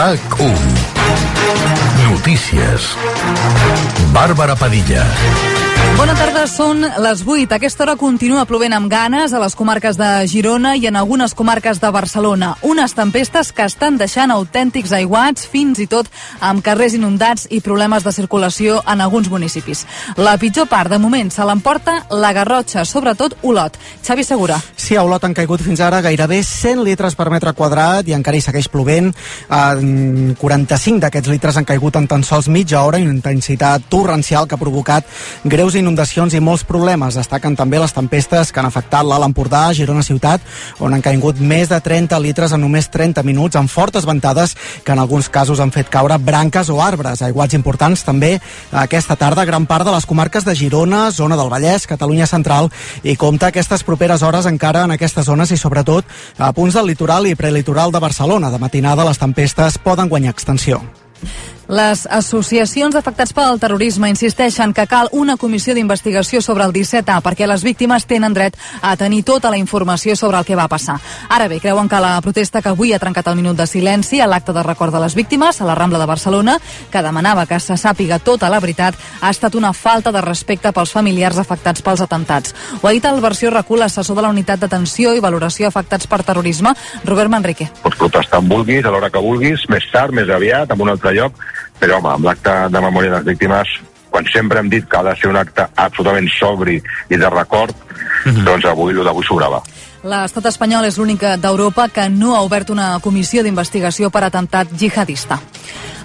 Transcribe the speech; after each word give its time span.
RAC1 0.00 0.79
Notícies 2.20 2.84
Bàrbara 4.12 4.52
Padilla 4.52 5.06
Bona 5.96 6.14
tarda, 6.16 6.46
són 6.48 6.80
les 7.02 7.20
8. 7.26 7.50
A 7.50 7.58
aquesta 7.58 7.82
hora 7.84 7.94
continua 7.98 8.46
plovent 8.48 8.72
amb 8.72 8.88
ganes 8.88 9.34
a 9.34 9.40
les 9.42 9.56
comarques 9.58 9.98
de 10.00 10.08
Girona 10.30 10.72
i 10.78 10.86
en 10.88 10.96
algunes 10.96 11.34
comarques 11.36 11.80
de 11.82 11.90
Barcelona. 11.92 12.54
Unes 12.64 12.94
tempestes 12.96 13.50
que 13.52 13.66
estan 13.68 13.98
deixant 14.00 14.32
autèntics 14.32 14.94
aiguats, 14.96 15.44
fins 15.50 15.80
i 15.82 15.86
tot 15.90 16.08
amb 16.40 16.64
carrers 16.64 16.94
inundats 16.96 17.46
i 17.50 17.60
problemes 17.60 18.06
de 18.06 18.14
circulació 18.16 18.78
en 18.88 19.02
alguns 19.04 19.28
municipis. 19.28 19.84
La 20.16 20.38
pitjor 20.40 20.70
part, 20.72 20.88
de 20.88 20.98
moment, 21.02 21.28
se 21.28 21.44
l'emporta 21.44 21.98
la 22.10 22.32
Garrotxa, 22.32 22.86
sobretot 22.88 23.36
Olot. 23.42 23.76
Xavi 24.06 24.24
Segura. 24.24 24.56
Sí, 24.76 24.96
a 24.96 25.04
Olot 25.04 25.26
han 25.28 25.36
caigut 25.36 25.60
fins 25.60 25.84
ara 25.84 26.00
gairebé 26.00 26.40
100 26.46 26.84
litres 26.86 27.18
per 27.18 27.28
metre 27.28 27.52
quadrat 27.52 28.08
i 28.08 28.16
encara 28.16 28.40
hi 28.40 28.44
segueix 28.46 28.70
plovent. 28.72 29.12
En 29.50 30.32
45 30.40 31.04
d'aquests 31.04 31.34
litres 31.34 31.60
han 31.60 31.68
caigut 31.68 32.00
en 32.00 32.08
tan 32.10 32.24
sols 32.26 32.48
mitja 32.50 32.82
hora 32.82 32.98
i 32.98 33.06
una 33.06 33.14
intensitat 33.14 33.86
torrencial 33.92 34.48
que 34.48 34.56
ha 34.56 34.60
provocat 34.60 35.06
greus 35.44 35.76
inundacions 35.78 36.34
i 36.34 36.42
molts 36.42 36.64
problemes. 36.66 37.14
Destaquen 37.18 37.54
també 37.56 37.78
les 37.78 37.94
tempestes 37.94 38.50
que 38.50 38.60
han 38.60 38.68
afectat 38.68 39.06
l'Alt 39.06 39.28
Empordà, 39.28 39.68
Girona 39.76 40.02
Ciutat, 40.02 40.42
on 40.82 40.94
han 40.96 41.04
caigut 41.04 41.38
més 41.38 41.70
de 41.70 41.78
30 41.80 42.18
litres 42.24 42.54
en 42.56 42.64
només 42.64 42.90
30 42.90 43.22
minuts, 43.26 43.56
amb 43.56 43.70
fortes 43.70 44.06
ventades 44.08 44.56
que 44.84 44.92
en 44.92 45.02
alguns 45.02 45.30
casos 45.30 45.60
han 45.62 45.70
fet 45.70 45.90
caure 45.92 46.18
branques 46.18 46.70
o 46.70 46.80
arbres. 46.82 47.22
Aiguats 47.22 47.54
importants 47.54 48.02
també 48.06 48.34
aquesta 48.72 49.16
tarda 49.20 49.46
gran 49.46 49.68
part 49.70 49.86
de 49.86 49.94
les 49.94 50.06
comarques 50.06 50.44
de 50.44 50.56
Girona, 50.58 51.10
zona 51.14 51.38
del 51.38 51.52
Vallès, 51.52 51.86
Catalunya 51.86 52.26
Central 52.26 52.70
i 53.02 53.16
compta 53.16 53.50
aquestes 53.50 53.84
properes 53.86 54.24
hores 54.26 54.48
encara 54.50 54.84
en 54.84 54.96
aquestes 54.96 55.26
zones 55.30 55.52
i 55.54 55.60
sobretot 55.60 56.04
a 56.38 56.50
punts 56.56 56.74
del 56.74 56.90
litoral 56.90 57.30
i 57.30 57.36
prelitoral 57.38 57.92
de 57.92 58.02
Barcelona. 58.02 58.50
De 58.50 58.58
matinada 58.58 59.06
les 59.06 59.18
tempestes 59.18 59.78
poden 59.78 60.08
guanyar 60.08 60.34
extensió. 60.34 60.82
Les 61.70 62.00
associacions 62.10 62.96
afectats 62.98 63.30
pel 63.30 63.60
terrorisme 63.62 64.08
insisteixen 64.10 64.72
que 64.74 64.88
cal 64.90 65.06
una 65.14 65.36
comissió 65.38 65.70
d'investigació 65.70 66.40
sobre 66.42 66.64
el 66.66 66.72
17A 66.74 67.20
perquè 67.22 67.46
les 67.46 67.62
víctimes 67.62 68.08
tenen 68.10 68.34
dret 68.34 68.56
a 68.82 68.96
tenir 68.98 69.20
tota 69.22 69.52
la 69.54 69.58
informació 69.60 70.16
sobre 70.18 70.40
el 70.40 70.48
que 70.48 70.56
va 70.58 70.66
passar. 70.66 70.96
Ara 71.28 71.46
bé, 71.46 71.60
creuen 71.62 71.86
que 71.88 72.00
la 72.02 72.16
protesta 72.24 72.58
que 72.60 72.72
avui 72.72 72.90
ha 72.92 72.98
trencat 72.98 73.30
el 73.30 73.38
minut 73.38 73.54
de 73.54 73.68
silenci 73.70 74.18
a 74.18 74.26
l'acte 74.26 74.50
de 74.50 74.64
record 74.66 74.90
de 74.90 75.04
les 75.04 75.14
víctimes 75.14 75.60
a 75.60 75.68
la 75.68 75.76
Rambla 75.78 76.00
de 76.02 76.08
Barcelona, 76.10 76.56
que 76.90 77.04
demanava 77.06 77.46
que 77.46 77.60
se 77.62 77.78
sàpiga 77.78 78.18
tota 78.18 78.50
la 78.50 78.58
veritat, 78.58 78.98
ha 79.20 79.30
estat 79.30 79.54
una 79.54 79.70
falta 79.72 80.10
de 80.10 80.24
respecte 80.26 80.74
pels 80.74 80.90
familiars 80.90 81.38
afectats 81.38 81.86
pels 81.86 82.02
atentats. 82.02 82.54
Ho 82.82 82.88
ha 82.88 82.96
dit 82.98 83.06
el 83.06 83.22
versió 83.22 83.54
recul 83.54 83.86
assessor 83.86 84.18
de 84.18 84.26
la 84.26 84.34
unitat 84.34 84.58
d'atenció 84.58 85.14
i 85.14 85.22
valoració 85.22 85.70
afectats 85.70 86.10
per 86.10 86.24
terrorisme, 86.26 86.74
Robert 87.04 87.30
Manrique. 87.30 87.70
Pots 87.86 88.02
protestar 88.02 88.42
on 88.42 88.50
vulguis, 88.50 88.82
a 88.82 88.90
l'hora 88.90 89.14
que 89.14 89.22
vulguis, 89.22 89.68
més 89.70 89.86
tard, 89.94 90.10
més 90.10 90.26
aviat, 90.34 90.74
en 90.74 90.82
un 90.82 90.90
altre 90.98 91.14
lloc, 91.14 91.38
però 91.80 91.98
home, 91.98 92.12
amb 92.14 92.28
l'acte 92.28 92.56
de 92.68 92.80
memòria 92.80 93.10
de 93.10 93.16
les 93.16 93.30
víctimes 93.32 93.80
quan 94.10 94.26
sempre 94.26 94.58
hem 94.58 94.68
dit 94.68 94.86
que 94.90 94.98
ha 94.98 95.04
de 95.06 95.14
ser 95.16 95.30
un 95.30 95.38
acte 95.38 95.66
absolutament 95.76 96.28
sobri 96.34 96.80
i 97.08 97.16
de 97.16 97.30
record, 97.30 97.74
mm 98.24 98.32
-hmm. 98.32 98.44
doncs 98.44 98.64
avui, 98.64 98.92
el 98.92 99.04
d'avui 99.04 99.24
sobrava. 99.24 99.62
L'estat 100.02 100.46
espanyol 100.46 100.84
és 100.84 100.96
l'únic 100.96 101.20
d'Europa 101.40 101.88
que 101.88 102.08
no 102.08 102.34
ha 102.34 102.40
obert 102.40 102.70
una 102.70 102.98
comissió 103.00 103.42
d'investigació 103.42 104.10
per 104.10 104.24
atemptat 104.24 104.68
jihadista. 104.72 105.38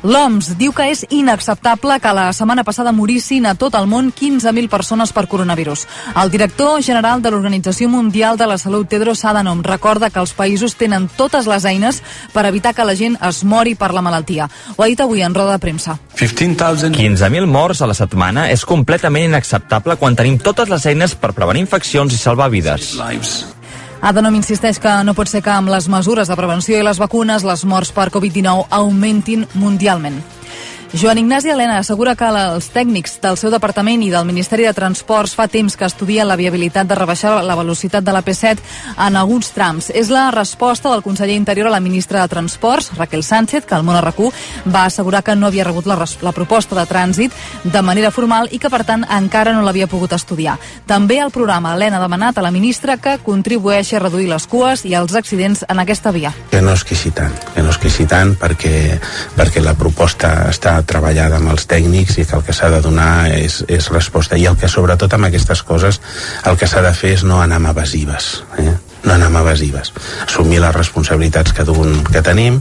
L'OMS 0.06 0.52
diu 0.59 0.70
que 0.70 0.86
és 0.94 1.00
inacceptable 1.09 1.95
que 1.98 2.11
la 2.14 2.28
setmana 2.38 2.61
passada 2.64 2.92
morissin 2.94 3.48
a 3.50 3.56
tot 3.58 3.73
el 3.73 3.88
món 3.89 4.12
15.000 4.14 4.70
persones 4.70 5.09
per 5.16 5.23
coronavirus. 5.25 5.88
El 6.22 6.30
director 6.30 6.78
general 6.86 7.23
de 7.23 7.31
l'Organització 7.34 7.89
Mundial 7.89 8.38
de 8.38 8.45
la 8.45 8.59
Salut, 8.62 8.86
Tedros 8.88 9.25
Adhanom, 9.25 9.64
recorda 9.66 10.12
que 10.14 10.22
els 10.22 10.36
països 10.38 10.78
tenen 10.78 11.09
totes 11.17 11.50
les 11.50 11.66
eines 11.66 12.03
per 12.36 12.45
evitar 12.45 12.75
que 12.78 12.86
la 12.86 12.94
gent 12.94 13.17
es 13.17 13.42
mori 13.44 13.73
per 13.73 13.95
la 13.97 14.06
malaltia. 14.06 14.45
Ho 14.75 14.86
ha 14.86 14.92
dit 14.94 15.02
avui 15.02 15.25
en 15.25 15.34
roda 15.34 15.58
de 15.58 15.64
premsa. 15.66 15.97
15.000 16.94 17.50
morts 17.50 17.81
a 17.81 17.90
la 17.90 17.97
setmana 17.97 18.51
és 18.53 18.62
completament 18.62 19.31
inacceptable 19.31 19.97
quan 19.97 20.13
tenim 20.13 20.38
totes 20.38 20.69
les 20.69 20.85
eines 20.85 21.18
per 21.18 21.34
prevenir 21.34 21.66
infeccions 21.66 22.13
i 22.13 22.22
salvar 22.22 22.53
vides. 22.53 22.94
Adhanom 24.06 24.36
insisteix 24.38 24.78
que 24.78 24.92
no 25.02 25.16
pot 25.18 25.26
ser 25.32 25.40
que 25.42 25.50
amb 25.50 25.72
les 25.74 25.88
mesures 25.90 26.30
de 26.30 26.36
prevenció 26.38 26.78
i 26.78 26.86
les 26.86 27.00
vacunes 27.02 27.42
les 27.42 27.64
morts 27.66 27.90
per 27.90 28.12
Covid-19 28.14 28.68
augmentin 28.78 29.48
mundialment. 29.58 30.20
Joan 30.94 31.18
Ignasi 31.18 31.50
Helena 31.50 31.79
assegura 31.79 32.13
que 32.16 32.28
els 32.29 32.69
tècnics 32.72 33.18
del 33.23 33.35
seu 33.35 33.51
departament 33.51 34.03
i 34.06 34.12
del 34.13 34.25
Ministeri 34.28 34.63
de 34.68 34.73
Transports 34.73 35.34
fa 35.35 35.47
temps 35.51 35.75
que 35.75 35.88
estudien 35.88 36.28
la 36.28 36.38
viabilitat 36.40 36.88
de 36.88 36.96
rebaixar 36.96 37.41
la 37.44 37.56
velocitat 37.57 38.06
de 38.06 38.13
la 38.13 38.22
P7 38.23 38.62
en 39.07 39.18
alguns 39.18 39.50
trams. 39.51 39.90
És 39.90 40.12
la 40.13 40.29
resposta 40.31 40.91
del 40.91 41.03
conseller 41.03 41.35
Interior 41.35 41.68
a 41.68 41.74
la 41.74 41.81
ministra 41.81 42.22
de 42.22 42.29
Transports, 42.31 42.91
Raquel 42.95 43.24
Sánchez, 43.24 43.66
que 43.66 43.75
al 43.75 43.84
món 43.84 43.97
RAC1 43.97 44.72
va 44.72 44.85
assegurar 44.85 45.24
que 45.24 45.35
no 45.35 45.47
havia 45.47 45.66
rebut 45.66 45.88
la, 45.90 45.97
la 46.22 46.31
proposta 46.31 46.78
de 46.78 46.85
trànsit 46.88 47.34
de 47.63 47.81
manera 47.81 48.12
formal 48.12 48.47
i 48.51 48.59
que, 48.59 48.69
per 48.69 48.84
tant, 48.85 49.03
encara 49.09 49.53
no 49.53 49.66
l'havia 49.66 49.90
pogut 49.91 50.13
estudiar. 50.13 50.56
També 50.88 51.19
el 51.19 51.34
programa 51.34 51.74
Helena 51.75 51.97
ha 52.00 52.06
demanat 52.06 52.38
a 52.38 52.45
la 52.45 52.53
ministra 52.56 52.97
que 52.97 53.18
contribueixi 53.25 53.97
a 53.97 54.03
reduir 54.06 54.29
les 54.31 54.47
cues 54.47 54.85
i 54.85 54.95
els 54.95 55.16
accidents 55.16 55.66
en 55.68 55.81
aquesta 55.81 56.13
via. 56.16 56.31
Que 56.51 56.62
no 56.62 56.72
es 56.78 56.85
queixi 56.88 57.12
tant, 57.12 57.35
que 57.53 57.66
no 57.66 57.74
es 57.74 57.81
queixi 57.81 58.07
tant 58.07 58.35
perquè, 58.40 59.00
perquè 59.35 59.66
la 59.66 59.75
proposta 59.75 60.35
està 60.50 60.75
treballada 60.84 61.40
amb 61.40 61.53
els 61.53 61.68
tècnics 61.69 62.19
i 62.19 62.25
que 62.25 62.36
el 62.40 62.44
que 62.46 62.56
s'ha 62.56 62.72
de 62.74 62.81
donar 62.81 63.30
és, 63.36 63.62
és 63.68 63.91
resposta. 63.94 64.38
I 64.38 64.50
el 64.52 64.58
que 64.59 64.72
sobretot 64.72 65.13
amb 65.16 65.30
aquestes 65.30 65.63
coses 65.63 66.02
el 66.46 66.59
que 66.59 66.68
s'ha 66.68 66.84
de 66.86 66.94
fer 66.94 67.16
és 67.19 67.24
no 67.24 67.41
anar 67.41 67.62
amb 67.62 67.72
evasives 67.75 68.44
eh? 68.59 68.74
no 69.06 69.13
anar 69.13 69.30
amb 69.30 69.38
evasives. 69.44 69.91
Assumir 70.25 70.59
les 70.63 70.74
responsabilitats 70.75 71.53
que, 71.53 71.63
dun, 71.68 72.00
que 72.09 72.24
tenim 72.25 72.58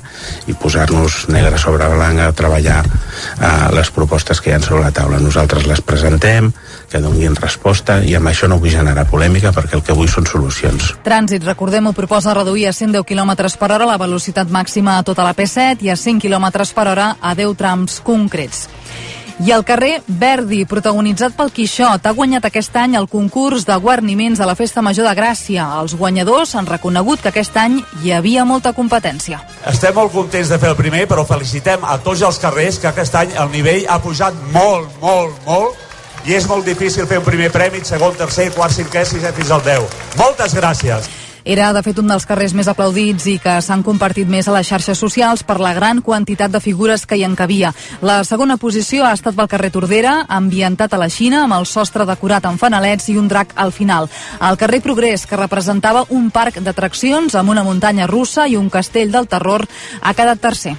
i 0.47 0.56
posar-nos 0.60 1.25
negre 1.32 1.58
sobre 1.60 1.88
blanc 1.88 2.20
a 2.20 2.32
treballar 2.36 2.82
eh, 2.84 3.69
les 3.75 3.91
propostes 3.97 4.41
que 4.41 4.52
hi 4.52 4.56
ha 4.56 4.60
sobre 4.62 4.84
la 4.84 4.92
taula. 4.94 5.22
Nosaltres 5.22 5.66
les 5.70 5.81
presentem 5.81 6.52
que 6.90 7.00
donin 7.02 7.36
resposta 7.36 8.00
i 8.04 8.14
amb 8.18 8.30
això 8.30 8.48
no 8.50 8.60
vull 8.62 8.74
generar 8.74 9.06
polèmica 9.10 9.52
perquè 9.54 9.78
el 9.78 9.84
que 9.86 9.96
vull 9.96 10.10
són 10.10 10.28
solucions. 10.30 10.92
Trànsit, 11.06 11.44
recordem-ho, 11.46 11.94
proposa 11.96 12.34
reduir 12.34 12.68
a 12.68 12.76
110 12.76 13.04
km 13.08 13.34
per 13.58 13.72
hora 13.72 13.88
la 13.88 13.98
velocitat 13.98 14.50
màxima 14.50 14.98
a 14.98 15.02
tota 15.06 15.24
la 15.26 15.34
P7 15.34 15.84
i 15.84 15.90
a 15.90 15.96
100 15.96 16.22
km 16.22 16.50
per 16.74 16.88
hora 16.88 17.16
a 17.20 17.34
10 17.34 17.56
trams 17.58 18.00
concrets. 18.04 18.68
I 19.42 19.50
el 19.50 19.64
carrer 19.66 19.96
Verdi, 20.06 20.60
protagonitzat 20.70 21.34
pel 21.34 21.50
Quixot, 21.50 22.04
ha 22.06 22.12
guanyat 22.14 22.44
aquest 22.46 22.76
any 22.78 22.94
el 22.94 23.08
concurs 23.10 23.64
de 23.66 23.74
guarniments 23.82 24.38
a 24.38 24.46
la 24.46 24.54
Festa 24.54 24.82
Major 24.82 25.08
de 25.08 25.14
Gràcia. 25.18 25.64
Els 25.80 25.96
guanyadors 25.98 26.54
han 26.54 26.68
reconegut 26.70 27.20
que 27.20 27.32
aquest 27.32 27.56
any 27.58 27.80
hi 28.04 28.12
havia 28.14 28.44
molta 28.46 28.72
competència. 28.76 29.40
Estem 29.66 29.96
molt 29.98 30.14
contents 30.14 30.52
de 30.54 30.60
fer 30.62 30.70
el 30.70 30.78
primer, 30.78 31.08
però 31.10 31.26
felicitem 31.26 31.82
a 31.82 31.98
tots 31.98 32.22
els 32.22 32.38
carrers 32.38 32.78
que 32.78 32.92
aquest 32.92 33.18
any 33.24 33.34
el 33.34 33.50
nivell 33.50 33.88
ha 33.90 33.98
pujat 33.98 34.38
molt, 34.54 34.94
molt, 35.02 35.42
molt 35.48 35.83
i 36.26 36.38
és 36.38 36.48
molt 36.48 36.64
difícil 36.64 37.08
fer 37.10 37.20
un 37.20 37.26
primer 37.26 37.50
premi, 37.52 37.82
segon, 37.84 38.16
tercer, 38.16 38.50
quart, 38.54 38.72
cinquè, 38.72 39.04
sisè 39.04 39.34
fins 39.36 39.52
al 39.52 39.62
10. 39.66 40.00
Moltes 40.20 40.56
gràcies. 40.56 41.12
Era, 41.44 41.74
de 41.76 41.82
fet, 41.84 41.98
un 42.00 42.08
dels 42.08 42.24
carrers 42.24 42.54
més 42.56 42.70
aplaudits 42.72 43.26
i 43.28 43.34
que 43.36 43.58
s'han 43.60 43.82
compartit 43.84 44.28
més 44.32 44.46
a 44.48 44.54
les 44.54 44.64
xarxes 44.64 44.96
socials 44.96 45.42
per 45.44 45.58
la 45.60 45.74
gran 45.76 46.00
quantitat 46.00 46.48
de 46.50 46.60
figures 46.64 47.04
que 47.04 47.18
hi 47.20 47.24
encabia. 47.26 47.74
La 48.00 48.22
segona 48.24 48.56
posició 48.56 49.04
ha 49.04 49.12
estat 49.12 49.36
pel 49.36 49.50
carrer 49.52 49.68
Tordera, 49.74 50.14
ambientat 50.24 50.96
a 50.96 51.02
la 51.02 51.10
Xina, 51.12 51.42
amb 51.44 51.58
el 51.58 51.68
sostre 51.68 52.08
decorat 52.08 52.48
amb 52.48 52.60
fanalets 52.60 53.10
i 53.12 53.18
un 53.20 53.28
drac 53.28 53.52
al 53.60 53.76
final. 53.76 54.08
El 54.40 54.56
carrer 54.56 54.80
Progrés, 54.80 55.26
que 55.28 55.36
representava 55.36 56.06
un 56.16 56.30
parc 56.32 56.62
d'atraccions 56.64 57.36
amb 57.36 57.52
una 57.52 57.66
muntanya 57.68 58.08
russa 58.08 58.48
i 58.48 58.56
un 58.56 58.72
castell 58.72 59.12
del 59.12 59.28
terror, 59.28 59.68
ha 60.00 60.16
quedat 60.16 60.40
tercer. 60.40 60.78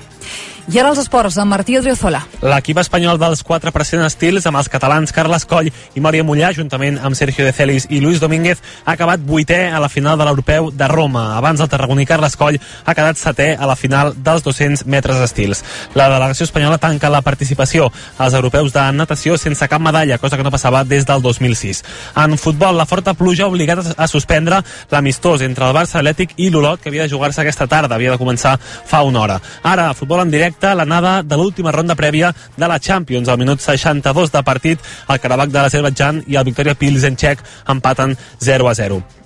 I 0.66 0.80
ara 0.82 0.90
els 0.90 0.98
esports, 0.98 1.36
amb 1.38 1.54
Martí 1.54 1.76
Odriozola. 1.78 2.24
L'equip 2.42 2.80
espanyol 2.82 3.20
dels 3.22 3.44
quatre 3.46 3.70
present 3.70 4.02
estils 4.02 4.48
amb 4.50 4.58
els 4.58 4.70
catalans 4.74 5.12
Carles 5.14 5.44
Coll 5.46 5.68
i 5.70 6.02
Maria 6.02 6.24
Mollà, 6.26 6.50
juntament 6.58 6.98
amb 7.06 7.14
Sergio 7.14 7.46
de 7.46 7.52
Celis 7.54 7.86
i 7.94 8.00
Luis 8.02 8.18
Domínguez, 8.18 8.64
ha 8.82 8.96
acabat 8.96 9.22
vuitè 9.22 9.60
a 9.70 9.78
la 9.84 9.90
final 9.94 10.18
de 10.18 10.26
l'Europeu 10.26 10.72
de 10.74 10.88
Roma. 10.90 11.36
Abans 11.38 11.62
el 11.62 11.70
tarragoní 11.70 12.08
Carles 12.10 12.34
Coll 12.36 12.58
ha 12.58 12.96
quedat 12.98 13.22
setè 13.22 13.52
a 13.54 13.68
la 13.70 13.76
final 13.78 14.16
dels 14.18 14.42
200 14.42 14.88
metres 14.90 15.22
estils. 15.28 15.62
La 15.94 16.10
delegació 16.10 16.50
espanyola 16.50 16.82
tanca 16.82 17.14
la 17.14 17.22
participació 17.22 17.92
als 18.18 18.34
europeus 18.34 18.74
de 18.74 18.88
natació 18.98 19.38
sense 19.38 19.70
cap 19.70 19.86
medalla, 19.86 20.18
cosa 20.18 20.34
que 20.36 20.48
no 20.50 20.54
passava 20.56 20.82
des 20.84 21.06
del 21.06 21.22
2006. 21.22 21.84
En 22.26 22.40
futbol, 22.42 22.74
la 22.74 22.90
forta 22.90 23.14
pluja 23.14 23.46
ha 23.46 23.52
obligat 23.54 23.94
a 23.94 24.10
suspendre 24.10 24.64
l'amistós 24.90 25.46
entre 25.46 25.70
el 25.70 25.78
Barça 25.78 26.02
Atlètic 26.02 26.34
i 26.42 26.50
l'Olot, 26.50 26.82
que 26.82 26.90
havia 26.90 27.06
de 27.06 27.14
jugar-se 27.14 27.46
aquesta 27.46 27.70
tarda, 27.70 27.94
havia 27.94 28.18
de 28.18 28.22
començar 28.26 28.58
fa 28.58 29.06
una 29.06 29.22
hora. 29.22 29.40
Ara, 29.62 29.92
futbol 29.94 30.26
en 30.26 30.34
directe 30.34 30.55
directe 30.56 30.76
l'anada 30.76 31.22
de 31.24 31.36
l'última 31.36 31.72
ronda 31.72 31.96
prèvia 31.96 32.34
de 32.58 32.68
la 32.68 32.80
Champions. 32.80 33.28
Al 33.28 33.38
minut 33.38 33.60
62 33.60 34.32
de 34.32 34.44
partit, 34.44 34.80
el 35.10 35.20
Karabakh 35.20 35.52
de 35.52 35.60
l'Azerbaidjan 35.60 36.24
i 36.28 36.36
el 36.36 36.46
Victoria 36.46 36.76
Pilsen 36.76 37.16
txec 37.16 37.44
empaten 37.68 38.16
0 38.40 38.70
a 38.70 38.74
0. 38.74 39.25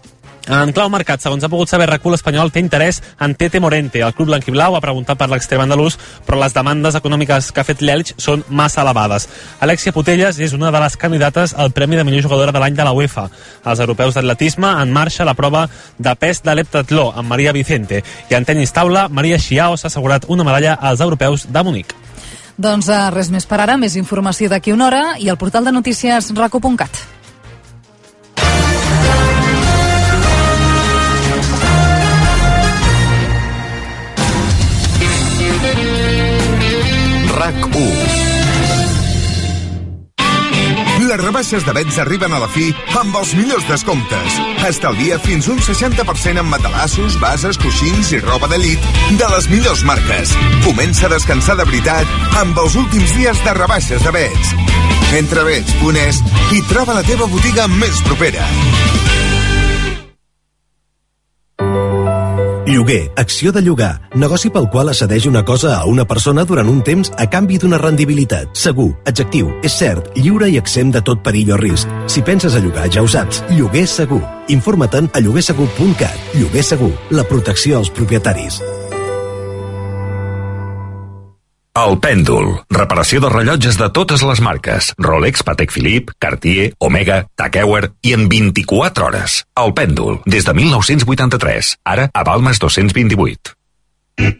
En 0.49 0.71
clau 0.73 0.87
mercat, 0.89 1.21
segons 1.21 1.43
ha 1.45 1.49
pogut 1.51 1.69
saber 1.69 1.85
RAC1, 1.91 2.09
l'Espanyol 2.09 2.49
té 2.49 2.57
interès 2.63 2.97
en 3.21 3.35
Tete 3.37 3.59
Morente. 3.61 3.99
El 4.01 4.15
club 4.17 4.31
blanquiblau 4.31 4.73
ha 4.73 4.81
preguntat 4.81 5.19
per 5.19 5.27
l'extrem 5.29 5.61
andalús, 5.61 5.99
però 6.25 6.39
les 6.41 6.55
demandes 6.55 6.97
econòmiques 6.97 7.51
que 7.53 7.61
ha 7.61 7.67
fet 7.67 7.83
l'Elx 7.85 8.15
són 8.17 8.41
massa 8.49 8.81
elevades. 8.81 9.27
Alexia 9.61 9.93
Putelles 9.93 10.39
és 10.41 10.55
una 10.57 10.71
de 10.73 10.81
les 10.81 10.97
candidates 10.97 11.53
al 11.53 11.69
Premi 11.69 11.99
de 11.99 12.07
millor 12.07 12.25
jugadora 12.25 12.55
de 12.55 12.63
l'any 12.63 12.79
de 12.79 12.87
la 12.87 12.95
UEFA. 12.97 13.27
Els 13.61 13.83
europeus 13.85 14.17
d'atletisme 14.17 14.73
en 14.81 14.89
marxa 14.95 15.27
la 15.29 15.37
prova 15.37 15.67
de 15.99 16.15
pes 16.17 16.41
de 16.41 16.57
l'heptatló 16.57 17.11
amb 17.13 17.29
Maria 17.29 17.53
Vicente 17.53 18.01
i 18.01 18.33
en 18.33 18.49
tenis 18.49 18.73
taula, 18.73 19.05
Maria 19.05 19.37
Xiao 19.37 19.77
s'ha 19.77 19.93
assegurat 19.93 20.25
una 20.33 20.47
medalla 20.49 20.79
als 20.81 21.05
europeus 21.05 21.45
de 21.45 21.63
Munic. 21.63 21.93
Doncs 22.57 22.89
uh, 22.89 23.05
res 23.13 23.29
més 23.29 23.45
per 23.45 23.61
ara, 23.61 23.77
més 23.77 23.93
informació 24.01 24.49
d'aquí 24.49 24.73
una 24.73 24.89
hora 24.89 25.05
i 25.21 25.29
al 25.29 25.37
portal 25.37 25.69
de 25.69 25.77
notícies 25.77 26.33
raco.cat. 26.33 27.18
RAC1 37.49 38.29
Les 41.09 41.17
rebaixes 41.17 41.63
de 41.65 41.73
Bets 41.73 41.95
arriben 42.03 42.33
a 42.35 42.39
la 42.43 42.47
fi 42.53 42.67
amb 42.99 43.15
els 43.17 43.31
millors 43.33 43.63
descomptes. 43.65 44.35
Estalvia 44.67 45.17
fins 45.23 45.47
un 45.49 45.57
60% 45.65 46.43
en 46.43 46.45
matalassos, 46.51 47.15
bases, 47.23 47.57
coixins 47.57 48.11
i 48.13 48.19
roba 48.21 48.51
de 48.51 48.59
llit 48.61 48.85
de 49.17 49.31
les 49.33 49.49
millors 49.49 49.81
marques. 49.89 50.35
Comença 50.67 51.07
a 51.07 51.13
descansar 51.15 51.57
de 51.57 51.65
veritat 51.71 52.37
amb 52.43 52.61
els 52.61 52.77
últims 52.77 53.15
dies 53.17 53.41
de 53.47 53.57
rebaixes 53.57 54.05
de 54.05 54.13
Bets. 54.19 54.53
Entra 55.17 55.41
a 55.41 55.49
Bets.es 55.49 56.21
i 56.53 56.61
troba 56.69 56.99
la 56.99 57.05
teva 57.09 57.25
botiga 57.31 57.65
més 57.79 58.05
propera. 58.05 58.45
Lloguer, 62.69 63.11
acció 63.17 63.51
de 63.51 63.63
llogar, 63.65 63.95
negoci 64.13 64.51
pel 64.53 64.67
qual 64.69 64.91
accedeix 64.91 65.25
una 65.25 65.41
cosa 65.41 65.71
a 65.79 65.87
una 65.89 66.03
persona 66.05 66.43
durant 66.45 66.67
un 66.69 66.83
temps 66.85 67.09
a 67.17 67.25
canvi 67.25 67.57
d'una 67.57 67.79
rendibilitat. 67.81 68.51
Segur, 68.53 68.91
adjectiu, 69.09 69.49
és 69.65 69.73
cert, 69.73 70.11
lliure 70.13 70.51
i 70.53 70.59
exempt 70.61 70.93
de 70.93 71.01
tot 71.01 71.23
perill 71.25 71.49
o 71.55 71.57
risc. 71.57 71.89
Si 72.05 72.21
penses 72.21 72.53
a 72.53 72.61
llogar, 72.61 72.85
ja 72.93 73.01
ho 73.01 73.09
saps, 73.09 73.41
lloguer 73.57 73.87
segur. 73.89 74.21
Informa-te'n 74.53 75.09
a 75.17 75.23
lloguersegur.cat. 75.25 76.35
Lloguer 76.37 76.63
segur, 76.63 76.91
la 77.09 77.25
protecció 77.25 77.81
als 77.81 77.89
propietaris. 77.89 78.61
El 81.79 81.95
Pèndol. 82.03 82.49
Reparació 82.75 83.21
de 83.23 83.29
rellotges 83.31 83.77
de 83.79 83.87
totes 83.95 84.19
les 84.27 84.41
marques. 84.43 84.89
Rolex, 84.99 85.45
Patek 85.47 85.71
Philippe, 85.71 86.11
Cartier, 86.19 86.73
Omega, 86.83 87.21
Tag 87.39 87.55
Heuer 87.61 87.93
i 88.03 88.11
en 88.17 88.27
24 88.27 89.07
hores. 89.07 89.37
El 89.55 89.71
Pèndol. 89.77 90.19
Des 90.25 90.43
de 90.43 90.53
1983. 90.57 91.77
Ara 91.87 92.09
a 92.11 92.25
Balmes 92.27 92.59
228. 92.59 93.55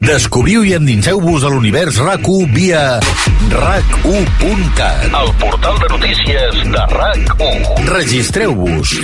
Descobriu 0.03 0.65
i 0.67 0.75
endinseu-vos 0.75 1.47
a 1.47 1.53
l'univers 1.53 2.01
RAC1 2.03 2.51
via 2.51 2.99
RAC1.cat. 2.99 5.07
El 5.07 5.31
portal 5.39 5.79
de 5.79 5.93
notícies 5.95 6.63
de 6.75 6.87
RAC1. 6.99 7.87
Registreu-vos. 7.87 8.97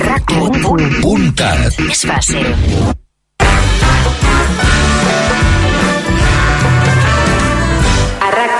RAC1.cat. 0.00 1.82
És 1.90 2.08
fàcil. 2.08 2.94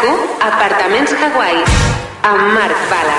RAC1, 0.06 0.19
Apartaments 0.41 1.12
Hawaii, 1.12 1.62
amb 2.23 2.53
Marc 2.55 2.76
Bala. 2.91 3.19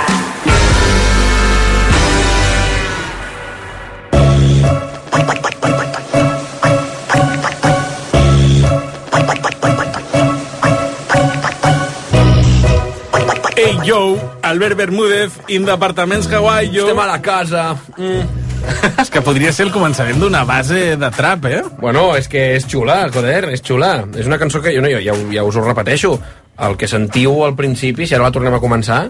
Ei, 13.57 13.73
yo, 13.83 14.15
Albert 14.43 14.77
Bermúdez, 14.77 15.31
in 15.49 15.65
d'apartaments 15.65 16.31
Hawaii, 16.31 16.69
yo. 16.71 16.85
Estem 16.85 16.99
a 16.99 17.07
la 17.07 17.21
casa. 17.21 17.75
Mm. 17.97 18.45
És 19.01 19.09
que 19.09 19.21
podria 19.25 19.51
ser 19.51 19.65
el 19.67 19.71
començament 19.73 20.19
d'una 20.21 20.43
base 20.47 20.95
de 20.99 21.09
trap, 21.15 21.47
eh? 21.49 21.63
Bueno, 21.81 22.11
és 22.15 22.27
que 22.29 22.53
és 22.55 22.67
xula, 22.69 23.07
joder, 23.13 23.49
és 23.55 23.63
xula. 23.65 24.05
És 24.15 24.29
una 24.29 24.37
cançó 24.37 24.61
que 24.61 24.75
jo, 24.75 24.83
no, 24.83 24.91
jo 24.93 25.01
ja, 25.03 25.15
ja 25.33 25.45
us 25.47 25.57
ho 25.57 25.65
repeteixo. 25.65 26.17
El 26.57 26.77
que 26.77 26.89
sentiu 26.89 27.43
al 27.45 27.55
principi, 27.55 28.07
si 28.07 28.17
ara 28.17 28.27
la 28.27 28.33
tornem 28.33 28.55
a 28.57 28.61
començar, 28.63 29.05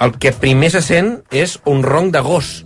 el 0.00 0.16
que 0.20 0.34
primer 0.36 0.70
se 0.74 0.82
sent 0.84 1.14
és 1.32 1.56
un 1.64 1.82
ronc 1.86 2.12
de 2.12 2.20
gos. 2.24 2.58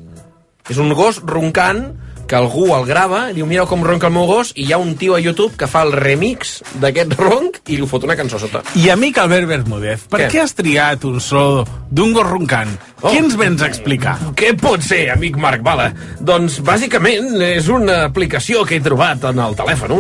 És 0.71 0.79
un 0.83 0.93
gos 0.99 1.21
roncant 1.27 1.85
que 2.31 2.39
algú 2.39 2.69
el 2.77 2.85
grava, 2.87 3.33
diu, 3.35 3.43
mira 3.43 3.65
com 3.67 3.81
ronca 3.83 4.07
el 4.07 4.15
meu 4.15 4.29
gos, 4.29 4.53
i 4.55 4.69
hi 4.69 4.73
ha 4.73 4.79
un 4.79 4.93
tio 4.95 5.17
a 5.17 5.19
YouTube 5.19 5.57
que 5.59 5.67
fa 5.67 5.81
el 5.83 5.91
remix 5.99 6.61
d'aquest 6.79 7.17
ronc 7.19 7.59
i 7.67 7.79
li 7.81 7.89
fot 7.91 8.07
una 8.07 8.15
cançó 8.15 8.39
sota. 8.39 8.63
I 8.79 8.87
amic 8.95 9.19
Albert 9.19 9.51
Bermúdez, 9.51 10.05
per 10.13 10.21
Què? 10.23 10.29
què, 10.31 10.45
has 10.45 10.55
triat 10.55 11.07
un 11.11 11.19
so 11.19 11.65
d'un 11.91 12.15
gos 12.15 12.29
roncant? 12.29 12.71
Oh. 13.01 13.09
Què 13.09 13.17
ens 13.19 13.35
vens 13.39 13.67
a 13.67 13.71
explicar? 13.73 14.15
Què 14.39 14.53
pot 14.63 14.87
ser, 14.87 15.09
amic 15.11 15.41
Marc 15.43 15.67
Bala? 15.67 15.89
Doncs, 16.23 16.61
bàsicament, 16.63 17.35
és 17.51 17.67
una 17.67 18.05
aplicació 18.07 18.63
que 18.63 18.79
he 18.79 18.85
trobat 18.85 19.27
en 19.33 19.43
el 19.43 19.59
telèfon, 19.59 19.99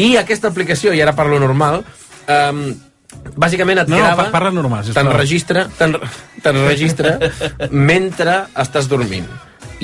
i 0.00 0.14
aquesta 0.16 0.48
aplicació, 0.48 0.96
i 0.96 1.04
ara 1.04 1.12
parlo 1.16 1.36
normal, 1.44 1.82
um, 2.24 2.64
bàsicament 3.36 3.82
et 3.82 3.88
No, 3.90 3.96
no, 3.96 4.02
grava... 4.02 4.24
pa- 4.26 4.32
parla 4.38 4.50
normal, 4.54 4.84
sisplau. 4.84 5.04
T'enregistra 5.10 5.66
te'n- 5.78 5.98
t'enregistra 6.42 7.18
mentre 7.70 8.46
estàs 8.62 8.88
dormint. 8.88 9.26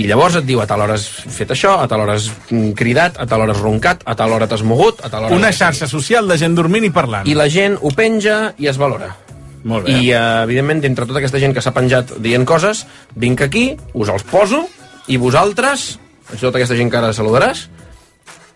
I 0.01 0.07
llavors 0.09 0.39
et 0.41 0.47
diu 0.49 0.61
a 0.63 0.65
tal 0.67 0.81
hora 0.81 0.95
has 0.97 1.05
fet 1.05 1.51
això, 1.53 1.75
a 1.83 1.89
tal 1.89 2.01
hora 2.01 2.15
has 2.17 2.31
cridat, 2.79 3.19
a 3.21 3.27
tal 3.29 3.43
hora 3.45 3.53
has 3.53 3.61
roncat, 3.61 4.01
a 4.09 4.15
tal 4.17 4.33
hora 4.33 4.47
t'has 4.49 4.63
mogut, 4.65 5.03
a 5.05 5.11
tal 5.13 5.27
hora... 5.27 5.37
Una 5.37 5.51
xarxa 5.53 5.85
social 5.91 6.31
de 6.31 6.39
gent 6.41 6.55
dormint 6.57 6.87
i 6.89 6.91
parlant. 6.95 7.29
I 7.29 7.35
la 7.37 7.45
gent 7.53 7.77
ho 7.77 7.91
penja 7.93 8.55
i 8.57 8.71
es 8.73 8.79
valora. 8.81 9.11
Molt 9.69 9.85
bé. 9.87 9.99
I, 10.01 10.09
uh, 10.17 10.43
evidentment, 10.47 10.81
d'entre 10.83 11.05
tota 11.07 11.21
aquesta 11.21 11.39
gent 11.43 11.53
que 11.55 11.61
s'ha 11.63 11.75
penjat 11.77 12.17
dient 12.25 12.47
coses, 12.49 12.87
vinc 13.21 13.45
aquí, 13.45 13.67
us 13.93 14.09
els 14.11 14.25
poso, 14.33 14.65
i 15.13 15.21
vosaltres, 15.21 15.99
tota 16.41 16.57
aquesta 16.57 16.79
gent 16.79 16.89
que 16.91 16.99
ara 16.99 17.13
saludaràs, 17.13 17.67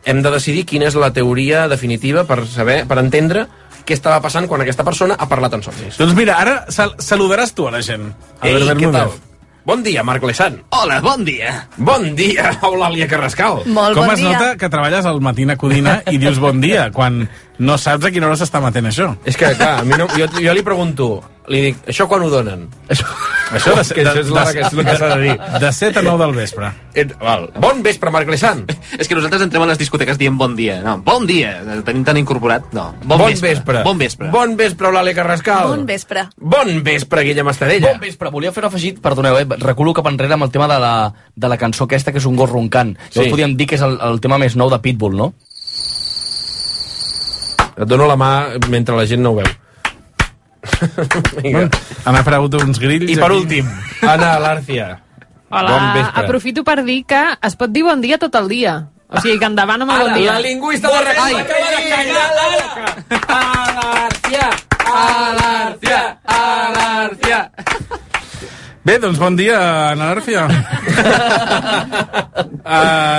hem 0.08 0.22
de 0.24 0.32
decidir 0.32 0.64
quina 0.64 0.88
és 0.88 0.96
la 0.96 1.12
teoria 1.12 1.66
definitiva 1.68 2.24
per 2.24 2.46
saber, 2.48 2.86
per 2.88 2.96
entendre 3.02 3.44
què 3.86 3.94
estava 3.94 4.18
passant 4.24 4.48
quan 4.50 4.64
aquesta 4.64 4.84
persona 4.86 5.16
ha 5.18 5.28
parlat 5.30 5.54
en 5.56 5.62
somnis. 5.62 5.96
Doncs 6.00 6.16
mira, 6.18 6.40
ara 6.42 6.56
sal 6.74 6.96
saludaràs 6.98 7.54
tu 7.54 7.68
a 7.68 7.72
la 7.76 7.82
gent. 7.86 8.10
Ei, 8.42 8.56
Albert 8.58 8.82
què 8.82 8.92
tal? 8.92 9.14
Bon 9.66 9.80
dia, 9.82 10.04
Marc 10.06 10.22
Lesan. 10.22 10.60
Hola, 10.78 11.00
bon 11.02 11.24
dia. 11.26 11.52
Bon 11.76 12.04
dia, 12.14 12.52
Eulàlia 12.62 13.08
Carrascal. 13.10 13.64
Molt 13.66 13.96
Com 13.98 14.04
bon 14.06 14.12
es 14.14 14.20
dia. 14.20 14.30
nota 14.36 14.52
que 14.60 14.68
treballes 14.70 15.06
al 15.10 15.18
Matina 15.20 15.56
Codina 15.58 15.96
i 16.12 16.20
dius 16.22 16.38
bon 16.38 16.60
dia, 16.62 16.84
quan 16.94 17.24
no 17.58 17.78
saps 17.78 18.04
a 18.04 18.10
quina 18.10 18.26
hora 18.28 18.36
s'està 18.36 18.60
matent 18.60 18.86
això? 18.90 19.14
És 19.24 19.36
que, 19.36 19.54
clar, 19.56 19.80
a 19.80 19.84
mi 19.84 19.96
no, 19.96 20.06
jo, 20.16 20.26
jo 20.40 20.52
li 20.54 20.62
pregunto, 20.66 21.22
li 21.48 21.60
dic, 21.68 21.76
això 21.88 22.08
quan 22.10 22.22
ho 22.26 22.28
donen? 22.30 22.66
Això, 22.90 23.06
Això 23.54 23.74
de- 23.76 23.84
que 23.94 24.02
això 24.02 24.20
és, 24.20 24.30
la, 24.34 24.44
de- 24.44 24.52
que 24.56 24.60
és 24.66 24.72
el 24.74 24.84
que 24.84 24.96
s'ha 24.98 25.08
de 25.14 25.20
dir. 25.22 25.34
De 25.62 25.72
7 25.72 25.98
a 26.00 26.02
9 26.02 26.24
del 26.24 26.34
vespre. 26.34 26.72
Et, 26.94 27.12
val. 27.20 27.46
Bon 27.62 27.82
vespre, 27.84 28.10
Marc 28.10 28.28
Lesan. 28.28 28.64
És 28.98 29.06
que 29.06 29.14
nosaltres 29.14 29.42
entrem 29.44 29.62
a 29.62 29.68
les 29.70 29.78
discoteques 29.78 30.18
dient 30.18 30.34
bon 30.36 30.56
dia. 30.56 30.80
No, 30.82 30.96
bon 31.06 31.26
dia. 31.28 31.60
El 31.62 31.84
tenim 31.86 32.02
tan 32.04 32.16
incorporat. 32.18 32.66
No, 32.74 32.88
bon, 33.04 33.18
Bon 33.18 33.28
vespre. 33.30 33.52
vespre. 33.54 33.82
Bon 33.86 33.98
vespre. 34.00 34.30
Bon 34.34 34.56
vespre, 34.58 34.88
Eulàlia 34.90 35.14
Carrascal. 35.14 35.68
Bon 35.70 35.86
vespre. 35.86 36.26
Bon 36.36 36.72
vespre, 36.82 37.22
Guillem 37.28 37.48
Estadella. 37.54 37.92
Bon 37.94 38.00
vespre. 38.00 38.30
Volia 38.34 38.50
fer 38.52 38.64
un 38.64 38.70
afegit, 38.72 38.98
perdoneu, 39.04 39.38
eh? 39.38 39.46
reculo 39.62 39.94
cap 39.94 40.08
enrere 40.10 40.34
amb 40.34 40.48
el 40.48 40.50
tema 40.50 40.66
de 40.66 40.80
la, 40.82 40.94
de 41.36 41.48
la 41.52 41.58
cançó 41.60 41.84
aquesta, 41.86 42.10
que 42.10 42.18
és 42.18 42.26
un 42.26 42.34
gos 42.36 42.50
roncant. 42.50 42.96
Llavors 42.96 43.26
Sí. 43.26 43.30
podríem 43.30 43.54
dir 43.56 43.68
que 43.70 43.76
és 43.78 43.82
el, 43.86 43.98
el 44.02 44.18
tema 44.20 44.38
més 44.42 44.56
nou 44.56 44.68
de 44.72 44.80
Pitbull, 44.82 45.14
no? 45.16 45.34
Et 47.76 47.84
dono 47.84 48.06
la 48.08 48.16
mà 48.16 48.30
mentre 48.72 48.96
la 48.96 49.04
gent 49.06 49.22
no 49.22 49.30
ho 49.34 49.40
veu. 49.40 49.48
Vinga. 51.42 51.68
M'ha 52.06 52.20
aparegut 52.22 52.54
uns 52.62 52.78
grills... 52.82 53.10
I 53.10 53.16
per 53.20 53.28
aquí. 53.30 53.40
últim, 53.42 53.68
Anna 54.12 54.32
Alàrcia. 54.38 54.86
Hola, 55.48 55.70
Bon 55.70 55.84
vespre. 55.94 56.22
aprofito 56.24 56.64
per 56.66 56.82
dir 56.84 57.04
que 57.06 57.20
es 57.46 57.54
pot 57.56 57.70
dir 57.70 57.84
bon 57.86 58.00
dia 58.02 58.18
tot 58.18 58.34
el 58.40 58.48
dia. 58.50 58.88
O 59.06 59.20
sigui, 59.22 59.36
que 59.38 59.46
endavant 59.46 59.84
amb 59.84 59.92
el 59.94 60.00
bon 60.08 60.14
dia. 60.18 60.32
La 60.34 60.40
lingüista 60.42 60.88
de 60.90 61.12
Ai. 61.14 61.34
acaba 61.38 61.68
de 61.70 61.82
callar 61.92 62.28
la 62.34 62.46
boca. 62.56 62.84
Alàrcia, 63.36 64.48
Alàrcia, 64.96 66.00
Alàrcia. 66.26 67.38
Bé, 68.86 69.00
doncs 69.02 69.18
bon 69.18 69.34
dia, 69.34 69.58
García. 69.98 70.46
uh, 70.46 70.54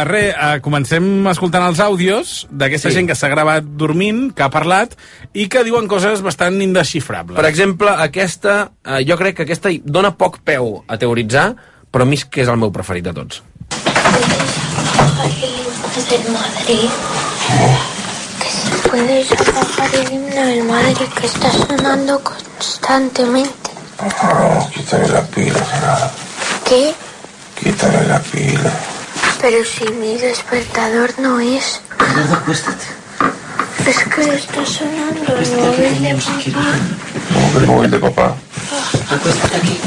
re, 0.08 0.32
uh, 0.32 0.64
comencem 0.64 1.28
escoltant 1.28 1.66
els 1.68 1.82
àudios 1.84 2.48
d'aquesta 2.48 2.88
Sí. 2.88 2.96
gent 2.96 3.10
que 3.12 3.18
s'ha 3.20 3.28
gravat 3.28 3.68
dormint, 3.82 4.30
que 4.32 4.46
ha 4.46 4.50
parlat, 4.54 4.96
i 5.36 5.50
que 5.52 5.66
diuen 5.68 5.90
coses 5.92 6.24
bastant 6.24 6.56
indesxifrables. 6.64 7.36
Per 7.36 7.44
exemple, 7.50 7.92
aquesta, 7.92 8.72
eh, 8.86 9.04
jo 9.04 9.18
crec 9.20 9.36
que 9.36 9.44
aquesta 9.44 9.68
dona 9.84 10.16
poc 10.16 10.40
peu 10.40 10.86
a 10.88 10.96
teoritzar, 10.98 11.52
però 11.92 12.08
a 12.08 12.10
mi 12.10 12.16
és 12.16 12.24
que 12.24 12.42
és 12.46 12.48
el 12.48 12.56
meu 12.64 12.72
preferit 12.72 13.04
de 13.04 13.12
tots. 13.14 13.44
del 16.08 16.24
Madrid. 16.32 16.88
Que 18.40 18.50
se 18.50 18.72
puede 18.88 19.26
apagar 19.52 19.92
el 19.96 20.14
himno 20.14 20.42
del 20.46 20.64
Madrid 20.64 21.10
que 21.20 21.28
está 21.28 21.52
sonando 21.52 22.24
constantemente. 22.24 23.67
Quítale 24.74 25.08
la 25.10 25.22
pila, 25.28 25.60
Gerardo. 25.66 26.12
¿Qué? 26.68 26.94
Quítale 27.62 28.08
la 28.08 28.20
pila. 28.20 28.72
Pero 29.42 29.64
si 29.66 29.86
mi 29.94 30.18
despertador 30.18 31.14
no 31.20 31.40
es. 31.40 31.82
Eduardo, 32.00 32.34
acuéstate. 32.36 32.86
Es 33.88 33.98
que 34.14 34.22
está 34.36 34.66
sonando 34.66 35.38
el 35.38 35.52
móvil 35.58 36.02
de 36.02 36.16
papá. 36.16 37.60
El 37.60 37.68
móvil 37.68 37.92
de 37.92 38.00
papà. 38.00 38.36
Acuéstate 39.12 39.58
aquí. 39.58 39.80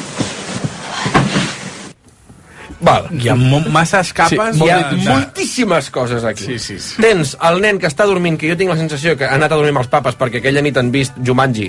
Val. 2.80 3.08
Hi 3.12 3.28
ha 3.28 3.34
masses 3.36 4.12
capes 4.16 4.56
Sí, 4.56 4.64
hi 4.64 4.70
ha 4.70 4.78
de- 4.90 4.96
moltíssimes 5.04 5.90
coses 5.90 6.24
aquí. 6.24 6.44
Sí, 6.46 6.58
sí, 6.58 6.78
sí. 6.78 6.94
Tens 7.02 7.36
el 7.44 7.60
nen 7.60 7.78
que 7.78 7.86
està 7.90 8.06
dormint, 8.08 8.38
que 8.40 8.48
jo 8.48 8.56
tinc 8.56 8.70
la 8.72 8.76
sensació 8.78 9.18
que 9.18 9.26
ha 9.28 9.34
anat 9.36 9.52
a 9.52 9.56
dormir 9.60 9.74
amb 9.74 9.82
els 9.82 9.88
papes 9.92 10.16
perquè 10.16 10.40
aquella 10.40 10.62
nit 10.64 10.78
han 10.80 10.88
vist 10.90 11.12
Jumanji 11.20 11.68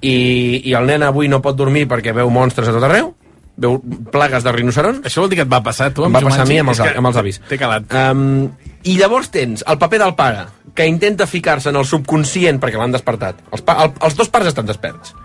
i, 0.00 0.16
i 0.64 0.74
el 0.78 0.86
nen 0.88 1.04
avui 1.06 1.30
no 1.30 1.42
pot 1.44 1.56
dormir 1.58 1.86
perquè 1.90 2.14
veu 2.16 2.30
monstres 2.30 2.70
a 2.70 2.74
tot 2.74 2.86
arreu, 2.86 3.12
veu 3.58 3.78
plagues 4.12 4.44
de 4.46 4.52
rinocerons. 4.54 5.00
Això 5.06 5.22
vol 5.22 5.32
dir 5.32 5.40
que 5.40 5.46
et 5.46 5.50
va 5.50 5.62
passar 5.66 5.90
tu 5.94 6.06
Em 6.06 6.14
va 6.14 6.22
passar 6.24 6.44
a 6.46 6.48
mi 6.48 6.60
amb 6.62 6.72
els, 6.74 6.82
amb 6.86 7.10
els 7.10 7.18
avis. 7.20 7.40
T'he 7.48 7.58
calat. 7.60 7.88
Um, 7.90 8.50
I 8.86 8.98
llavors 9.00 9.32
tens 9.34 9.64
el 9.66 9.80
paper 9.80 10.02
del 10.04 10.14
pare, 10.18 10.44
que 10.74 10.86
intenta 10.86 11.26
ficar-se 11.26 11.72
en 11.72 11.80
el 11.80 11.88
subconscient 11.88 12.60
perquè 12.62 12.78
l'han 12.78 12.94
despertat. 12.94 13.42
Els, 13.50 13.64
pa 13.66 13.80
el, 13.84 13.96
els 14.06 14.18
dos 14.18 14.30
pares 14.30 14.52
estan 14.52 14.68
desperts. 14.68 15.16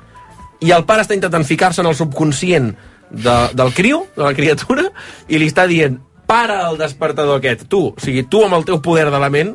I 0.63 0.71
el 0.73 0.87
pare 0.89 1.05
està 1.05 1.13
intentant 1.13 1.45
ficar-se 1.45 1.83
en 1.83 1.91
el 1.91 1.97
subconscient 1.99 2.71
de, 3.11 3.35
del 3.53 3.73
criu, 3.77 4.07
de 4.15 4.25
la 4.25 4.33
criatura, 4.33 4.87
i 5.29 5.37
li 5.37 5.51
està 5.51 5.67
dient, 5.69 5.99
para 6.25 6.63
el 6.69 6.79
despertador 6.79 7.37
aquest, 7.37 7.67
tu, 7.69 7.89
o 7.91 8.01
sigui, 8.01 8.23
tu 8.25 8.41
amb 8.45 8.57
el 8.57 8.65
teu 8.65 8.79
poder 8.81 9.09
de 9.13 9.19
la 9.21 9.29
ment, 9.29 9.53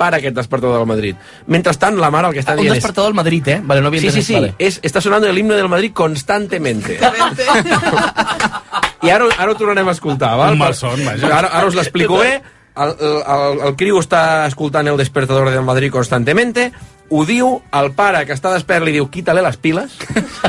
para 0.00 0.16
aquest 0.16 0.32
despertador 0.34 0.78
del 0.80 0.86
Madrid. 0.88 1.16
Mentrestant, 1.52 1.98
la 2.00 2.08
mare 2.10 2.30
el 2.30 2.36
que 2.38 2.40
està 2.40 2.54
Un 2.56 2.62
dient 2.62 2.72
és... 2.72 2.78
despertador 2.80 3.10
del 3.10 3.18
Madrid, 3.18 3.48
eh? 3.52 3.58
Vale, 3.60 3.82
no 3.84 3.90
havia 3.92 4.00
Sí, 4.00 4.10
sí, 4.14 4.22
sí, 4.24 4.34
Vale. 4.38 4.54
es, 4.56 4.78
està 4.80 5.02
sonando 5.04 5.28
el 5.28 5.36
himno 5.36 5.52
del 5.58 5.68
Madrid 5.68 5.92
constantemente. 5.92 6.96
I 9.04 9.10
ara, 9.12 9.26
ara 9.36 9.52
ho 9.52 9.56
tornarem 9.58 9.88
a 9.88 9.92
escoltar, 9.92 10.32
val? 10.40 10.56
Un 10.56 10.62
malson, 10.62 11.04
vaja. 11.04 11.28
Ara, 11.28 11.50
ara 11.52 11.68
us 11.68 11.76
l'explico 11.76 12.16
bé. 12.22 12.38
El, 12.80 12.94
el, 12.96 13.18
el, 13.34 13.60
el 13.68 13.76
criu 13.76 14.00
està 14.00 14.46
escoltant 14.48 14.88
el 14.88 14.96
despertador 14.96 15.50
del 15.52 15.66
Madrid 15.68 15.92
constantemente, 15.92 16.70
ho 17.10 17.24
diu, 17.28 17.58
el 17.76 17.90
pare 17.98 18.22
que 18.24 18.32
està 18.36 18.52
despert 18.54 18.86
li 18.86 18.94
diu 18.96 19.08
quítale 19.12 19.42
les 19.44 19.58
piles, 19.60 19.98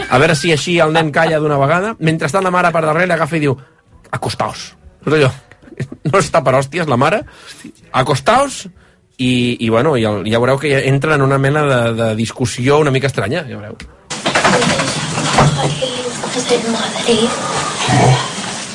a 0.07 0.19
veure 0.21 0.35
si 0.37 0.53
així 0.53 0.77
el 0.79 0.93
nen 0.95 1.09
calla 1.11 1.41
d'una 1.41 1.57
vegada, 1.59 1.95
mentrestant 1.99 2.45
la 2.45 2.53
mare 2.53 2.71
per 2.71 2.85
darrere 2.85 3.17
agafa 3.17 3.35
i 3.35 3.41
diu 3.47 3.57
acostaos. 4.15 4.69
És 5.03 5.11
allò, 5.17 5.31
no 6.07 6.21
està 6.21 6.43
per 6.45 6.53
hòsties 6.59 6.87
la 6.87 6.99
mare, 7.01 7.23
acostaos, 7.91 8.67
i, 9.21 9.57
i 9.59 9.69
bueno, 9.69 9.93
ja, 10.01 10.11
ja 10.25 10.39
veureu 10.41 10.57
que 10.57 10.73
entra 10.89 11.15
en 11.15 11.21
una 11.21 11.37
mena 11.37 11.61
de, 11.69 11.81
de 11.93 12.15
discussió 12.15 12.79
una 12.79 12.91
mica 12.91 13.07
estranya, 13.07 13.45
ja 13.47 13.57
veureu. 13.57 13.77
del 16.51 16.71
Madrid. 16.71 17.29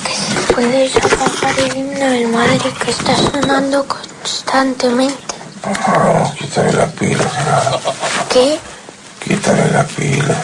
Que 0.04 0.14
se 0.14 0.52
puede 0.52 0.86
apagar 0.86 1.58
el 1.58 1.76
himno 1.76 2.06
del 2.06 2.28
Madrid 2.28 2.72
que 2.84 2.90
está 2.90 3.16
sonando 3.16 3.84
constantemente. 3.86 5.34
Quítale 6.38 6.72
la 6.72 6.86
pila, 6.86 7.24
¿Qué? 8.32 8.58
quítale 9.24 9.70
la 9.72 9.84
pila. 9.84 10.36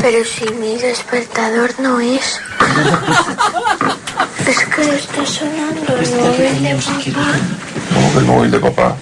Pero 0.00 0.24
si 0.24 0.48
mi 0.54 0.76
despertador 0.76 1.74
no 1.80 2.00
es. 2.00 2.40
Es 4.46 4.58
que 4.58 4.82
está 4.94 5.26
sonando 5.26 5.96
el 5.98 6.10
móvil 6.16 6.62
de 6.62 6.74
papá. 6.74 8.18
El 8.18 8.24
móvil 8.24 8.50
de 8.50 8.58
papà. 8.60 8.96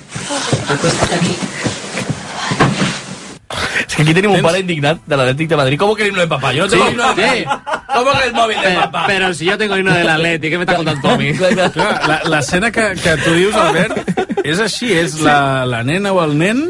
Es 3.88 3.96
que 3.96 4.02
aquí 4.02 4.14
tenim 4.14 4.30
un 4.30 4.42
pare 4.44 4.60
indignat 4.62 5.00
de 5.06 5.16
l'Atlètic 5.18 5.48
de 5.50 5.56
Madrid. 5.58 5.78
¿Cómo 5.78 5.94
que 5.96 6.04
el 6.04 6.08
himno 6.10 6.20
de 6.20 6.28
papá? 6.28 6.52
Yo 6.52 6.64
no 6.64 6.70
tengo 6.70 6.84
Sí, 6.86 6.90
himno 6.92 7.14
de 7.14 7.38
sí. 7.38 7.44
papá. 7.44 7.84
¿Cómo 7.94 8.10
que 8.12 8.26
el 8.28 8.32
móvil 8.34 8.60
de 8.62 8.74
papá? 8.74 9.04
Pero 9.08 9.34
si 9.34 9.44
yo 9.46 9.58
tengo 9.58 9.76
himno 9.76 9.92
del 9.92 10.08
Atleti, 10.08 10.50
¿qué 10.50 10.56
me 10.58 10.64
está 10.64 10.76
contando 10.76 11.08
Tommy? 11.08 11.32
Clar, 11.34 11.72
la- 12.06 12.22
L'escena 12.30 12.70
que, 12.70 12.94
que 13.02 13.16
tu 13.24 13.32
dius, 13.34 13.54
Albert, 13.54 14.44
és 14.44 14.60
així, 14.60 14.92
és 14.92 15.18
la, 15.20 15.66
la 15.66 15.82
nena 15.82 16.12
o 16.12 16.22
el 16.22 16.36
nen 16.38 16.62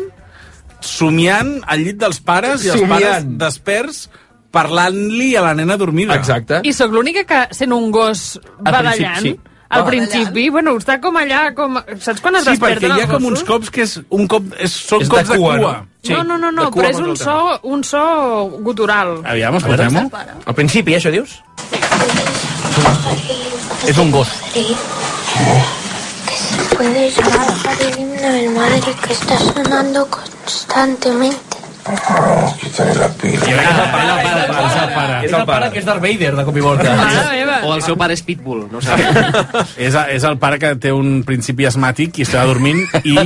somiant 0.81 1.59
al 1.69 1.85
llit 1.85 1.99
dels 2.01 2.21
pares 2.25 2.65
i 2.65 2.71
els 2.73 2.81
Somiant. 2.81 3.03
pares 3.05 3.29
desperts 3.45 4.01
parlant-li 4.51 5.35
a 5.37 5.43
la 5.45 5.53
nena 5.55 5.77
dormida. 5.77 6.17
Exacte. 6.17 6.63
I 6.65 6.73
sóc 6.73 6.91
l'única 6.97 7.23
que, 7.29 7.43
sent 7.55 7.73
un 7.77 7.91
gos 7.95 8.41
badallant, 8.59 9.21
sí. 9.23 9.37
Al 9.71 9.83
Ah. 9.83 9.87
principi, 9.87 10.49
bueno, 10.51 10.73
està 10.77 11.01
com 11.01 11.17
allà, 11.17 11.55
com... 11.55 11.77
Saps 12.01 12.21
quan 12.21 12.35
es 12.37 12.45
Sí, 12.45 12.51
perquè 12.51 12.75
desperten 12.75 12.91
hi 12.97 13.01
ha 13.01 13.05
els 13.05 13.13
com 13.13 13.25
uns 13.31 13.43
cops 13.47 13.71
que 13.71 13.83
és 13.87 14.01
un 14.11 14.27
cop, 14.27 14.43
és, 14.59 14.73
són 14.73 15.01
És 15.03 15.09
de 15.09 15.15
cops 15.17 15.29
de 15.31 15.37
cua, 15.39 15.57
cua. 15.59 15.73
no? 15.79 15.87
Sí. 16.03 16.13
no, 16.13 16.25
no, 16.25 16.39
no, 16.39 16.51
no 16.51 16.65
de 16.65 16.71
cua 16.75 16.83
però 16.83 16.91
és 16.91 16.99
un 16.99 17.17
so, 17.17 17.37
un 17.63 17.85
so 17.85 18.03
gutural. 18.67 19.21
Aviam, 19.25 19.55
escoltem-ho. 19.57 20.11
Al 20.47 20.55
principi, 20.55 20.95
això 20.99 21.11
dius? 21.15 21.39
És 23.87 23.97
un 23.99 24.11
gos. 24.11 24.29
Que 24.53 24.65
se 26.41 26.77
puede 26.77 27.09
apagar 27.11 27.81
el 27.83 27.99
himno 28.01 28.29
del 28.33 28.51
Madrid 28.51 28.95
que 29.07 29.13
está 29.13 29.39
sonando 29.39 30.07
constantemente. 30.09 31.50
Quítale 32.61 32.95
la 32.99 33.09
pila. 33.21 33.47
És 35.25 35.33
el 35.33 35.45
pare 35.49 35.71
que 35.73 35.81
és 35.81 35.87
Darth 35.87 36.03
Vader, 36.03 36.33
de 36.37 36.45
cop 36.47 36.57
i 36.57 36.65
volta. 36.65 36.93
O 37.65 37.75
el 37.75 37.83
seu 37.85 37.97
pare 38.01 38.15
és 38.17 38.23
Pitbull, 38.25 38.67
no 38.73 38.81
sé. 38.85 38.97
És, 39.87 39.95
és 39.97 40.25
el 40.29 40.37
pare 40.41 40.59
que 40.61 40.75
té 40.81 40.93
un 40.95 41.23
principi 41.27 41.67
asmàtic 41.69 42.21
i 42.21 42.27
està 42.27 42.45
dormint 42.49 42.83
i... 43.05 43.17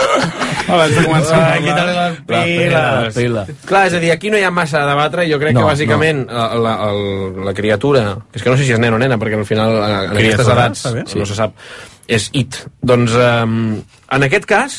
Abans 0.70 0.94
de 0.94 1.02
començar 1.02 1.38
a 1.48 1.56
quítale 1.58 1.94
la 1.96 2.06
pila. 2.28 2.82
La 3.06 3.10
pila. 3.14 3.44
Clar, 3.66 3.84
és 3.88 3.96
a 3.98 4.02
dir, 4.02 4.12
aquí 4.14 4.30
no 4.30 4.38
hi 4.38 4.44
ha 4.46 4.52
massa 4.54 4.84
a 4.84 4.88
debatre, 4.90 5.24
jo 5.30 5.40
crec 5.42 5.56
No, 5.56 5.64
que 5.64 5.72
bàsicament 5.72 6.24
la, 6.30 6.46
la, 6.62 6.74
el, 6.90 7.40
la 7.48 7.54
criatura, 7.56 8.04
és 8.34 8.44
que 8.44 8.52
no 8.52 8.58
sé 8.60 8.68
si 8.68 8.76
és 8.76 8.82
nen 8.82 8.94
o 8.94 9.00
nena, 9.02 9.18
perquè 9.18 9.40
al 9.40 9.48
final 9.48 9.74
en 9.80 9.96
aquestes 9.96 10.20
Criatura, 10.20 10.54
edats 10.54 10.84
està 10.84 10.94
bé. 10.94 11.04
no 11.18 11.26
se 11.26 11.38
sap, 11.38 11.56
és 12.06 12.28
it. 12.38 12.60
Doncs 12.86 13.16
um, 13.18 13.58
en 14.14 14.28
aquest 14.28 14.46
cas, 14.50 14.78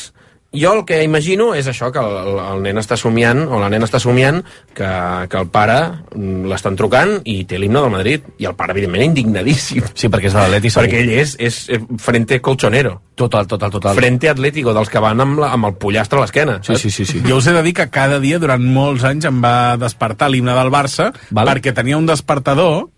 jo 0.52 0.72
el 0.76 0.84
que 0.84 1.02
imagino 1.02 1.52
és 1.56 1.66
això, 1.70 1.88
que 1.92 2.00
el, 2.02 2.16
el, 2.22 2.40
el 2.42 2.62
nen 2.64 2.80
està 2.80 2.96
somiant, 3.00 3.44
o 3.48 3.60
la 3.60 3.70
nena 3.72 3.88
està 3.88 4.00
somiant, 4.02 4.42
que, 4.76 4.90
que 5.32 5.40
el 5.40 5.48
pare 5.52 5.78
mm, 6.12 6.44
l'estan 6.50 6.76
trucant 6.78 7.14
i 7.28 7.42
té 7.48 7.60
l'himne 7.60 7.80
del 7.80 7.94
Madrid. 7.94 8.28
I 8.42 8.50
el 8.50 8.56
pare, 8.58 8.76
evidentment, 8.76 9.06
indignadíssim. 9.10 9.86
Sí, 9.94 10.10
perquè 10.12 10.28
és 10.28 10.36
de 10.36 10.44
l'Atleti. 10.44 10.72
Perquè 10.76 11.02
ell 11.02 11.14
és, 11.16 11.34
és, 11.40 11.62
és 11.72 11.88
frente 12.02 12.40
colchonero. 12.44 12.98
Total, 13.18 13.46
total, 13.48 13.72
total. 13.72 13.96
Frente 13.96 14.30
atlético, 14.30 14.72
dels 14.76 14.92
que 14.92 15.02
van 15.02 15.20
amb, 15.24 15.40
la, 15.42 15.52
amb 15.56 15.68
el 15.68 15.76
pollastre 15.80 16.20
a 16.20 16.26
l'esquena. 16.26 16.60
Sí, 16.66 16.76
sí, 16.80 16.90
sí, 16.90 17.06
sí. 17.08 17.22
Jo 17.26 17.40
us 17.40 17.48
he 17.48 17.56
de 17.56 17.62
dir 17.64 17.74
que 17.76 17.88
cada 17.92 18.20
dia, 18.22 18.40
durant 18.42 18.64
molts 18.64 19.04
anys, 19.08 19.28
em 19.28 19.42
va 19.44 19.76
despertar 19.80 20.30
l'himne 20.32 20.56
del 20.56 20.72
Barça, 20.72 21.12
Val. 21.30 21.48
perquè 21.48 21.74
tenia 21.76 22.00
un 22.00 22.08
despertador 22.08 22.90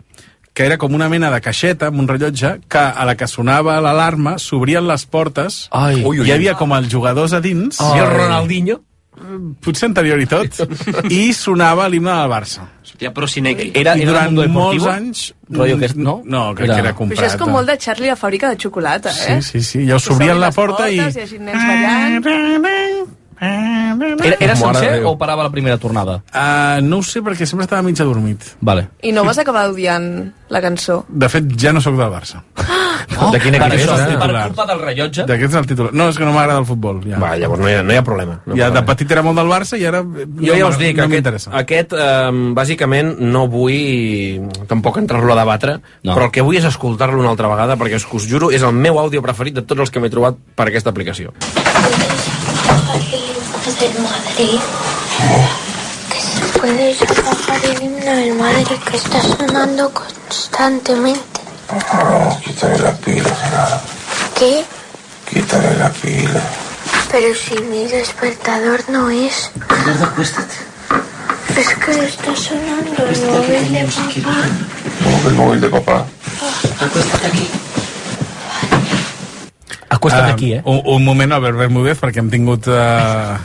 que 0.54 0.62
era 0.64 0.78
com 0.78 0.94
una 0.94 1.08
mena 1.10 1.30
de 1.34 1.40
caixeta 1.42 1.88
amb 1.90 1.98
un 1.98 2.06
rellotge 2.08 2.60
que 2.70 2.78
a 2.78 3.04
la 3.04 3.16
que 3.18 3.26
sonava 3.26 3.80
l'alarma 3.82 4.36
s'obrien 4.38 4.86
les 4.86 5.04
portes 5.06 5.64
Ai. 5.74 6.02
ui, 6.04 6.20
ui, 6.20 6.26
hi 6.28 6.32
havia 6.32 6.54
com 6.54 6.72
els 6.76 6.86
jugadors 6.92 7.32
a 7.34 7.40
dins 7.44 7.80
I 7.82 7.98
el 7.98 8.10
Ronaldinho? 8.14 8.80
potser 9.62 9.86
anterior 9.86 10.18
i 10.18 10.26
tot 10.26 10.56
i 11.10 11.28
sonava 11.34 11.84
l'himne 11.88 12.10
del 12.10 12.30
Barça 12.32 12.64
Hòstia, 12.84 13.10
però 13.14 13.26
Sinegri. 13.30 13.68
Era, 13.74 13.94
i 13.98 14.02
era 14.02 14.10
durant 14.10 14.32
Mundo 14.34 14.48
molts 14.54 14.82
Deportivo? 14.82 14.90
anys 14.90 15.34
Rollo 15.50 15.78
que 15.78 15.88
no? 15.96 16.14
no, 16.24 16.42
crec 16.54 16.66
Era- 16.68 16.74
que 16.74 16.80
era 16.82 16.90
Però 16.90 16.98
comprat 16.98 17.18
això 17.24 17.30
és 17.34 17.36
com 17.42 17.50
molt 17.54 17.70
de 17.70 17.76
Charlie 17.78 18.10
la 18.10 18.16
fàbrica 18.18 18.50
de 18.50 18.58
xocolata, 18.62 19.10
eh? 19.10 19.40
sí, 19.42 19.60
sí, 19.60 19.62
sí, 19.62 19.84
ja 19.86 19.96
us 20.02 20.08
obrien 20.10 20.38
la 20.40 20.50
porta 20.54 20.88
i... 20.90 20.98
I 20.98 21.06
així 21.10 21.38
nens 21.38 21.62
ballant. 21.62 23.06
Era, 23.40 24.36
era 24.40 24.54
Mare 24.54 24.78
sencer 24.78 25.04
o 25.04 25.16
parava 25.18 25.42
la 25.42 25.50
primera 25.50 25.78
tornada? 25.78 26.22
Uh, 26.32 26.80
no 26.82 26.98
ho 26.98 27.02
sé 27.06 27.22
perquè 27.24 27.46
sempre 27.46 27.64
estava 27.68 27.82
mig 27.82 27.98
adormit 28.00 28.54
Vale. 28.60 28.88
I 29.02 29.12
no 29.12 29.24
vas 29.24 29.38
acabar 29.38 29.68
odiant 29.70 30.32
la 30.50 30.60
cançó. 30.62 31.04
de 31.08 31.28
fet 31.28 31.44
ja 31.58 31.72
no 31.72 31.80
sóc 31.80 31.96
del 31.98 32.10
Barça 32.12 32.42
Oh, 33.20 33.28
De 33.30 33.38
quin 33.38 33.52
per, 33.60 33.66
equip 33.68 33.82
és, 33.84 34.00
eh? 34.00 34.14
per 34.16 34.30
culpa 34.48 34.64
del 34.66 34.78
rellotge? 34.80 35.24
d'aquest 35.28 35.52
és 35.52 35.58
el 35.60 35.66
titular 35.68 35.90
no, 35.92 36.06
és 36.08 36.16
que 36.16 36.24
no 36.24 36.32
m'agrada 36.32 36.62
el 36.62 36.66
futbol 36.66 37.02
ja. 37.04 37.18
Va, 37.20 37.34
llavors 37.36 37.60
no 37.60 37.68
hi 37.68 37.74
ha, 37.76 37.82
no 37.84 37.92
hi 37.92 37.98
ha 38.00 38.02
problema. 38.06 38.38
No 38.48 38.56
ja 38.56 38.70
de 38.72 38.80
petit 38.88 39.10
era 39.12 39.22
molt 39.22 39.36
del 39.38 39.50
Barça 39.50 39.76
i 39.78 39.84
ara 39.86 40.00
eh, 40.00 40.24
Jo 40.40 40.56
ja 40.56 40.70
us 40.70 40.78
dic, 40.80 40.96
no 40.96 41.04
aquest, 41.04 41.50
aquest 41.52 41.92
eh, 41.92 42.30
bàsicament 42.56 43.12
no 43.20 43.44
vull 43.52 44.48
tampoc 44.70 44.98
entrar-lo 45.02 45.34
a 45.36 45.38
debatre, 45.42 45.76
No. 46.02 46.10
no. 46.10 46.16
però 46.16 46.30
el 46.30 46.32
que 46.32 46.42
vull 46.42 46.56
és 46.56 46.64
escoltar-lo 46.64 47.20
una 47.20 47.30
altra 47.34 47.48
vegada, 47.52 47.76
perquè 47.76 48.00
us, 48.00 48.08
us 48.10 48.26
juro, 48.30 48.50
és 48.50 48.62
el 48.64 48.72
meu 48.72 48.98
àudio 48.98 49.22
preferit 49.22 49.54
de 49.60 49.62
tots 49.62 49.84
els 49.84 49.92
que 49.92 50.00
m'he 50.00 50.10
trobat 50.10 50.40
per 50.56 50.70
aquesta 50.70 50.90
aplicació. 50.90 51.34
Del 53.88 54.02
Madrid. 54.02 54.60
Que 56.10 56.20
se 56.20 56.58
puede 56.58 56.96
apagar 57.02 57.64
el 57.64 57.82
himno 57.82 58.12
del 58.12 58.34
Madrid 58.34 58.78
que 58.90 58.96
está 58.96 59.20
sonando 59.20 59.92
constantemente. 59.92 61.40
Quítale 62.44 62.78
la 62.78 62.92
pila, 62.96 63.82
¿Qué? 64.38 64.64
quítale 65.30 65.76
la 65.76 65.90
pila. 65.90 66.40
Pero 67.10 67.34
si 67.34 67.54
mi 67.64 67.86
despertador 67.86 68.84
no 68.88 69.10
es. 69.10 69.50
Eduardo, 69.68 70.04
acuéstate. 70.04 70.54
Es 71.56 71.68
que 71.68 72.04
está 72.04 72.34
sonando 72.36 73.04
el 73.06 73.20
móvil 73.26 73.70
de 73.70 73.84
papá. 73.84 75.28
El 75.28 75.34
móvil 75.34 75.60
de 75.60 75.68
papà. 75.68 76.06
Acuéstate 76.80 77.26
aquí. 77.26 77.48
Acuesta't 79.94 80.26
Ah, 80.28 80.32
aquí, 80.34 80.52
eh? 80.58 80.62
Un, 80.64 80.80
un 80.96 81.04
moment, 81.04 81.32
Albert 81.36 81.56
Bermúdez, 81.64 81.98
perquè 82.02 82.18
hem 82.22 82.30
tingut... 82.32 82.66
Uh, 82.66 83.36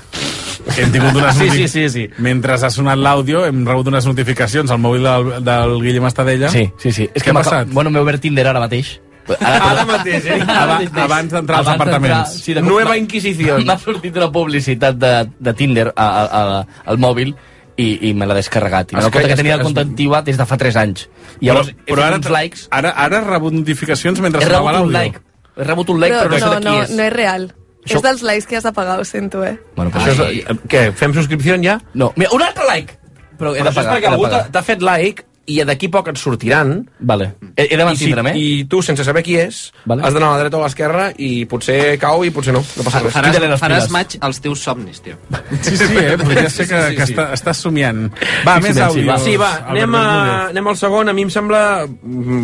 hem 0.78 0.92
tingut 0.94 1.16
unes 1.20 1.36
Sí, 1.40 1.50
sí, 1.56 1.68
sí, 1.72 1.84
sí. 1.90 2.08
Mentre 2.24 2.54
ha 2.58 2.70
sonat 2.74 2.98
l'àudio, 3.00 3.44
hem 3.48 3.62
rebut 3.68 3.88
unes 3.92 4.06
notificacions 4.10 4.72
al 4.72 4.80
mòbil 4.82 5.06
del, 5.08 5.30
del 5.46 5.76
Guillem 5.84 6.08
Estadella. 6.10 6.50
Sí, 6.54 6.66
sí, 6.82 6.92
sí. 6.96 7.06
És 7.14 7.22
Què 7.22 7.30
que 7.30 7.36
ha 7.36 7.40
passat? 7.42 7.70
Bueno, 7.74 7.92
m'he 7.94 8.02
obert 8.04 8.22
Tinder 8.24 8.48
ara 8.52 8.60
mateix. 8.66 8.98
Ara 9.30 9.84
mateix, 9.86 10.26
eh? 10.26 10.40
Aba- 10.64 10.80
abans 11.06 11.32
d'entrar 11.36 11.60
als 11.62 11.68
apartaments. 11.76 12.34
Sí, 12.42 12.56
de 12.58 12.64
Nueva 12.66 12.96
Inquisición. 12.98 13.62
M'ha 13.68 13.78
sortit 13.78 14.16
una 14.18 14.32
publicitat 14.34 14.98
de, 14.98 15.14
de 15.38 15.54
Tinder 15.54 15.92
a, 15.96 16.08
a, 16.08 16.26
a, 16.26 16.84
al 16.90 16.98
mòbil 16.98 17.36
i, 17.80 18.10
i 18.10 18.14
me 18.18 18.26
l'ha 18.26 18.36
descarregat. 18.40 18.92
I 18.92 18.98
Es 18.98 19.04
m'ha 19.04 19.12
compte 19.12 19.22
que- 19.22 19.28
que 19.30 19.38
es 19.38 19.44
tenia 19.44 19.56
el 19.60 19.64
compte 19.68 19.86
activat 19.86 20.26
des 20.26 20.38
de 20.42 20.46
fa 20.50 20.58
3 20.58 20.76
anys. 20.82 21.06
I 21.40 21.46
llavors 21.52 21.70
però, 21.72 21.94
però 21.94 22.02
he 22.02 22.08
ara, 22.10 22.18
fet 22.18 22.26
uns 22.26 22.34
likes, 22.36 22.68
ara, 22.74 22.90
ara 23.06 23.22
has 23.22 23.28
rebut 23.30 23.54
notificacions 23.56 24.20
mentre 24.20 24.42
he 24.42 24.50
sonava 24.50 24.74
rebut 24.74 24.88
un 24.90 24.94
l'àudio. 24.94 24.98
like. 25.14 25.22
He 25.60 25.66
rebut 25.68 25.90
un 25.92 26.00
like, 26.00 26.16
Però, 26.16 26.30
però, 26.30 26.40
no, 26.40 26.40
no, 26.40 26.50
sé 26.50 26.56
de 26.56 26.60
qui 26.60 26.70
no, 26.78 26.84
és. 26.84 26.90
no 26.96 27.04
és 27.04 27.14
real. 27.14 27.50
Això- 27.86 27.98
És 28.00 28.02
dels 28.04 28.22
likes 28.24 28.46
que 28.48 28.58
has 28.58 28.64
de 28.64 28.72
pagar, 28.76 29.00
ho 29.00 29.06
sento, 29.06 29.44
eh? 29.44 29.58
Bueno, 29.76 29.92
Això 29.92 30.28
és, 30.30 30.46
què, 30.72 30.92
fem 30.94 31.14
subscripció 31.14 31.56
ja? 31.64 31.80
No, 31.94 32.12
mira, 32.16 32.32
un 32.36 32.42
altre 32.44 32.66
like! 32.68 32.98
Però 33.40 33.54
he 33.56 33.60
Però 33.62 33.64
de 33.64 33.70
això 33.70 33.70
és 33.70 33.76
pagar, 33.86 33.94
perquè 33.98 34.10
algú 34.12 34.24
pagar. 34.28 34.42
t'ha 34.52 34.62
fet 34.64 34.82
like 34.84 35.24
i 35.50 35.60
d'aquí 35.66 35.88
poc 35.92 36.08
et 36.12 36.18
sortiran. 36.22 36.76
Vale. 37.00 37.32
He, 37.56 37.66
he 37.72 37.76
de 37.76 37.76
I, 37.76 37.78
si, 37.80 37.86
mantindre'm, 37.90 38.28
eh? 38.32 38.34
I 38.38 38.66
tu, 38.70 38.82
sense 38.86 39.04
saber 39.04 39.24
qui 39.26 39.36
és, 39.42 39.60
Vale. 39.90 40.04
has 40.06 40.14
d'anar 40.14 40.30
a 40.30 40.38
la 40.38 40.44
dreta 40.44 40.58
o 40.60 40.62
a 40.62 40.68
l'esquerra 40.68 41.08
i 41.18 41.46
potser 41.50 41.98
cau 42.02 42.24
i 42.28 42.32
potser 42.36 42.54
no. 42.56 42.62
No 42.78 42.86
passa 42.86 43.02
res. 43.04 43.14
Faràs, 43.16 43.38
faràs 43.60 43.86
piles. 43.88 43.90
maig 43.96 44.18
als 44.22 44.42
teus 44.46 44.62
somnis, 44.64 45.02
tio. 45.06 45.18
Sí, 45.62 45.76
sí, 45.78 45.90
eh? 45.98 46.16
Podria 46.22 46.50
ser 46.50 46.68
que, 46.70 46.80
Sí, 46.80 46.90
sí, 46.92 46.96
que 47.00 47.06
sí. 47.08 47.14
està, 47.14 47.28
estàs 47.34 47.58
somiant. 47.66 48.06
Va, 48.48 48.58
Sí, 48.60 48.68
més 48.68 48.76
sí, 48.76 48.82
àudios. 48.86 49.08
va. 49.10 49.18
Sí, 49.26 49.36
va, 49.42 49.52
anem, 49.74 49.96
a, 49.96 50.06
anem 50.54 50.68
al 50.74 50.78
segon. 50.78 51.10
A 51.10 51.14
mi 51.14 51.26
em 51.28 51.34
sembla 51.34 51.64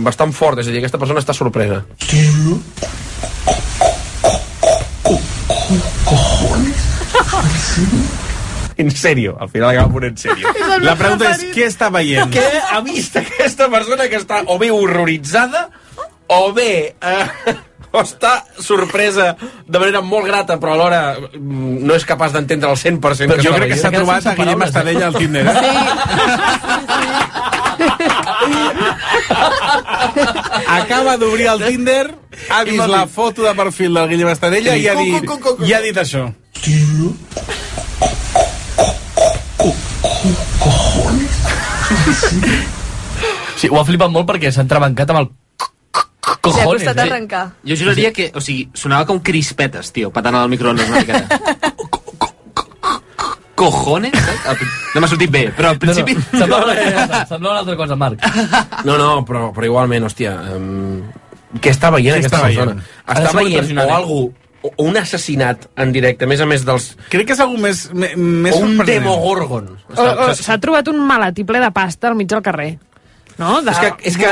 bastant 0.05 0.33
fort, 0.33 0.59
és 0.63 0.67
a 0.67 0.71
dir, 0.73 0.79
aquesta 0.83 0.97
persona 1.01 1.21
està 1.21 1.33
sorpresa. 1.37 1.83
En 8.77 8.91
serio, 8.91 9.37
al 9.39 9.49
final 9.49 9.69
acaba 9.69 9.93
ponent 9.93 10.17
en 10.17 10.17
serio. 10.17 10.47
La 10.83 10.95
pregunta 10.99 11.31
és, 11.31 11.45
què 11.55 11.67
està 11.69 11.89
veient? 11.93 12.31
Què 12.33 12.45
ha 12.71 12.81
vist 12.83 13.15
aquesta 13.21 13.69
persona 13.71 14.09
que 14.11 14.19
està 14.19 14.43
o 14.51 14.57
bé 14.59 14.71
horroritzada 14.73 15.69
o 16.27 16.51
bé 16.53 16.95
eh, 16.99 17.55
o 17.95 18.01
està 18.01 18.43
sorpresa 18.59 19.35
de 19.39 19.79
manera 19.79 20.01
molt 20.03 20.27
grata 20.27 20.57
però 20.59 20.73
alhora 20.75 21.01
mm, 21.19 21.85
no 21.85 21.95
és 21.95 22.05
capaç 22.07 22.33
d'entendre 22.35 22.71
el 22.73 22.79
100% 22.81 22.99
Però 23.31 23.37
que 23.39 23.45
jo 23.45 23.53
crec 23.55 23.71
que 23.73 23.79
s'ha 23.79 23.91
trobat 23.93 24.27
a 24.27 24.35
Guillem 24.37 24.65
Estadella 24.67 25.05
al 25.11 25.15
Tinder, 25.15 25.45
eh? 25.47 25.53
Acaba 30.75 31.15
d'obrir 31.17 31.47
el 31.51 31.63
Tinder, 31.63 32.05
ha 32.49 32.63
vist 32.67 32.87
la 32.91 33.05
foto 33.07 33.45
de 33.45 33.53
perfil 33.55 33.93
del 33.99 34.09
Guillem 34.11 34.33
Estadella 34.33 34.75
i 34.75 34.87
ha 34.87 34.95
dit, 34.99 35.31
i 35.67 35.73
ha 35.73 35.81
dit 35.83 35.97
això. 36.01 36.27
Sí, 43.55 43.69
ho 43.71 43.79
ha 43.79 43.85
flipat 43.87 44.11
molt 44.11 44.27
perquè 44.29 44.51
s'ha 44.51 44.63
entrebancat 44.65 45.11
amb 45.13 45.21
el 45.23 45.29
S'ha 46.25 46.35
cojones. 46.41 46.67
costat 46.83 46.97
eh? 46.97 47.01
arrencar. 47.07 47.43
Jo 47.65 47.75
juraria 47.79 48.11
que, 48.13 48.27
o 48.35 48.41
sigui, 48.43 48.67
sonava 48.77 49.05
com 49.09 49.19
crispetes, 49.25 49.91
tio, 49.95 50.11
patant 50.13 50.35
al 50.37 50.49
microones 50.51 50.89
una 50.89 51.01
miqueta. 51.01 51.25
Cojones? 53.55 54.11
saps? 54.43 54.65
No 54.93 55.01
m'ha 55.01 55.07
sortit 55.07 55.31
bé, 55.31 55.45
però 55.55 55.69
al 55.71 55.77
principi... 55.79 56.13
No, 56.13 56.21
no, 56.21 56.39
semblava 56.41 56.65
una 56.65 56.73
altra 56.75 56.91
cosa, 56.91 57.19
semblava 57.29 57.53
una 57.53 57.59
altra 57.61 57.75
cosa, 57.79 57.95
Marc. 57.95 58.17
No, 58.85 58.97
no, 58.99 59.07
però, 59.25 59.45
però 59.55 59.69
igualment, 59.69 60.03
hòstia, 60.09 60.33
um, 60.57 60.99
què 61.63 61.71
està 61.71 61.89
veient 61.95 62.17
Què 62.19 62.25
aquesta 62.25 62.41
està 62.41 62.49
persona? 62.49 62.73
veient? 62.75 62.89
Està 63.15 63.31
veient 63.39 63.79
o 63.79 63.85
eh? 63.85 63.93
algú, 63.95 64.19
o 64.65 64.71
o 64.77 64.85
un 64.89 64.97
assassinat 64.97 65.67
en 65.77 65.91
directe, 65.93 66.25
a 66.25 66.27
més 66.31 66.41
a 66.41 66.47
més 66.49 66.63
dels... 66.65 66.91
Crec 67.13 67.27
que 67.29 67.35
és 67.37 67.41
algú 67.43 67.57
més, 67.61 67.85
més 67.93 68.55
o 68.55 68.63
un 68.65 68.77
demogorgon. 68.87 69.67
S'ha 70.39 70.57
trobat 70.63 70.87
un 70.89 70.99
malatí 71.05 71.45
ple 71.45 71.61
de 71.61 71.69
pasta 71.75 72.09
al 72.09 72.15
mig 72.17 72.27
del 72.31 72.41
carrer. 72.45 72.71
No? 73.37 73.59
De... 73.61 73.71
És 73.71 73.79
que, 73.83 73.93
és 74.11 74.17
que 74.17 74.31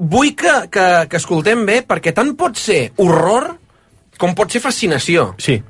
vull 0.00 0.34
que, 0.34 0.54
que, 0.72 0.86
que 1.12 1.20
escoltem 1.20 1.66
bé, 1.68 1.82
perquè 1.86 2.14
tant 2.16 2.34
pot 2.40 2.56
ser 2.58 2.88
horror 2.98 3.52
com 4.20 4.34
pot 4.36 4.50
ser 4.52 4.60
fascinació. 4.64 5.34
Sí. 5.38 5.60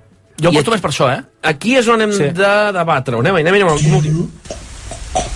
Jo 0.41 0.49
aposto 0.49 0.71
aquí- 0.71 0.77
més 0.79 0.83
per 0.87 0.91
això, 0.95 1.11
eh? 1.13 1.21
Aquí 1.51 1.77
és 1.77 1.89
on 1.93 2.01
hem 2.01 2.13
Sí. 2.13 2.25
sí. 2.25 2.31
de 2.39 2.53
debatre. 2.73 3.19
Anem, 3.21 3.37
anem, 3.43 3.55
anem, 3.55 3.69
anem, 3.69 3.99
anem. 4.01 5.31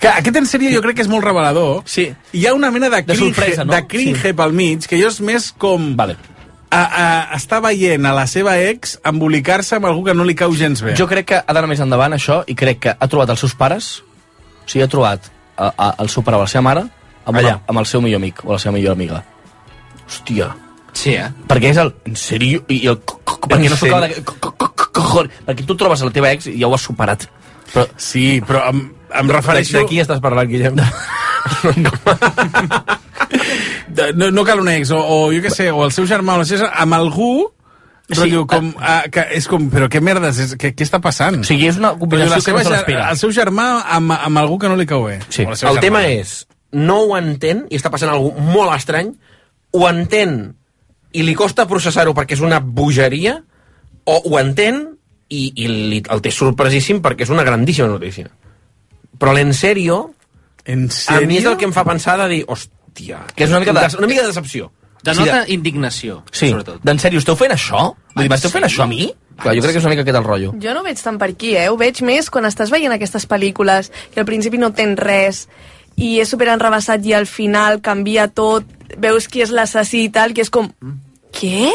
Que 0.00 0.08
aquest 0.12 0.36
en 0.36 0.46
sèrie 0.48 0.70
jo 0.74 0.80
crec 0.84 0.96
que 0.98 1.04
és 1.06 1.08
molt 1.10 1.24
revelador. 1.24 1.82
Sí. 1.88 2.08
Hi 2.32 2.46
ha 2.46 2.54
una 2.54 2.70
mena 2.70 2.88
de 2.92 3.02
De 3.02 3.14
cringe, 3.14 3.34
sorpresa, 3.34 3.64
no? 3.64 3.72
de 3.74 3.82
cringe 3.86 4.22
Sí. 4.30 4.32
pel 4.36 4.52
mig, 4.52 4.86
que 4.86 4.98
jo 5.00 5.08
és 5.08 5.20
més 5.20 5.50
com... 5.56 5.94
Vale. 5.96 6.16
A, 6.68 6.80
a, 6.82 7.04
està 7.36 7.60
veient 7.62 8.04
a 8.04 8.12
la 8.12 8.26
seva 8.26 8.56
ex 8.58 8.96
embolicar-se 9.06 9.76
amb 9.78 9.86
algú 9.86 10.02
que 10.04 10.14
no 10.18 10.24
li 10.26 10.34
cau 10.34 10.52
gens 10.58 10.82
bé. 10.82 10.96
Jo 10.98 11.06
crec 11.08 11.26
que 11.30 11.38
ha 11.38 11.54
d'anar 11.54 11.68
més 11.70 11.80
endavant, 11.80 12.12
això, 12.12 12.40
i 12.50 12.56
crec 12.58 12.80
que 12.82 12.94
ha 12.98 13.08
trobat 13.08 13.30
els 13.32 13.40
seus 13.40 13.54
pares, 13.54 14.02
o 14.64 14.68
sigui, 14.68 14.82
ha 14.84 14.90
trobat 14.90 15.30
a, 15.56 15.70
a, 15.70 15.88
el 16.02 16.10
seu 16.12 16.24
pare 16.26 16.36
o 16.36 16.42
la 16.42 16.50
seva 16.50 16.66
mare 16.66 16.82
amb, 17.24 17.38
Allà. 17.38 17.54
una, 17.54 17.62
amb 17.70 17.78
el 17.80 17.86
seu 17.86 18.02
millor 18.02 18.18
amic 18.20 18.42
o 18.44 18.52
la 18.52 18.58
seva 18.58 18.74
millor 18.74 18.98
amiga. 18.98 19.22
Hòstia. 20.06 20.50
Sí, 20.92 21.14
eh? 21.14 21.30
Perquè 21.48 21.70
és 21.70 21.78
el... 21.80 21.94
En 22.10 22.18
sèrio? 22.18 22.64
I 22.68 22.82
el... 22.90 22.98
Perquè 23.06 23.70
no 23.70 23.76
s'ho 23.78 23.86
acaba 23.86 24.08
de... 24.10 24.20
Perquè 25.46 25.64
tu 25.66 25.76
trobes 25.78 26.02
a 26.02 26.08
la 26.08 26.12
teva 26.14 26.30
ex 26.34 26.48
i 26.50 26.58
ja 26.60 26.68
ho 26.68 26.74
has 26.74 26.84
superat. 26.88 27.28
Però, 27.72 27.86
Sí, 28.00 28.40
però 28.46 28.66
em, 28.70 28.86
em 29.20 29.32
refereixo... 29.32 29.78
De 29.80 29.86
qui 29.90 30.00
estàs 30.02 30.22
parlant, 30.24 30.48
Guillem? 30.50 30.78
No, 34.16 34.28
no 34.30 34.42
cal 34.44 34.60
un 34.60 34.68
ex, 34.68 34.90
o, 34.92 34.98
o 34.98 35.32
jo 35.32 35.40
què 35.40 35.50
sé, 35.52 35.70
o 35.72 35.84
el 35.86 35.92
seu 35.94 36.04
germà 36.08 36.34
o 36.36 36.42
la 36.42 36.46
seva, 36.48 36.68
amb 36.82 36.96
algú 36.98 37.30
Sí, 38.06 38.14
rotllo, 38.20 38.44
com, 38.46 38.68
ah, 38.78 39.00
que 39.10 39.24
és 39.34 39.48
com, 39.50 39.64
però 39.72 39.88
què 39.90 39.98
merdes, 40.04 40.36
és, 40.38 40.52
què, 40.60 40.70
què 40.78 40.84
està 40.86 41.00
passant? 41.02 41.40
o 41.42 41.46
sigui, 41.46 41.66
és 41.66 41.78
una 41.80 41.90
Rotllo, 41.90 42.04
combinació 42.04 42.42
que 42.44 42.52
no 42.54 42.76
se 42.76 42.98
el 43.00 43.18
seu 43.18 43.32
germà 43.34 43.64
amb, 43.96 44.14
amb 44.14 44.38
algú 44.38 44.60
que 44.62 44.70
no 44.70 44.76
li 44.78 44.86
cau 44.86 45.08
bé. 45.08 45.16
Sí. 45.26 45.42
El 45.42 45.80
tema 45.82 46.04
germana. 46.04 46.12
és, 46.20 46.36
no 46.78 47.00
ho 47.02 47.16
entén, 47.18 47.64
i 47.66 47.80
està 47.80 47.90
passant 47.90 48.12
alguna 48.12 48.46
molt 48.54 48.76
estrany, 48.76 49.10
ho 49.74 49.88
entén 49.88 50.36
i 51.18 51.24
li 51.26 51.34
costa 51.34 51.66
processar-ho 51.66 52.14
perquè 52.14 52.38
és 52.38 52.44
una 52.46 52.60
bogeria, 52.60 53.40
o 54.06 54.20
ho 54.22 54.38
entén 54.38 54.95
i, 55.28 55.52
i 55.56 55.68
li, 55.68 56.02
el 56.10 56.20
té 56.22 56.30
sorpresíssim 56.30 57.00
perquè 57.02 57.22
és 57.26 57.30
una 57.34 57.44
grandíssima 57.44 57.88
notícia. 57.88 58.30
Però 59.18 59.32
l'en 59.34 59.52
sèrio, 59.54 60.12
En 60.66 60.88
a 61.08 61.20
mi 61.20 61.36
és 61.38 61.44
el 61.46 61.56
que 61.56 61.64
em 61.64 61.72
fa 61.72 61.84
pensar 61.86 62.16
de 62.18 62.28
dir, 62.28 62.44
hòstia, 62.46 63.20
Que 63.36 63.44
és 63.44 63.50
una 63.50 63.60
mica 63.60 63.72
de- 63.72 63.98
una 63.98 64.06
mica 64.08 64.22
de 64.22 64.28
decepció. 64.28 64.72
Denota 65.02 65.44
Sí, 65.44 65.52
indignació, 65.54 66.24
Sí, 66.32 66.48
sobretot. 66.50 66.80
d'en 66.82 66.98
sèrio, 66.98 67.18
esteu 67.20 67.36
fent 67.36 67.52
això? 67.52 67.94
Vull 68.14 68.24
dir, 68.24 68.30
m'esteu 68.30 68.50
fent 68.50 68.64
En 68.64 68.70
això 68.70 68.82
a 68.82 68.86
mi? 68.88 69.12
Clar, 69.38 69.54
jo 69.54 69.60
crec 69.62 69.72
que 69.74 69.78
és 69.78 69.84
una 69.84 69.90
mica 69.90 70.02
aquest 70.02 70.16
el 70.16 70.24
rotllo. 70.24 70.52
Jo 70.60 70.74
no 70.74 70.80
ho 70.80 70.82
veig 70.82 70.98
tant 71.00 71.18
per 71.18 71.28
aquí, 71.30 71.54
eh? 71.56 71.68
Ho 71.68 71.76
veig 71.76 72.00
més 72.02 72.30
quan 72.30 72.44
estàs 72.46 72.70
veient 72.70 72.90
aquestes 72.92 73.28
pel·lícules 73.28 73.90
i 74.16 74.18
al 74.18 74.24
principi 74.26 74.58
no 74.58 74.72
tens 74.72 74.98
res 74.98 75.48
i 75.96 76.18
és 76.20 76.28
super 76.28 76.48
enrebaçat 76.48 77.04
i 77.06 77.12
al 77.14 77.26
final 77.26 77.80
canvia 77.80 78.26
tot, 78.28 78.64
veus 78.98 79.28
qui 79.28 79.42
és 79.42 79.50
l'assassí 79.50 80.04
i 80.04 80.08
tal, 80.10 80.32
que 80.34 80.40
és 80.42 80.50
com... 80.50 80.72
Què? 81.32 81.70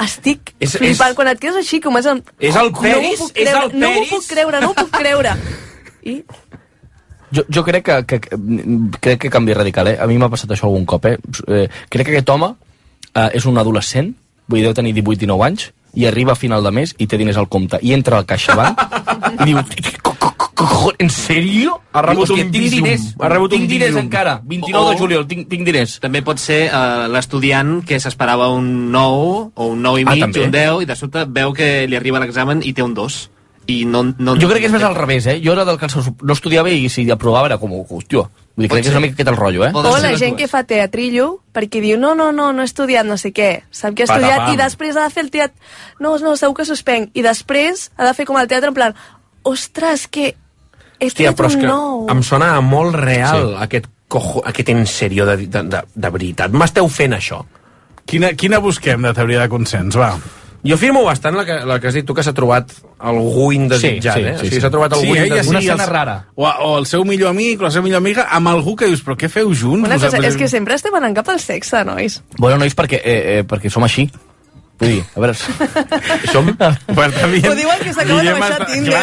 Estic 0.00 0.54
És- 0.58 0.76
flipant. 0.76 1.10
és- 1.10 1.16
Quan 1.16 1.28
et 1.28 1.40
quedes 1.40 1.56
així, 1.56 1.80
com 1.80 1.96
és... 1.98 2.06
El... 2.06 2.22
És 2.40 2.56
el 2.56 2.70
no 2.72 2.80
Peris, 2.80 3.20
és 3.20 3.32
creure, 3.32 3.64
el 3.66 3.78
No 3.80 3.88
m'ho 3.90 3.94
Peris. 4.00 4.10
puc 4.10 4.26
creure, 4.32 4.60
no 4.60 4.66
m'ho 4.68 4.74
puc 4.74 4.90
creure. 4.90 5.36
I 6.02 6.22
Jo, 7.32 7.44
jo 7.48 7.62
crec 7.64 7.84
que, 7.86 7.94
que, 8.04 8.20
que, 8.20 8.36
crec 9.00 9.20
que 9.22 9.30
canvi 9.30 9.54
radical, 9.54 9.88
eh? 9.88 9.96
A 9.98 10.06
mi 10.06 10.18
m'ha 10.20 10.28
passat 10.28 10.50
això 10.52 10.66
algun 10.68 10.84
cop, 10.84 11.06
eh? 11.08 11.16
eh 11.48 11.68
crec 11.88 12.06
que 12.06 12.12
aquest 12.18 12.28
home 12.28 12.50
eh, 13.14 13.30
és 13.38 13.46
un 13.48 13.56
adolescent, 13.56 14.10
vull 14.46 14.60
dir, 14.60 14.66
deu 14.66 14.74
tenir 14.76 14.92
18-19 14.98 15.46
anys, 15.46 15.70
i 15.94 16.04
arriba 16.06 16.32
a 16.32 16.36
final 16.36 16.62
de 16.64 16.70
mes 16.72 16.92
i 16.98 17.06
té 17.06 17.16
diners 17.16 17.38
al 17.40 17.48
compte. 17.48 17.78
I 17.80 17.94
entra 17.96 18.18
al 18.18 18.26
CaixaBank 18.28 18.84
i 19.40 19.44
diu... 19.48 19.62
"Co- 20.54 20.64
co- 20.66 20.74
co- 20.74 20.84
co- 20.84 20.92
¿En 20.98 21.08
sèrio? 21.10 21.80
Ha 21.92 22.02
rebut 22.02 22.26
Diu, 22.26 22.34
"Hòstia, 22.36 22.44
un 22.46 22.50
tinc 22.52 22.62
visum. 22.64 22.84
diners, 22.84 23.14
Ha 23.18 23.28
rebut 23.28 23.50
tinc 23.50 23.62
un 23.62 23.68
diners 23.68 23.90
visum. 23.90 24.04
encara. 24.04 24.40
29 24.44 24.90
de 24.90 24.94
O- 24.94 24.98
juliol, 24.98 25.26
tinc, 25.26 25.48
tinc 25.48 25.64
diners. 25.64 25.98
També 26.00 26.22
pot 26.22 26.38
ser 26.38 26.70
uh, 26.72 27.08
l'estudiant 27.08 27.84
que 27.84 27.98
s'esperava 28.00 28.48
un 28.50 28.90
9 28.92 29.50
o 29.54 29.64
un 29.66 29.82
9 29.82 30.00
i 30.00 30.04
Ah, 30.06 30.10
mig, 30.10 30.20
també. 30.20 30.44
un 30.44 30.50
10, 30.50 30.82
i 30.82 30.86
de 30.86 30.96
sobte 30.96 31.24
veu 31.26 31.52
que 31.52 31.86
li 31.88 31.96
arriba 31.96 32.20
l'examen 32.20 32.60
i 32.62 32.72
té 32.72 32.82
un 32.82 32.94
2. 32.94 33.30
I 33.66 33.84
no, 33.84 34.02
no, 34.18 34.34
Jo 34.40 34.48
crec 34.48 34.58
que 34.60 34.66
és 34.66 34.72
més 34.72 34.82
al 34.82 34.96
revés, 34.96 35.24
eh? 35.26 35.40
Jo 35.42 35.52
era 35.52 35.64
del 35.64 35.78
que 35.78 35.86
no 36.22 36.32
estudiava 36.32 36.68
i 36.68 36.88
si 36.88 37.08
aprovava 37.10 37.46
era 37.46 37.58
com, 37.58 37.70
hòstia, 37.70 38.18
vull 38.18 38.28
dir, 38.56 38.68
crec 38.68 38.82
que 38.82 38.88
és 38.88 38.94
una 38.94 39.00
mica 39.00 39.14
aquest 39.14 39.28
el 39.28 39.36
rotllo, 39.36 39.64
eh? 39.64 39.70
O 39.72 39.78
O 39.78 39.98
la 39.98 40.16
gent 40.18 40.34
que 40.36 40.48
fa 40.48 40.64
teatrillo 40.64 41.38
perquè 41.54 41.80
diu, 41.80 41.96
no, 41.96 42.16
no, 42.16 42.32
no, 42.32 42.52
no 42.52 42.62
he 42.62 42.64
estudiat 42.64 43.06
no 43.06 43.16
sé 43.16 43.32
què, 43.32 43.62
sap 43.70 43.94
que 43.94 44.02
ha 44.02 44.06
estudiat 44.06 44.52
i 44.52 44.56
després 44.56 44.96
ha 44.96 45.04
de 45.04 45.10
fer 45.10 45.22
el 45.22 45.30
teatre, 45.30 45.56
no, 46.00 46.18
no, 46.18 46.34
segur 46.36 46.56
que 46.56 46.64
suspenc, 46.64 47.10
i 47.14 47.22
després 47.22 47.92
ha 47.96 48.04
de 48.04 48.14
fer 48.14 48.26
com 48.26 48.36
el 48.36 48.48
teatre 48.48 48.68
en 48.68 48.74
plan, 48.74 48.94
ostres, 49.44 50.08
que 50.08 50.34
he 51.02 51.10
Hòstia, 51.10 51.32
però 51.36 51.48
és 51.50 51.56
que 51.56 51.66
nou. 51.66 52.06
em 52.10 52.22
sona 52.22 52.60
molt 52.60 52.94
real 52.96 53.50
Sí. 53.52 53.56
aquest, 53.66 53.86
cojo, 54.08 54.42
aquest 54.46 54.68
en 54.70 54.86
sèrio 54.86 55.26
de, 55.26 55.36
de, 55.46 55.62
de, 55.62 55.82
de 55.94 56.10
veritat. 56.10 56.52
M'esteu 56.52 56.88
fent 56.88 57.12
això. 57.18 57.42
Quina, 58.06 58.32
quina 58.34 58.58
busquem 58.58 59.02
de 59.02 59.12
teoria 59.14 59.40
de 59.44 59.48
consens, 59.48 59.96
va? 59.96 60.14
Jo 60.62 60.76
firmo 60.78 61.00
bastant 61.02 61.34
la 61.34 61.42
que, 61.44 61.54
la 61.66 61.80
que 61.82 61.88
has 61.88 61.94
dit 61.94 62.06
tu, 62.06 62.14
que 62.14 62.22
s'ha 62.22 62.32
trobat 62.34 62.70
algú 63.02 63.48
indesitjat, 63.52 64.14
Sí, 64.14 64.20
sí, 64.22 64.26
eh? 64.28 64.34
sí, 64.34 64.36
o 64.36 64.44
sigui, 64.44 64.54
sí. 64.54 64.60
s'ha 64.62 64.70
trobat 64.70 64.92
algú 64.94 65.06
Sí, 65.06 65.18
indesitjat. 65.18 65.42
sí, 65.44 65.50
Una 65.50 65.58
escena 65.58 65.82
els- 65.82 65.90
rara. 65.92 66.14
O, 66.36 66.46
o 66.46 66.78
el 66.78 66.86
seu 66.86 67.04
millor 67.04 67.30
amic 67.30 67.60
o 67.60 67.64
la 67.64 67.70
seva 67.74 67.82
millor 67.82 67.98
amiga 67.98 68.28
amb 68.30 68.46
algú 68.48 68.76
que 68.76 68.86
dius, 68.86 69.02
però 69.04 69.16
què 69.18 69.28
feu 69.28 69.50
junts? 69.54 69.88
Una 69.88 69.98
cosa, 69.98 70.18
és 70.22 70.36
que 70.38 70.46
sempre 70.48 70.74
estem 70.78 70.94
anant 70.94 71.16
cap 71.16 71.28
al 71.34 71.40
sexe, 71.40 71.82
nois. 71.84 72.20
Bueno, 72.38 72.58
nois, 72.62 72.76
perquè, 72.78 73.00
eh, 73.02 73.38
eh, 73.40 73.44
perquè 73.44 73.70
som 73.70 73.82
així. 73.82 74.08
Vull 74.82 74.90
dir, 74.96 75.02
a 75.14 75.20
veure... 75.22 75.34
Som... 76.32 76.48
Pues 76.92 77.14
Ho 77.22 77.54
diuen 77.54 77.78
que 77.82 77.92
s'acaba 77.94 78.22
de 78.26 78.32
baixar 78.34 78.66
Tinder. 78.66 79.02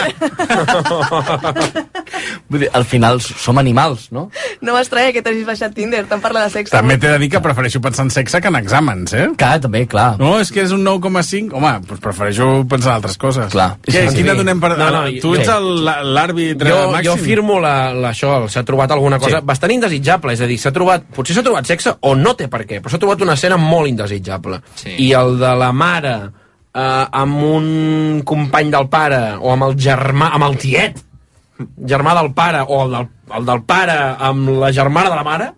Vull 2.50 2.64
dir, 2.66 2.70
al 2.74 2.86
final 2.86 3.22
som 3.22 3.58
animals, 3.62 4.10
no? 4.16 4.26
No 4.66 4.74
m'estranya 4.76 5.14
que 5.16 5.22
t'hagis 5.24 5.46
baixat 5.48 5.74
Tinder, 5.78 6.04
tant 6.10 6.22
parla 6.24 6.44
de 6.48 6.52
sexe. 6.54 6.74
També 6.74 6.98
t'he 7.00 7.12
de 7.14 7.20
dir 7.22 7.30
que 7.32 7.42
prefereixo 7.44 7.82
pensar 7.84 8.06
en 8.08 8.12
sexe 8.14 8.42
que 8.44 8.50
en 8.52 8.58
exàmens, 8.60 9.14
eh? 9.16 9.28
Clar, 9.40 9.60
també, 9.64 9.86
clar. 9.90 10.10
No, 10.20 10.34
és 10.42 10.52
que 10.52 10.64
és 10.66 10.74
un 10.76 10.84
9,5. 10.86 11.54
Home, 11.60 11.74
doncs 11.88 12.04
prefereixo 12.04 12.50
pensar 12.70 12.96
en 12.96 13.00
altres 13.00 13.18
coses. 13.22 13.52
Clar. 13.54 13.70
Què, 13.86 13.96
Sí, 14.00 14.04
sí. 14.10 14.16
quina 14.22 14.36
donem 14.38 14.60
per... 14.62 14.74
No, 14.80 14.90
no, 14.94 15.04
tu 15.22 15.34
ets 15.38 15.50
l'àrbitre 15.50 16.70
jo, 16.74 16.80
màxim? 16.94 17.06
jo 17.10 17.16
firmo 17.22 17.60
la, 17.64 17.76
la, 17.94 18.12
això, 18.14 18.44
s'ha 18.52 18.64
trobat 18.68 18.92
alguna 18.96 19.20
cosa 19.22 19.40
Sí. 19.40 19.46
bastant 19.46 19.72
indesitjable, 19.76 20.34
és 20.34 20.42
a 20.42 20.48
dir, 20.50 20.58
s'ha 20.60 20.72
trobat, 20.76 21.04
potser 21.16 21.36
s'ha 21.38 21.44
trobat 21.46 21.68
sexe 21.70 21.94
o 22.02 22.16
no 22.18 22.34
té 22.40 22.48
per 22.52 22.64
què, 22.66 22.80
però 22.82 22.90
s'ha 22.92 23.00
trobat 23.02 23.22
una 23.22 23.36
escena 23.38 23.58
molt 23.62 23.88
indesitjable. 23.92 24.60
Sí. 24.80 24.96
I 25.06 25.12
el 25.20 25.38
de 25.40 25.52
la 25.60 25.69
mare 25.74 26.16
eh, 26.74 27.06
amb 27.22 27.44
un 27.44 28.22
company 28.26 28.72
del 28.74 28.90
pare 28.90 29.22
o 29.40 29.54
amb 29.54 29.70
el 29.70 29.78
germà, 29.78 30.32
amb 30.36 30.50
el 30.50 30.58
tiet, 30.62 31.00
germà 31.86 32.16
del 32.20 32.34
pare, 32.34 32.64
o 32.68 32.84
el 32.86 32.96
del, 32.96 33.08
el 33.38 33.48
del 33.48 33.64
pare 33.68 33.98
amb 34.30 34.52
la 34.62 34.72
germana 34.76 35.10
de 35.10 35.20
la 35.20 35.28
mare, 35.28 35.52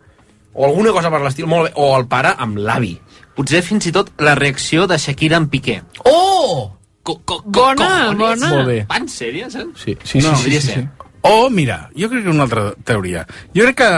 o 0.53 0.65
alguna 0.67 0.91
cosa 0.91 1.11
per 1.11 1.21
l'estil, 1.23 1.47
molt 1.47 1.69
bé, 1.69 1.73
o 1.79 1.93
el 1.97 2.07
pare 2.11 2.35
amb 2.37 2.59
l'avi. 2.59 2.95
Potser 3.35 3.61
fins 3.63 3.87
i 3.87 3.93
tot 3.95 4.11
la 4.19 4.35
reacció 4.35 4.87
de 4.87 4.97
Shakira 4.99 5.39
en 5.39 5.47
Piqué. 5.49 5.81
Oh! 6.05 6.71
Co 7.01 7.15
co 7.25 7.39
co 7.41 7.49
Bona, 7.49 8.13
bona. 8.13 8.49
Molt 8.51 8.67
bé. 8.67 8.81
Va, 8.89 8.99
en 9.01 9.07
sèrio, 9.09 9.47
saps? 9.49 9.81
Sí, 9.81 9.95
sí, 10.03 10.19
No, 10.21 10.35
sí, 10.35 10.51
sí, 10.51 10.61
sí, 10.61 10.73
sí. 10.73 10.87
O, 11.25 11.49
mira, 11.49 11.89
jo 11.97 12.09
crec 12.09 12.25
que 12.25 12.33
una 12.33 12.43
altra 12.43 12.71
teoria. 12.85 13.25
Jo 13.55 13.65
crec 13.65 13.79
que 13.79 13.89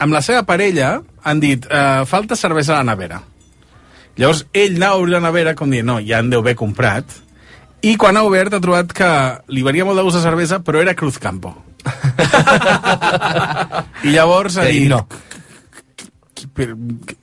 amb 0.00 0.12
la 0.12 0.20
seva 0.24 0.42
parella 0.48 0.98
han 1.24 1.40
dit 1.40 1.66
eh, 1.68 2.04
falta 2.08 2.36
cervesa 2.36 2.74
a 2.74 2.82
la 2.82 2.92
nevera. 2.92 3.20
Llavors 4.18 4.44
ell 4.52 4.76
anava 4.76 4.94
a 4.94 4.98
obrir 5.00 5.12
la 5.14 5.20
nevera 5.24 5.54
com 5.56 5.70
dient, 5.70 5.86
no, 5.86 5.98
ja 6.04 6.18
en 6.20 6.30
deu 6.32 6.40
haver 6.42 6.56
comprat. 6.58 7.04
I 7.82 7.94
quan 7.96 8.16
ha 8.18 8.22
obert 8.26 8.52
ha 8.52 8.60
trobat 8.60 8.90
que 8.92 9.08
li 9.54 9.62
venia 9.64 9.84
molt 9.88 9.96
de 9.96 10.02
gust 10.04 10.16
de 10.18 10.22
cervesa, 10.24 10.58
però 10.64 10.80
era 10.82 10.94
Cruzcampo. 10.94 11.54
I 14.04 14.12
llavors 14.14 14.56
ha 14.60 14.66
dit... 14.68 14.88
No. 14.90 15.04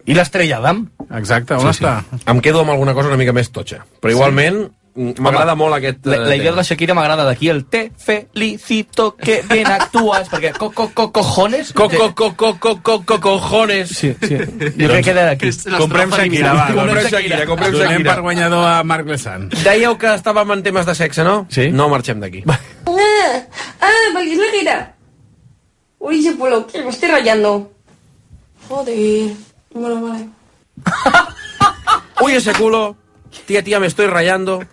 I 0.08 0.16
l'estrella 0.18 0.60
d'Am? 0.64 0.84
Exacte, 1.18 1.54
on 1.58 1.68
Sí, 1.68 1.74
sí. 1.80 1.86
està? 1.86 2.22
Em 2.32 2.40
quedo 2.42 2.62
amb 2.64 2.72
alguna 2.74 2.94
cosa 2.98 3.12
una 3.12 3.20
mica 3.20 3.34
més 3.36 3.50
totxa. 3.54 3.84
Però 4.02 4.14
igualment, 4.14 4.64
m'agrada 4.98 5.54
molt 5.56 5.78
aquest... 5.78 6.06
La, 6.10 6.16
eh, 6.16 6.28
la 6.32 6.36
idea 6.36 6.52
de 6.52 6.58
la 6.58 6.64
Shakira 6.66 6.96
m'agrada 6.98 7.24
d'aquí, 7.28 7.50
el 7.50 7.66
te 7.66 7.92
felicito 7.96 9.16
que 9.16 9.44
ben 9.48 9.70
actúas, 9.70 10.30
perquè 10.32 10.54
co, 10.58 10.72
co, 10.72 10.90
co, 10.94 11.12
cojones... 11.14 11.72
Co, 11.74 11.88
co, 11.90 12.10
co, 12.16 12.32
co, 12.36 12.56
co, 12.60 12.76
co, 12.82 12.98
co, 13.06 13.20
cojones. 13.22 13.90
Sí, 13.90 14.16
sí. 14.22 14.38
Jo 14.78 14.90
crec 14.90 15.04
que 15.04 15.04
queda 15.12 15.26
d'aquí. 15.30 15.52
Comprem 15.78 16.12
Shakira, 16.12 16.54
va. 16.54 16.68
Comprem 16.74 17.08
Shakira, 17.08 17.46
comprem 17.46 17.72
Donem 17.72 17.92
Shakira. 17.92 18.14
per 18.14 18.22
guanyador 18.26 18.66
a 18.66 18.84
Marc 18.84 19.08
Lesan. 19.08 19.50
Dèieu 19.64 19.98
que 20.02 20.14
estàvem 20.18 20.58
en 20.58 20.64
temes 20.66 20.86
de 20.90 20.96
sexe, 20.98 21.24
no? 21.24 21.46
Sí. 21.54 21.70
No 21.72 21.90
marxem 21.94 22.20
d'aquí. 22.24 22.44
Ah, 22.48 23.42
ah, 23.82 24.08
porque 24.14 24.34
es 24.34 24.64
la. 24.64 24.94
Uy, 26.00 26.20
ese 26.20 26.36
polo, 26.38 26.66
que 26.68 26.84
me 26.84 26.90
estoy 26.90 27.10
rayando. 27.10 27.72
Joder. 28.70 29.34
Bueno, 29.74 30.02
vale. 30.02 30.30
Uy, 32.22 32.34
ese 32.34 32.54
culo. 32.54 32.96
Tía, 33.46 33.64
tía, 33.64 33.80
me 33.80 33.88
estoy 33.88 34.08
rayando. 34.08 34.64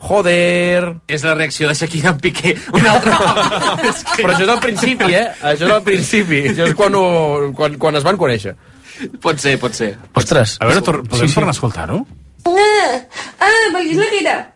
Joder. 0.00 0.94
És 1.06 1.22
la 1.24 1.34
reacció 1.34 1.68
de 1.68 1.74
Shakira 1.74 2.10
en 2.14 2.18
Piqué. 2.18 2.56
Una 2.72 2.92
altra 2.96 3.18
vegada. 3.20 3.88
És 3.88 4.02
que- 4.04 4.22
Però 4.24 4.32
això 4.34 4.42
és 4.46 4.52
al 4.54 4.60
principi, 4.60 5.12
eh? 5.14 5.26
Això 5.42 5.66
és 5.68 5.74
al 5.76 5.82
principi. 5.86 6.40
Això 6.50 6.66
és 6.70 6.74
quan, 6.74 6.94
ho, 6.96 7.52
quan, 7.56 7.76
quan 7.78 7.96
es 8.00 8.06
van 8.06 8.16
conèixer. 8.20 8.56
Pot 9.20 9.38
ser, 9.40 9.58
pot 9.60 9.72
ser. 9.76 9.94
Ostres. 10.14 10.56
A 10.60 10.66
veure, 10.66 10.82
tor- 10.84 11.02
podem 11.06 11.26
Sí, 11.26 11.28
sí. 11.28 11.34
tornar 11.34 11.52
a 11.52 11.56
escoltar-ho? 11.58 12.00
Ah, 12.46 13.00
ah, 13.40 13.68
porque 13.72 13.90
es 13.92 14.22
la. 14.24 14.52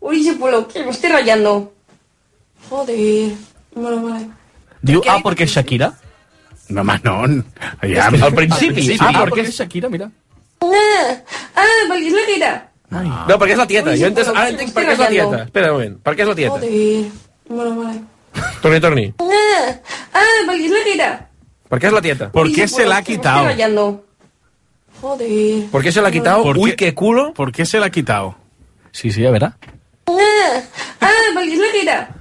Uy, 0.00 0.20
ese 0.20 0.34
polo, 0.36 0.66
que 0.66 0.82
me 0.82 0.90
estoy 0.90 1.10
rayando. 1.10 1.72
Joder. 2.68 3.32
Bueno, 3.74 4.02
vale. 4.02 4.28
Diu, 4.82 5.00
ah, 5.06 5.20
perquè 5.22 5.44
és 5.46 5.52
Shakira? 5.54 5.92
No, 6.68 6.80
home, 6.82 6.98
no. 7.04 7.44
Ja, 7.86 8.06
Al 8.08 8.34
principi. 8.34 8.96
Ah, 8.98 9.08
Ah, 9.08 9.12
perquè 9.24 9.30
perquè... 9.30 9.48
és 9.48 9.54
Shakira, 9.56 9.88
mira. 9.88 10.10
Ah, 10.60 11.14
ah, 11.56 11.80
porque 11.88 12.08
es 12.08 12.12
la 12.14 12.26
que 12.26 12.71
era. 13.00 13.24
No, 13.28 13.38
perquè 13.38 13.52
és 13.52 13.58
la 13.58 13.66
tieta. 13.66 13.96
Jo 13.96 14.06
entenc, 14.06 14.28
ara 14.36 14.48
entenc 14.50 14.72
per 14.74 14.84
què 14.84 14.92
és 14.92 14.98
la 14.98 15.08
tieta. 15.08 15.42
Espera 15.44 15.66
un 15.72 15.78
moment. 15.78 15.96
Per 16.02 16.14
què 16.16 16.22
és 16.22 16.28
la 16.28 16.34
tieta? 16.34 16.54
Joder. 16.54 17.04
Bueno, 17.48 17.76
vale. 17.82 18.00
Torni, 18.62 18.80
torni. 18.80 19.14
Ah, 19.18 19.74
ah, 20.14 20.42
porque 20.46 20.64
es 20.66 20.70
la 20.70 20.82
era. 20.94 21.10
Per 21.68 21.78
què 21.80 21.86
és 21.86 21.92
la 21.92 22.02
tieta? 22.02 22.30
¿Por 22.32 22.46
Uy, 22.46 22.52
qué 22.54 22.68
se 22.68 22.84
la 22.86 22.96
ha 22.98 23.02
quitado? 23.02 23.40
estoy 23.40 23.52
rayando. 23.52 24.04
Joder. 25.00 25.66
¿Por 25.70 25.82
qué 25.82 25.92
se 25.92 26.00
la 26.02 26.08
ha 26.08 26.12
quitado? 26.12 26.42
¿Por 26.42 26.58
Uy, 26.58 26.76
qué? 26.76 26.94
culo. 26.94 27.32
¿Por 27.34 27.50
qué 27.52 27.64
se 27.66 27.78
la 27.80 27.86
ha 27.86 27.90
quitado? 27.90 28.36
Sí, 28.92 29.10
sí, 29.10 29.24
a 29.26 29.30
veure. 29.30 29.46
Ah, 29.46 30.62
ah, 31.00 31.08
porque 31.34 31.52
es 31.54 31.58
la 31.58 31.66
era. 31.82 32.14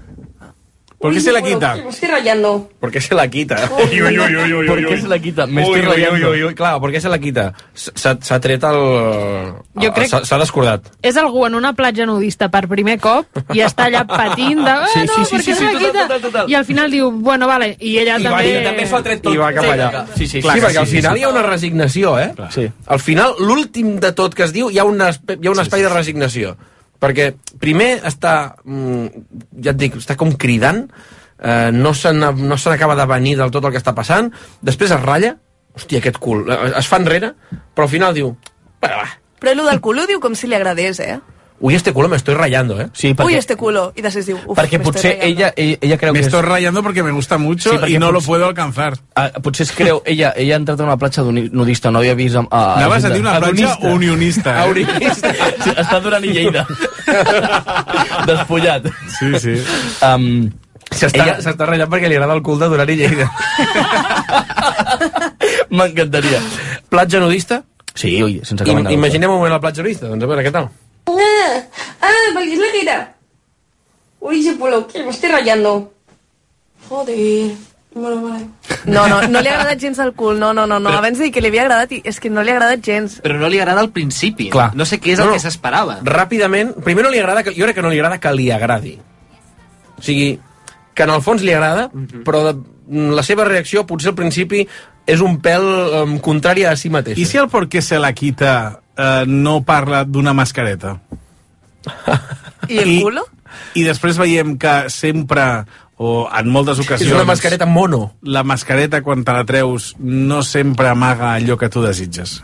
¿Por 1.02 1.12
qué 1.12 1.18
Uy, 1.18 1.24
se 1.24 1.32
la 1.32 1.42
quita? 1.42 1.76
me 1.76 1.90
estoy 1.90 2.10
rayando. 2.10 2.70
¿Por 2.80 2.92
qué 2.92 3.02
se 3.02 3.16
la 3.16 3.28
quita? 3.28 3.58
Uy, 3.76 4.02
uy, 4.02 4.20
uy, 4.20 4.54
uy, 4.54 4.68
¿Por 4.68 4.86
qué 4.88 4.98
se 5.02 5.08
la 5.08 5.18
quita? 5.20 5.48
Me 5.48 5.64
estoy 5.64 5.82
rayando. 5.82 6.30
ui, 6.30 6.44
ui, 6.44 6.54
clar, 6.54 6.80
per 6.80 6.92
què 6.92 7.00
se 7.02 7.10
la 7.10 7.18
quita? 7.18 7.54
S'ha 7.74 8.14
s'ha 8.22 8.40
tret 8.40 8.64
el... 8.64 8.78
Jo 9.82 9.90
crec- 9.96 10.14
S'ha 10.28 10.38
descordat. 10.38 10.92
És 11.02 11.18
algú 11.18 11.46
en 11.48 11.56
una 11.58 11.74
platja 11.74 12.06
nudista 12.06 12.50
per 12.54 12.68
primer 12.70 13.00
cop 13.02 13.26
i 13.56 13.64
està 13.66 13.88
allà 13.90 14.04
patint 14.06 14.62
de... 14.64 14.70
Ah, 14.70 14.88
Sí, 14.94 15.08
sí, 15.08 15.26
sí, 15.26 15.40
sí, 15.42 15.54
sí, 15.56 15.66
total, 15.74 15.92
total, 16.04 16.22
total. 16.22 16.50
I 16.52 16.56
al 16.56 16.66
final 16.66 16.92
diu, 16.92 17.10
bueno, 17.12 17.48
vale, 17.48 17.76
i 17.80 17.98
ella 17.98 18.20
I 18.20 18.24
també... 18.30 18.50
i 18.62 18.64
també 18.66 18.86
s'ho 18.88 18.98
ha 19.00 19.04
tret 19.04 19.22
tot. 19.24 19.34
I 19.34 19.38
va 19.42 19.52
cap 19.58 19.64
Sí, 19.66 19.72
allà. 19.72 20.06
sí, 20.16 20.28
sí, 20.28 20.42
Clar, 20.42 20.56
sí, 20.60 20.62
perquè 20.68 20.72
sí, 20.72 20.78
al 20.84 20.88
sí, 20.88 20.96
final 21.02 21.16
sí. 21.16 21.20
hi 21.20 21.24
ha 21.24 21.30
una 21.30 21.44
resignació, 21.48 22.20
eh? 22.20 22.30
Sí. 22.52 22.68
Al 22.88 23.00
final, 23.00 23.34
l'últim 23.40 23.96
de 24.00 24.12
tot 24.14 24.36
que 24.38 24.44
es 24.44 24.54
diu, 24.54 24.70
hi 24.70 24.78
ha, 24.78 24.84
una, 24.86 25.10
hi 25.12 25.48
ha 25.48 25.52
un 25.52 25.60
espai 25.66 25.82
de 25.82 25.90
resignació. 25.90 26.58
Perquè 27.02 27.32
primer 27.60 27.96
està, 28.06 28.56
mm, 28.64 29.06
ja 29.66 29.72
et 29.74 29.80
dic, 29.82 29.96
està 29.98 30.16
com 30.16 30.32
cridant, 30.38 30.84
eh, 31.42 31.72
no 31.74 31.94
se 31.98 32.14
n'a- 32.14 32.32
no 32.32 32.56
n'acaba 32.56 32.96
de 32.96 33.06
venir 33.10 33.36
del 33.38 33.50
tot 33.52 33.66
el 33.66 33.72
que 33.74 33.82
està 33.82 33.96
passant, 33.98 34.32
després 34.62 34.92
es 34.92 35.02
ratlla, 35.02 35.36
hòstia, 35.74 36.00
aquest 36.00 36.20
cul, 36.22 36.46
eh, 36.52 36.74
es 36.78 36.88
fa 36.88 36.98
enrere, 37.02 37.34
però 37.74 37.88
al 37.88 37.90
final 37.90 38.14
diu, 38.14 38.36
bueno, 38.80 38.96
va, 39.02 39.10
Però 39.42 39.52
el 39.58 39.66
del 39.66 39.82
culo 39.82 40.06
diu 40.06 40.20
com 40.22 40.36
si 40.36 40.46
li 40.46 40.54
agradés, 40.54 41.00
eh? 41.00 41.20
Uy, 41.62 41.76
este 41.76 41.94
culo 41.94 42.10
me 42.10 42.18
estoy 42.18 42.34
rayando, 42.36 42.82
eh? 42.82 42.90
Sí, 42.92 43.10
Uy, 43.10 43.14
perquè, 43.14 43.38
este 43.38 43.56
culo. 43.56 43.94
I 43.96 44.02
després 44.02 44.26
diu, 44.26 44.38
uf, 44.46 44.58
perquè 44.58 44.80
me 44.80 44.84
potser 44.84 45.20
ella, 45.22 45.54
ella, 45.56 45.78
ella 45.80 45.98
creu 46.02 46.12
Me 46.12 46.20
que 46.20 46.26
és... 46.26 46.28
estoy 46.28 46.42
rayando 46.42 46.82
porque 46.84 47.04
me 47.04 47.12
gusta 47.12 47.38
mucho 47.38 47.70
Sí, 47.86 47.94
y 47.94 47.98
no 48.00 48.12
lo 48.12 48.20
potser- 48.20 48.26
puedo 48.26 48.46
alcanzar. 48.48 48.98
Ah, 49.16 49.30
potser 49.42 49.68
es 49.68 49.72
creu, 49.72 50.02
ella, 50.06 50.34
ella 50.36 50.56
ha 50.56 50.58
entrat 50.58 50.80
a 50.82 50.84
una 50.84 50.98
platja 50.98 51.22
nudista, 51.24 51.92
no 51.92 52.00
havia 52.00 52.16
vist... 52.16 52.36
A, 52.36 52.48
a, 52.50 52.76
Anaves 52.78 53.06
a 53.06 53.10
dir 53.10 53.22
una 53.22 53.40
platja 53.40 53.78
unionista. 53.84 54.66
Eh? 54.66 54.70
unionista. 54.72 55.34
Sí, 55.64 55.70
està 55.78 56.00
durant 56.02 56.26
i 56.26 56.34
Lleida. 56.34 56.66
Despullat. 58.28 58.90
Sí, 59.20 59.32
sí. 59.40 59.56
Um, 60.02 60.50
S'està 60.92 61.24
Ella- 61.24 61.38
ella... 61.40 61.54
ratllant 61.56 61.88
perquè 61.94 62.10
li 62.12 62.18
agrada 62.18 62.34
el 62.36 62.42
cul 62.44 62.58
de 62.60 62.68
Duran 62.68 62.90
i 62.92 62.98
Lleida. 63.00 63.30
M'encantaria. 65.72 66.40
Platja 66.90 67.20
nudista? 67.22 67.64
Sí, 67.96 68.22
ui, 68.24 68.40
sense 68.44 68.64
cap 68.66 68.76
I, 68.90 68.94
imaginem 68.96 69.30
un 69.32 69.38
moment 69.40 69.54
la 69.56 69.60
platja 69.64 69.82
nudista, 69.84 70.08
doncs 70.12 70.24
a 70.24 70.28
veure 70.28 70.44
què 70.44 70.52
tal. 70.52 70.68
Ah, 71.08 71.62
ah, 72.02 72.08
porque 72.34 72.54
es 72.54 72.60
la 72.60 72.72
que 72.72 72.82
era. 72.82 73.16
Uy, 74.20 74.40
ese 74.40 74.54
polo, 74.58 74.88
que 74.88 75.04
me 75.04 75.10
estoy 75.10 75.30
rayando. 75.32 75.94
Joder. 76.90 77.52
Bueno, 77.94 78.22
vale. 78.22 78.46
No, 78.86 79.08
no, 79.08 79.28
no 79.28 79.42
li 79.42 79.50
ha 79.50 79.58
agradat 79.58 79.82
gens 79.82 80.00
el 80.00 80.14
cul, 80.14 80.40
no, 80.40 80.54
no, 80.54 80.66
no, 80.66 80.80
no. 80.80 80.90
Però- 80.90 81.00
Abans 81.00 81.18
de 81.18 81.26
dir 81.26 81.34
que 81.34 81.42
li 81.42 81.50
havia 81.50 81.64
agradat, 81.64 81.92
i 81.92 82.02
és 82.06 82.20
que 82.24 82.30
no 82.30 82.42
li 82.44 82.50
ha 82.52 82.56
agradat 82.56 82.80
gens. 82.86 83.18
Però 83.22 83.36
no 83.38 83.50
li 83.52 83.60
agrada 83.60 83.82
al 83.82 83.90
principi. 83.92 84.50
Clar. 84.50 84.70
No 84.76 84.86
sé 84.86 85.02
què 85.02 85.12
és 85.12 85.20
el 85.20 85.26
No, 85.26 85.32
no. 85.32 85.34
que 85.36 85.44
s'esperava. 85.44 85.98
Ràpidament, 86.08 86.72
primer 86.86 87.04
no 87.04 87.12
li 87.12 87.20
agrada, 87.20 87.44
que, 87.44 87.52
jo 87.52 87.66
crec 87.66 87.76
que 87.76 87.82
no 87.84 87.90
li 87.92 88.00
agrada 88.00 88.20
que 88.20 88.32
li 88.34 88.50
agradi. 88.52 88.94
O 89.98 90.02
sigui, 90.02 90.40
que 90.94 91.04
en 91.04 91.10
el 91.10 91.22
fons 91.22 91.42
li 91.44 91.52
agrada, 91.52 91.90
però 92.24 92.46
de, 92.48 92.56
la 93.12 93.24
seva 93.24 93.44
reacció 93.44 93.86
potser 93.86 94.14
al 94.14 94.16
principi 94.16 94.64
és 95.06 95.20
un 95.20 95.42
pèl 95.42 95.64
um, 96.04 96.18
contrari 96.20 96.64
a 96.64 96.76
si 96.78 96.90
mateixa. 96.90 97.20
¿Y 97.20 97.26
si 97.26 97.38
el 97.38 97.50
por 97.50 97.68
qué 97.68 97.82
se 97.82 98.00
la 98.00 98.14
quita 98.14 98.82
eh, 98.98 99.24
no 99.28 99.62
parla 99.64 100.04
d'una 100.06 100.34
mascareta? 100.34 101.00
I 102.70 102.78
el 102.78 102.90
I- 102.98 103.02
culo? 103.02 103.26
I 103.76 103.84
després 103.84 104.18
veiem 104.20 104.58
que 104.60 104.90
sempre, 104.92 105.44
o 106.00 106.28
en 106.28 106.50
moltes 106.52 106.80
ocasions... 106.80 107.10
És 107.10 107.16
una 107.16 107.26
mascareta 107.28 107.66
mono. 107.68 108.14
La 108.24 108.44
mascareta, 108.48 109.02
quan 109.04 109.24
te 109.28 109.34
la 109.36 109.44
treus, 109.48 109.94
no 110.00 110.42
sempre 110.44 110.88
amaga 110.88 111.34
allò 111.34 111.58
que 111.60 111.70
tu 111.70 111.84
desitges. 111.84 112.42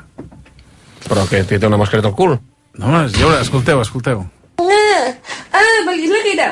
Però 1.08 1.24
que 1.30 1.44
té 1.48 1.60
una 1.68 1.80
mascareta 1.80 2.10
al 2.12 2.16
cul. 2.16 2.36
No, 2.78 2.92
és 3.06 3.16
lleure, 3.18 3.40
escolteu, 3.42 3.80
escolteu. 3.82 4.26
Ah, 4.60 5.14
ah, 5.54 5.64
porque 5.86 6.04
es 6.06 6.12
la 6.12 6.22
que 6.24 6.34
era. 6.34 6.50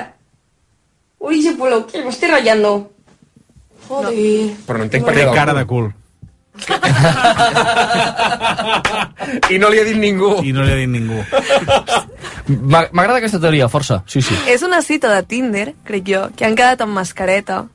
Uy, 1.20 1.40
ese 1.40 1.54
polo, 1.58 1.86
que 1.88 2.02
me 2.04 2.10
estoy 2.10 2.30
rayando. 2.32 2.92
Joder. 3.88 4.56
Però 4.66 4.78
no 4.80 4.88
entenc 4.88 5.06
per 5.06 5.14
Té 5.14 5.20
què 5.22 5.26
del 5.28 5.36
cara 5.36 5.52
cul. 5.54 5.60
de 5.60 5.66
cul. 5.70 5.94
I 9.50 9.60
no 9.60 9.70
li 9.70 9.80
ha 9.80 9.86
dit 9.88 9.98
ningú. 10.00 10.32
I 10.44 10.52
no 10.56 10.64
li 10.66 10.72
ha 10.74 10.80
dit 10.80 10.90
ningú. 10.92 11.20
M'agrada 12.66 13.18
aquesta 13.20 13.40
teoria, 13.42 13.68
força. 13.72 14.02
Sí, 14.10 14.22
sí. 14.26 14.36
És 14.52 14.64
una 14.66 14.82
cita 14.86 15.14
de 15.14 15.24
Tinder, 15.28 15.74
crec 15.88 16.04
jo, 16.08 16.22
que 16.36 16.46
han 16.48 16.56
quedat 16.58 16.82
amb 16.86 16.96
mascareta. 16.96 17.66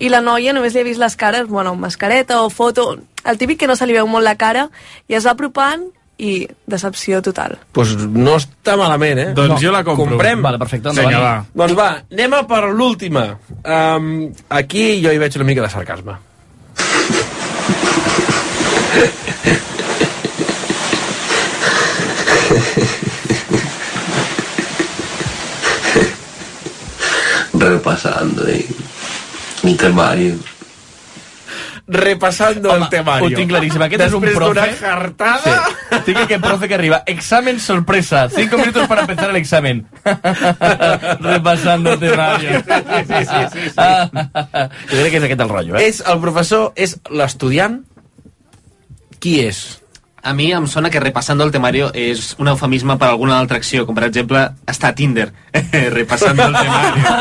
I 0.00 0.08
la 0.08 0.22
noia 0.24 0.52
només 0.56 0.74
li 0.74 0.80
ha 0.80 0.86
vist 0.86 1.00
les 1.00 1.16
cares, 1.20 1.48
bueno, 1.48 1.70
amb 1.74 1.82
mascareta 1.84 2.42
o 2.44 2.50
foto, 2.50 2.98
el 3.24 3.38
típic 3.40 3.58
que 3.60 3.68
no 3.68 3.76
se 3.76 3.86
li 3.86 3.96
veu 3.96 4.06
molt 4.08 4.24
la 4.24 4.36
cara, 4.40 4.70
i 5.08 5.14
es 5.18 5.26
va 5.26 5.32
apropant 5.36 5.82
i 6.20 6.46
decepció 6.68 7.20
total. 7.24 7.58
Pues 7.72 7.96
no 7.96 8.36
està 8.36 8.76
malament, 8.76 9.18
eh? 9.18 9.28
Doncs 9.36 9.54
no. 9.54 9.60
jo 9.60 9.72
la 9.72 9.84
compro. 9.84 10.14
Comprem? 10.14 10.42
Vale, 10.44 10.58
perfecte, 10.60 10.92
Vinga, 10.92 11.08
endavant. 11.08 11.46
va. 11.48 11.62
Doncs 11.62 11.76
va, 11.78 11.88
anem 12.12 12.36
a 12.36 12.42
per 12.48 12.64
l'última. 12.68 13.24
Um, 13.64 14.10
aquí 14.48 15.00
jo 15.04 15.12
hi 15.12 15.20
veig 15.20 15.36
una 15.40 15.48
mica 15.48 15.64
de 15.64 15.72
sarcasme. 15.72 16.18
Repasando 27.52 28.46
eh, 28.48 28.66
mi 29.62 29.74
temario. 29.74 30.36
Repassando 31.86 32.70
Home, 32.70 32.84
el 32.84 32.88
temario. 32.88 33.26
ho 33.26 33.30
tinc 33.34 33.50
claríssim. 33.50 33.82
Aquest 33.82 34.04
és 34.04 34.12
un 34.14 34.22
Després 34.22 34.36
profe... 34.38 34.54
d'una 34.54 34.76
jartada... 34.78 35.54
Sí. 35.90 35.98
Tinc 36.06 36.20
aquest 36.22 36.44
profe 36.44 36.68
que 36.70 36.76
arriba. 36.76 37.00
Examen 37.10 37.58
sorpresa. 37.58 38.28
Cinco 38.30 38.58
minutos 38.58 38.86
para 38.86 39.02
empezar 39.02 39.30
el 39.30 39.36
examen. 39.36 39.86
Repasando 41.20 41.98
temario. 41.98 42.60
Sí, 42.62 42.74
sí, 43.08 43.24
sí, 43.26 43.42
sí, 43.52 43.70
sí. 43.70 43.74
Jo 44.94 45.02
crec 45.02 45.10
que 45.10 45.18
és 45.18 45.26
aquest 45.26 45.42
el 45.42 45.50
rotllo, 45.50 45.76
eh? 45.76 45.88
És 45.90 45.98
el 46.06 46.22
professor, 46.22 46.70
és 46.78 46.94
l'estudiant. 47.10 47.80
Qui 49.20 49.38
és? 49.44 49.60
A 50.22 50.34
mi 50.36 50.50
em 50.52 50.66
sona 50.68 50.90
que 50.92 51.00
repassando 51.00 51.44
el 51.46 51.50
temario 51.50 51.86
és 51.96 52.34
un 52.36 52.48
eufemisme 52.50 52.92
per 53.00 53.06
alguna 53.08 53.38
altra 53.40 53.56
acció, 53.56 53.86
com 53.88 53.96
per 53.96 54.04
exemple 54.04 54.42
estar 54.68 54.90
a 54.90 54.94
Tinder, 54.94 55.30
repassando 55.94 56.44
el 56.44 56.56
temario. 56.58 57.14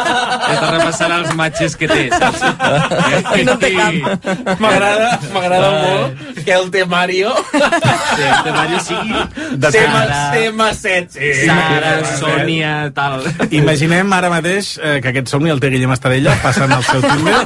Està 0.49 0.71
repassant 0.73 1.13
els 1.15 1.29
matches 1.39 1.77
que 1.79 1.87
té, 1.87 2.09
saps? 2.11 2.43
I 3.39 3.45
no 3.47 3.55
té 3.61 3.69
cap. 3.77 4.57
M'agrada, 4.59 5.13
m'agrada 5.31 5.69
molt 5.77 6.41
que 6.43 6.51
el 6.57 6.67
temario... 6.73 7.31
Sí, 7.53 8.25
el 8.25 8.43
temario 8.49 8.81
sigui 8.83 9.23
De 9.63 9.71
tema, 9.71 10.03
Sara. 10.03 10.19
tema 10.35 10.69
7. 10.73 11.07
Sí. 11.15 11.47
Sara, 11.47 11.93
Sònia, 12.19 12.73
tal. 12.99 13.23
Imaginem 13.61 14.11
ara 14.19 14.33
mateix 14.35 14.73
eh, 14.75 14.97
que 14.99 15.13
aquest 15.13 15.31
somni 15.31 15.55
el 15.55 15.63
té 15.63 15.71
Guillem 15.71 15.95
Estadella 15.95 16.35
passant 16.43 16.75
al 16.75 16.83
seu 16.83 16.99
Tinder 17.07 17.39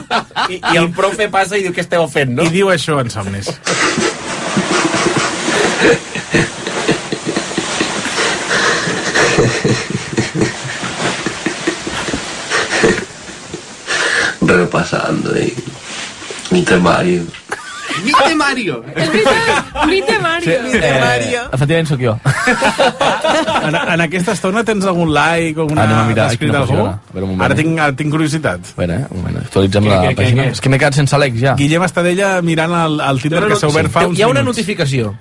I, 0.50 0.58
I 0.74 0.82
el 0.82 0.89
profe 0.98 1.30
passa 1.30 1.62
i 1.62 1.68
diu 1.68 1.78
què 1.78 1.86
esteu 1.86 2.10
fent, 2.10 2.34
no? 2.42 2.50
i 2.50 2.54
diu 2.58 2.74
això 2.74 2.98
en 3.06 3.13
somnis. 3.13 3.54
Repasando 14.41 15.34
eh, 15.36 15.54
mi 16.52 16.62
temario. 16.63 17.24
Mi 18.04 18.12
temario! 18.12 18.84
És 18.96 19.08
veritat, 19.08 19.86
mi 19.88 20.00
temario. 20.04 21.39
Eh, 21.46 21.56
efectivament 21.56 21.88
sóc 21.88 22.02
jo. 22.04 22.15
En, 23.63 23.76
en 23.78 24.02
aquesta 24.04 24.34
estona 24.36 24.60
tens 24.67 24.84
algun 24.89 25.13
like 25.15 25.56
o 25.56 25.63
alguna 25.63 25.86
Anem 25.86 26.00
a 26.02 26.08
mirar, 26.10 26.26
escrit 26.34 26.50
quina 26.50 26.60
algú? 26.65 26.74
funciona. 26.76 26.98
A 27.00 27.13
veure, 27.15 27.24
un 27.24 27.30
moment, 27.32 27.46
Ara 27.46 27.56
tinc, 27.56 27.78
ara 27.80 27.96
tinc 27.96 28.12
curiositat. 28.12 28.72
A 28.74 28.80
veure, 28.82 28.98
eh, 28.98 29.08
un 29.13 29.22
moment, 29.22 29.38
actualitzem 29.46 29.86
Què, 29.88 29.91
la 29.93 30.00
què, 30.02 30.10
què, 30.10 30.17
pàgina. 30.19 30.43
què? 30.50 30.56
És 30.58 30.62
que 30.65 30.72
m'he 30.74 30.80
quedat 30.82 30.98
sense 31.00 31.19
l'ex 31.24 31.39
ja. 31.39 31.54
Guillem 31.62 31.86
Estadella 31.88 32.34
mirant 32.43 32.76
el, 32.82 33.00
el 33.08 33.22
Tinder 33.24 33.46
que 33.54 33.60
s'ha 33.62 33.69
obert 33.72 33.93
fa 33.93 34.04
uns 34.10 34.19
Hi 34.19 34.26
ha 34.26 34.28
una 34.34 34.41
minuts. 34.43 34.58
notificació. 34.58 35.13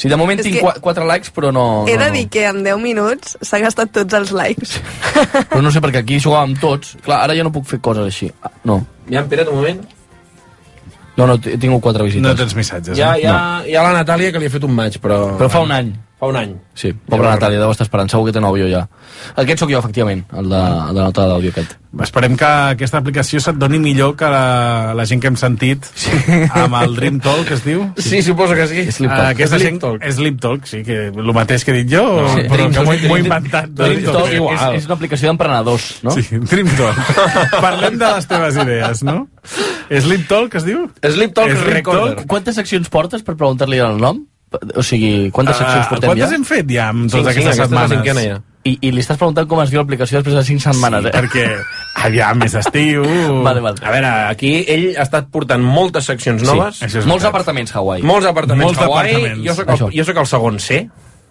Sí, 0.00 0.08
de 0.08 0.16
moment 0.16 0.40
És 0.40 0.46
tinc 0.46 0.54
que- 0.56 0.62
qua- 0.64 0.78
quatre 0.80 1.04
likes, 1.04 1.28
però 1.36 1.50
no... 1.52 1.84
He 1.86 1.92
no, 1.98 2.04
de 2.06 2.08
no. 2.08 2.14
dir 2.16 2.28
que 2.32 2.46
en 2.48 2.62
10 2.64 2.78
minuts 2.80 3.34
s'ha 3.44 3.58
gastat 3.60 3.90
tots 3.92 4.14
els 4.16 4.30
likes. 4.32 4.78
Però 5.50 5.60
no 5.60 5.68
sé, 5.74 5.82
perquè 5.84 6.00
aquí 6.00 6.16
jugàvem 6.24 6.54
tots. 6.62 6.94
Clar, 7.04 7.18
ara 7.26 7.36
ja 7.36 7.44
no 7.44 7.52
puc 7.52 7.66
fer 7.68 7.82
coses 7.84 8.06
així. 8.08 8.30
Ah, 8.42 8.48
No, 8.64 8.78
Ja, 9.10 9.20
espera't 9.26 9.48
un 9.52 9.56
moment. 9.60 9.82
no, 11.18 11.26
no, 11.26 11.34
he 11.36 11.58
tingut 11.60 11.82
quatre 11.84 12.04
visites. 12.06 12.24
No 12.24 12.32
tens 12.38 12.54
missatges, 12.56 12.96
Hi 12.96 13.02
ha, 13.04 13.10
eh? 13.16 13.20
hi, 13.20 13.26
ha, 13.28 13.62
hi 13.68 13.74
ha 13.76 13.82
la 13.84 13.92
Natàlia 14.02 14.32
que 14.32 14.40
li 14.40 14.46
ha 14.48 14.50
fet 14.56 14.64
un 14.64 14.72
maig, 14.72 14.96
però... 15.04 15.36
Però 15.36 15.50
fa 15.52 15.60
un 15.66 15.72
any. 15.76 15.92
Fa 16.20 16.28
un 16.28 16.36
any. 16.36 16.50
Sí, 16.76 16.90
pobra 17.08 17.30
Natàlia, 17.32 17.56
deu 17.62 17.70
estar 17.72 17.86
esperant. 17.86 18.10
Segur 18.12 18.26
que 18.28 18.32
té 18.36 18.40
nòvio 18.44 18.66
ja. 18.68 18.82
Aquest 19.40 19.62
sóc 19.62 19.70
jo, 19.72 19.78
efectivament, 19.80 20.26
el 20.36 20.50
de, 20.52 20.58
el 20.90 20.98
de 20.98 21.00
nota 21.06 21.24
d'àudio 21.30 21.48
aquest. 21.54 21.78
Esperem 22.04 22.34
que 22.38 22.44
aquesta 22.74 23.00
aplicació 23.00 23.40
se't 23.40 23.56
doni 23.58 23.78
millor 23.80 24.12
que 24.20 24.28
la, 24.30 24.92
la 24.94 25.06
gent 25.08 25.22
que 25.24 25.30
hem 25.32 25.38
sentit 25.40 25.88
sí. 25.96 26.12
amb 26.60 26.76
el 26.82 26.92
Dream 26.98 27.16
Talk, 27.24 27.46
que 27.48 27.56
es 27.56 27.64
diu. 27.64 27.86
Sí, 27.96 28.20
suposo 28.22 28.54
que 28.54 28.66
sí. 28.68 28.84
Sleep 28.92 29.10
Ah, 29.10 29.16
Talk. 29.16 29.30
aquesta 29.32 29.56
Sleep 29.58 29.70
gent, 29.70 29.80
Talk. 29.80 30.04
Sleep 30.18 30.38
Talk, 30.44 30.68
sí, 30.68 30.82
que 30.84 30.98
el 31.08 31.32
mateix 31.34 31.64
que 31.64 31.72
he 31.72 31.78
dit 31.82 31.90
jo, 31.96 32.04
No, 32.20 32.28
sí, 32.36 32.44
però 32.52 32.68
Dream 32.68 32.72
que 32.76 32.84
m'ho 32.84 32.92
he- 32.92 32.96
Talk, 32.98 33.00
he 33.00 33.08
Dream- 33.08 33.24
inventat. 33.26 33.70
Dream 33.80 34.04
Talk 34.12 34.28
és, 34.28 34.34
igual. 34.36 34.74
és 34.76 34.84
una 34.90 34.94
aplicació 35.00 35.28
d'emprenedors, 35.32 35.88
no? 36.04 36.10
Sí, 36.20 36.26
Dream 36.52 36.68
Talk. 36.76 37.00
Parlem 37.64 37.96
de 37.98 38.12
les 38.14 38.26
teves 38.28 38.60
idees, 38.60 39.02
no? 39.08 39.16
Sleep 39.88 40.28
Talk, 40.28 40.54
es 40.60 40.68
diu? 40.68 40.84
Sleep 41.00 41.32
Talk 41.34 41.48
Sleep 41.56 41.72
Recorder. 41.80 42.14
Talk. 42.20 42.26
Quantes 42.30 42.60
seccions 42.60 42.92
portes 42.92 43.24
per 43.24 43.34
preguntar-li 43.40 43.80
el 43.80 43.96
nom? 44.04 44.20
O 44.50 44.82
sigui, 44.82 45.30
quantes 45.30 45.56
seccions 45.60 45.86
Ah, 45.86 45.88
portem 45.90 46.08
quantes 46.10 46.30
ja? 46.30 46.36
hem 46.36 46.44
fet 46.44 46.70
ja 46.74 46.88
amb 46.90 47.04
Cinc, 47.06 47.12
totes 47.22 47.34
cinc, 47.36 47.46
aquestes 47.46 47.60
aquesta 47.60 47.74
la 47.74 47.82
setmanes? 47.86 47.98
cinquena 47.98 48.22
ja. 48.26 48.38
I, 48.66 48.72
I 48.82 48.90
li 48.92 49.00
estàs 49.00 49.16
preguntant 49.16 49.46
com 49.48 49.60
es 49.62 49.70
diu 49.70 49.78
l'aplicació 49.80 50.18
després 50.18 50.34
de 50.36 50.42
5 50.44 50.60
setmanes, 50.66 51.04
Sí, 51.06 51.08
eh? 51.08 51.12
perquè 51.16 51.44
aviam, 52.04 52.42
és 52.44 52.54
estiu... 52.60 53.04
Vale, 53.46 53.60
vale. 53.64 53.78
A 53.80 53.90
veure, 53.94 54.10
aquí 54.28 54.50
ell 54.68 54.88
ha 54.98 55.06
estat 55.06 55.30
portant 55.32 55.62
moltes 55.64 56.04
seccions 56.10 56.42
noves, 56.44 56.82
Sí, 56.82 56.90
és 56.98 57.06
molts 57.08 57.24
apartaments 57.24 57.72
Hawaii. 57.78 58.02
molts 58.02 58.26
apartaments 58.28 58.66
Molts 58.66 58.82
Hawaii, 58.82 59.14
apartaments. 59.14 59.46
jo 59.46 59.54
sóc, 59.54 59.68
el, 59.70 59.78
Això. 59.78 59.88
jo 59.96 60.04
sóc 60.10 60.20
el 60.24 60.26
segon 60.34 60.58
C, 60.60 60.82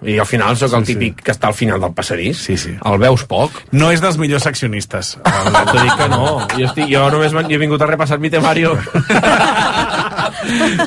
i 0.02 0.16
al 0.18 0.26
final 0.26 0.56
sóc 0.56 0.72
el 0.78 0.86
Sí, 0.86 0.94
sí. 0.94 1.00
típic 1.00 1.24
que 1.26 1.32
està 1.36 1.48
al 1.50 1.54
final 1.58 1.82
del 1.84 1.92
passadís. 1.94 2.38
Sí, 2.40 2.56
sí. 2.58 2.72
El 2.86 2.98
veus 3.02 3.26
poc. 3.28 3.52
No 3.76 3.90
és 3.92 4.00
dels 4.00 4.16
millors 4.18 4.44
seccionistes. 4.48 5.18
T'ho 5.72 5.82
dic 5.82 5.96
que 6.00 6.08
no. 6.14 6.48
Jo, 6.56 6.66
estic, 6.70 6.88
jo 6.92 7.10
només 7.12 7.36
he 7.50 7.58
vingut 7.60 7.82
a 7.84 7.90
repassar 7.92 8.20
mi 8.20 8.30
temario. 8.32 8.78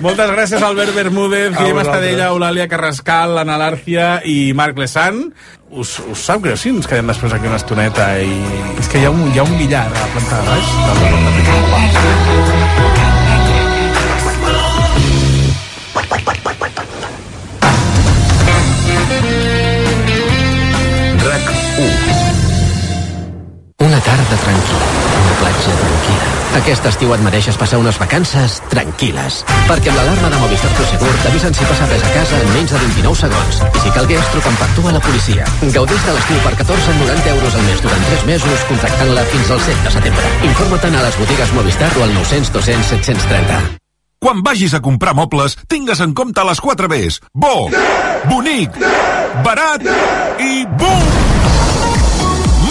Moltes 0.02 0.30
gràcies, 0.32 0.62
Albert 0.64 0.94
Bermúdez, 0.96 1.52
Guillem. 1.56 1.78
Estadella, 1.82 2.30
Eulàlia 2.32 2.66
Carrascal, 2.70 3.36
Ana 3.42 3.58
Lárcia 3.60 4.20
i 4.24 4.52
Marc 4.56 4.78
Lesan. 4.80 5.26
Us, 5.72 5.98
us 6.12 6.20
sap 6.28 6.42
greu 6.44 6.56
si 6.60 6.68
ens 6.72 6.86
quedem 6.88 7.06
després 7.08 7.32
aquí 7.32 7.46
una 7.48 7.56
estoneta 7.60 8.10
i... 8.20 8.28
És 8.80 8.88
que 8.92 8.98
hi 9.00 9.06
ha 9.08 9.12
un, 9.12 9.22
hi 9.32 9.38
ha 9.40 9.44
un 9.46 9.54
billar 9.60 9.86
a 9.88 9.90
la 9.94 10.08
planta 10.16 10.34
de 10.40 10.44
baix. 10.50 10.66
de 10.72 10.76
la 10.88 10.94
planta 11.00 11.52
de 11.52 11.58
baix. 11.72 13.01
Tarda 24.06 24.38
tranquil·la, 24.44 24.86
una 25.18 25.34
platja 25.40 25.74
tranquil·la. 25.80 26.30
Aquest 26.58 26.86
estiu 26.90 27.12
et 27.14 27.22
mereixes 27.24 27.56
passar 27.60 27.78
unes 27.80 27.96
vacances 28.00 28.58
tranquil·les. 28.72 29.38
Perquè 29.70 29.92
amb 29.92 29.98
l'alarma 30.00 30.30
de 30.34 30.40
Movistar 30.42 30.70
Prosegur 30.76 31.12
t'avisen 31.22 31.56
si 31.56 31.68
passa 31.68 31.88
res 31.88 32.04
a 32.04 32.12
casa 32.12 32.40
en 32.44 32.50
menys 32.52 32.74
de 32.74 32.80
29 32.82 33.20
segons. 33.22 33.60
I 33.64 33.84
si 33.84 33.92
calgués, 33.96 34.30
truquen 34.34 34.58
per 34.60 34.68
tu 34.76 34.86
a 34.88 34.94
la 34.96 35.02
policia. 35.04 35.48
Gaudeix 35.62 36.08
de 36.08 36.16
l'estiu 36.18 36.42
per 36.44 36.54
14,90 36.60 37.30
euros 37.36 37.56
al 37.56 37.66
mes 37.70 37.84
durant 37.86 38.08
3 38.10 38.26
mesos, 38.32 38.66
contractant-la 38.72 39.24
fins 39.32 39.54
al 39.56 39.62
7 39.68 39.86
de 39.86 39.94
setembre. 39.96 40.34
Informa-te'n 40.50 40.98
a 40.98 41.06
les 41.08 41.20
botigues 41.22 41.56
Movistar 41.56 41.92
o 41.96 42.04
al 42.04 42.14
900 42.18 42.52
200 42.58 42.92
730. 42.96 43.62
Quan 44.22 44.44
vagis 44.46 44.76
a 44.76 44.82
comprar 44.84 45.16
mobles, 45.18 45.56
tingues 45.66 46.04
en 46.04 46.12
compte 46.14 46.44
les 46.46 46.60
4 46.62 46.92
Bs. 46.92 47.18
Bo, 47.34 47.68
bonic, 48.30 48.78
barat 49.42 49.88
i 50.38 50.62
BUM! 50.78 51.21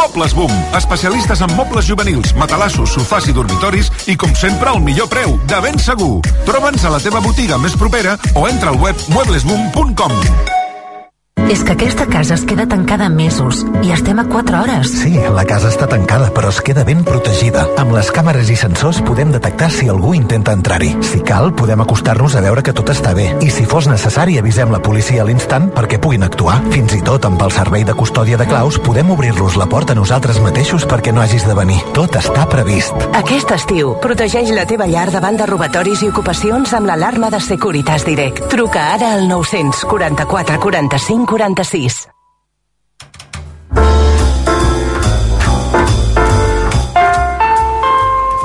Mobles 0.01 0.33
Boom, 0.33 0.51
especialistes 0.75 1.41
en 1.41 1.51
mobles 1.55 1.85
juvenils, 1.85 2.33
matalassos, 2.33 2.89
sofàs 2.95 3.27
i 3.29 3.35
dormitoris 3.37 3.91
i, 4.09 4.15
com 4.17 4.33
sempre, 4.33 4.71
al 4.73 4.81
millor 4.81 5.11
preu, 5.11 5.35
de 5.45 5.59
ben 5.61 5.77
segur. 5.77 6.23
Troba'ns 6.47 6.87
a 6.89 6.95
la 6.95 7.03
teva 7.03 7.21
botiga 7.21 7.61
més 7.61 7.77
propera 7.77 8.17
o 8.33 8.47
entra 8.49 8.73
al 8.73 8.81
web 8.81 9.05
mueblesboom.com. 9.13 10.17
És 11.51 11.63
que 11.63 11.73
aquesta 11.73 12.05
casa 12.07 12.35
es 12.35 12.43
queda 12.47 12.65
tancada 12.67 13.09
mesos 13.09 13.65
i 13.83 13.91
estem 13.91 14.19
a 14.19 14.23
4 14.27 14.59
hores. 14.61 14.91
Sí, 15.01 15.11
la 15.35 15.43
casa 15.47 15.69
està 15.71 15.87
tancada, 15.87 16.29
però 16.31 16.49
es 16.51 16.59
queda 16.63 16.83
ben 16.87 17.03
protegida. 17.07 17.65
Amb 17.79 17.91
les 17.95 18.11
càmeres 18.11 18.49
i 18.51 18.55
sensors 18.59 19.01
podem 19.03 19.31
detectar 19.31 19.69
si 19.71 19.89
algú 19.91 20.13
intenta 20.15 20.53
entrar-hi. 20.55 20.93
Si 21.03 21.21
cal, 21.27 21.53
podem 21.55 21.83
acostar-nos 21.83 22.35
a 22.35 22.43
veure 22.43 22.63
que 22.63 22.73
tot 22.75 22.91
està 22.91 23.13
bé. 23.15 23.29
I 23.43 23.49
si 23.51 23.65
fos 23.67 23.87
necessari, 23.91 24.37
avisem 24.39 24.71
la 24.71 24.81
policia 24.83 25.23
a 25.23 25.27
l'instant 25.27 25.69
perquè 25.75 25.99
puguin 26.03 26.23
actuar. 26.27 26.57
Fins 26.71 26.95
i 26.95 27.01
tot 27.03 27.27
amb 27.27 27.43
el 27.43 27.51
servei 27.55 27.83
de 27.87 27.95
custòdia 27.95 28.39
de 28.39 28.47
claus 28.47 28.79
podem 28.79 29.11
obrir-los 29.11 29.59
la 29.59 29.67
porta 29.71 29.95
nosaltres 29.95 30.39
mateixos 30.43 30.87
perquè 30.87 31.11
no 31.15 31.23
hagis 31.23 31.47
de 31.47 31.55
venir. 31.55 31.79
Tot 31.95 32.15
està 32.19 32.47
previst. 32.51 32.95
Aquest 33.19 33.51
estiu, 33.55 33.95
protegeix 34.03 34.51
la 34.55 34.67
teva 34.67 34.87
llar 34.87 35.09
davant 35.11 35.39
de 35.39 35.47
robatoris 35.47 36.03
i 36.03 36.11
ocupacions 36.11 36.75
amb 36.75 36.91
l'alarma 36.91 37.31
de 37.31 37.43
Securitas 37.43 38.07
Direct. 38.07 38.47
Truca 38.51 38.87
ara 38.95 39.15
al 39.15 39.27
944 39.27 40.59
45 40.61 41.20
46. 41.25 42.07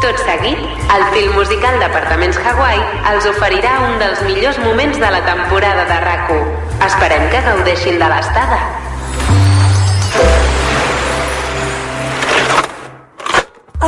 Tot 0.02 0.18
seguit, 0.22 0.60
el 0.94 1.04
film 1.14 1.32
musical 1.34 1.78
d'Apartaments 1.82 2.38
Hawaii 2.38 2.82
els 3.12 3.28
oferirà 3.30 3.72
un 3.88 3.96
dels 4.02 4.20
millors 4.28 4.58
moments 4.62 4.98
de 5.02 5.12
la 5.14 5.22
temporada 5.26 5.86
de 5.88 6.00
rac 6.04 6.34
Esperem 6.86 7.30
que 7.32 7.40
gaudeixin 7.48 7.98
de 7.98 8.10
l'estada. 8.12 8.58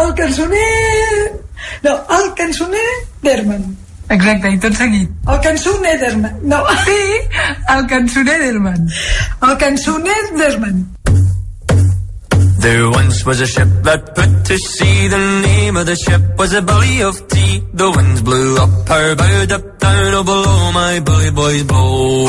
El 0.03 0.15
cançoner... 0.23 0.71
No, 1.85 1.99
el 2.19 2.33
cançoner 2.41 2.89
d'Herman. 3.23 3.88
Exacte, 4.11 4.49
i 4.49 4.59
tot 4.61 4.77
seguit. 4.77 5.09
El 5.29 5.41
cançoner 5.45 5.97
d'Ederman. 6.01 6.39
No. 6.49 6.63
Sí, 6.85 7.01
el 7.75 7.87
cançoner 7.91 8.39
d'Ederman. 8.41 8.87
El 9.49 9.59
cançoner 9.61 10.21
d'Ederman. 10.31 10.87
There 12.61 12.89
once 12.91 13.25
was 13.25 13.41
a 13.41 13.47
ship 13.47 13.69
that 13.85 14.15
put 14.17 14.45
to 14.47 14.59
sea. 14.59 15.09
The 15.09 15.19
name 15.43 15.77
of 15.77 15.87
the 15.87 15.95
ship 15.95 16.23
was 16.39 16.53
a 16.55 16.63
belly 16.63 17.03
of 17.03 17.29
tea. 17.29 17.63
The 17.73 17.91
winds 17.91 18.23
blew 18.23 18.57
up 18.57 18.89
her 18.89 19.15
bow, 19.15 19.55
up 19.55 19.79
down, 19.79 20.15
oh 20.15 20.25
below 20.25 20.73
my 20.73 21.01
bully 21.01 21.31
boys 21.31 21.63
blow. 21.65 22.27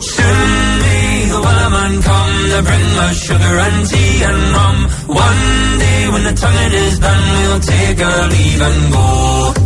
Soon 0.00 0.50
may 0.84 1.26
the 1.32 1.40
wellerman 1.46 1.94
come 2.04 2.36
to 2.52 2.60
bring 2.68 2.88
us 3.08 3.16
sugar 3.26 3.54
and 3.66 3.86
tea 3.88 4.22
and 4.22 4.40
rum. 4.54 4.76
One 5.08 5.78
day 5.80 6.08
when 6.12 6.24
the 6.24 6.34
tonguing 6.42 6.74
is 6.86 6.98
done, 7.00 7.24
we'll 7.42 7.60
take 7.60 8.00
our 8.00 8.28
leave 8.28 8.60
and 8.68 8.92
go. 8.92 9.61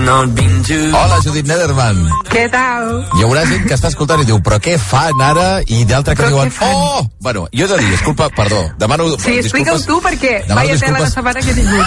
Hola, 0.00 1.18
Judit 1.22 1.44
Nederman. 1.46 1.98
Què 2.30 2.46
tal? 2.50 2.86
Hi 3.18 3.24
haurà 3.26 3.42
gent 3.48 3.66
que 3.68 3.74
està 3.76 3.90
escoltant 3.90 4.22
i 4.22 4.26
diu, 4.28 4.38
però 4.44 4.56
què 4.62 4.76
fan 4.80 5.20
ara? 5.20 5.60
I 5.68 5.82
d'altre 5.88 6.14
que 6.16 6.28
diuen, 6.30 6.48
oh! 6.64 7.02
Bueno, 7.20 7.42
jo 7.52 7.66
he 7.66 7.68
de 7.68 7.76
dir, 7.82 7.90
disculpa, 7.92 8.30
perdó, 8.32 8.62
demano 8.80 9.10
Sí, 9.18 9.36
explica-ho 9.42 9.76
disculpes. 9.76 9.86
tu 9.86 10.00
perquè 10.00 10.32
vaya 10.48 10.78
tela 10.80 11.02
de 11.02 11.04
disculpes. 11.04 11.12
setmana 11.12 11.40
que 11.40 11.50
he 11.50 11.54
tingut. 11.54 11.86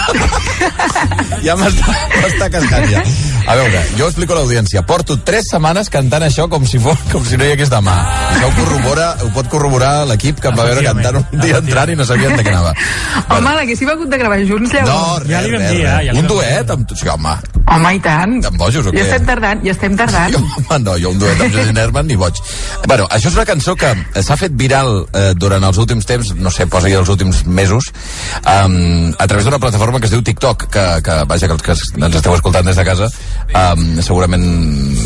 Ja 1.44 1.56
m'està 1.60 1.96
m'està 2.22 2.50
cascant 2.54 2.86
ja. 2.92 3.02
A 3.48 3.56
veure, 3.60 3.82
jo 4.00 4.08
explico 4.08 4.34
a 4.34 4.38
l'audiència. 4.40 4.82
Porto 4.88 5.18
tres 5.28 5.50
setmanes 5.52 5.90
cantant 5.92 6.24
això 6.26 6.46
com 6.50 6.64
si, 6.68 6.80
fos, 6.80 7.00
com 7.12 7.26
si 7.28 7.36
no 7.38 7.46
hi 7.46 7.52
hagués 7.54 7.70
demà. 7.72 7.94
Això 8.32 8.48
ho, 8.48 8.54
corrobora, 8.56 9.08
ho 9.26 9.30
pot 9.36 9.50
corroborar 9.52 9.92
l'equip 10.10 10.40
que 10.42 10.48
em 10.52 10.56
va 10.58 10.66
veure 10.70 10.84
cantant 10.86 11.20
un 11.22 11.42
dia 11.44 11.60
entrant 11.60 11.92
i 11.92 11.98
no 12.00 12.06
sabien 12.08 12.38
de 12.38 12.44
què 12.46 12.54
anava. 12.54 12.72
Home, 13.36 13.54
l'haguéssim 13.60 13.90
hagut 13.92 14.10
de 14.14 14.20
gravar 14.22 14.40
junts, 14.48 14.72
No, 14.74 14.80
llavors. 14.88 15.28
res, 15.28 15.50
res, 15.52 15.76
res. 15.84 16.18
Un 16.24 16.28
duet 16.32 16.72
amb 16.78 16.88
tu, 16.88 16.96
sí, 17.00 17.10
home. 17.12 17.36
Home, 17.74 17.94
i 17.96 18.00
tant. 18.04 18.38
Amb 18.48 18.58
bojos 18.60 18.88
o 18.88 18.92
Ja 18.92 18.96
què? 18.96 19.04
estem 19.10 19.26
tardant, 19.28 19.62
ja 19.66 19.72
estem 19.76 19.98
tardant. 20.00 20.36
Home, 20.40 20.80
no, 20.84 20.96
jo 21.00 21.12
un 21.14 21.20
duet 21.20 21.42
amb 21.42 21.54
Judit 21.54 21.76
Nerman 21.76 22.08
ni 22.08 22.16
boig. 22.20 22.40
Bueno, 22.88 23.08
això 23.12 23.28
és 23.32 23.36
una 23.38 23.46
cançó 23.50 23.76
que 23.80 23.92
s'ha 24.24 24.38
fet 24.40 24.56
viral 24.60 25.06
eh, 25.14 25.32
durant 25.36 25.64
els 25.68 25.78
últims 25.84 26.06
temps, 26.08 26.34
no 26.40 26.52
sé, 26.52 26.66
posa 26.72 26.88
els 26.94 27.10
últims 27.10 27.44
mesos, 27.46 27.92
um, 28.46 29.14
a 29.18 29.28
través 29.28 29.46
d'una 29.46 29.60
plataforma 29.60 30.00
que 30.00 30.06
es 30.10 30.12
diu 30.14 30.22
TikTok, 30.24 30.68
que, 30.72 30.84
que 31.04 31.16
vaja, 31.30 31.48
que 31.48 31.54
els 31.58 31.64
que 31.64 32.06
ens 32.06 32.16
esteu 32.20 32.36
escoltant 32.36 32.66
des 32.68 32.76
de 32.78 32.86
casa, 32.86 33.08
um, 33.52 34.02
segurament 34.02 34.46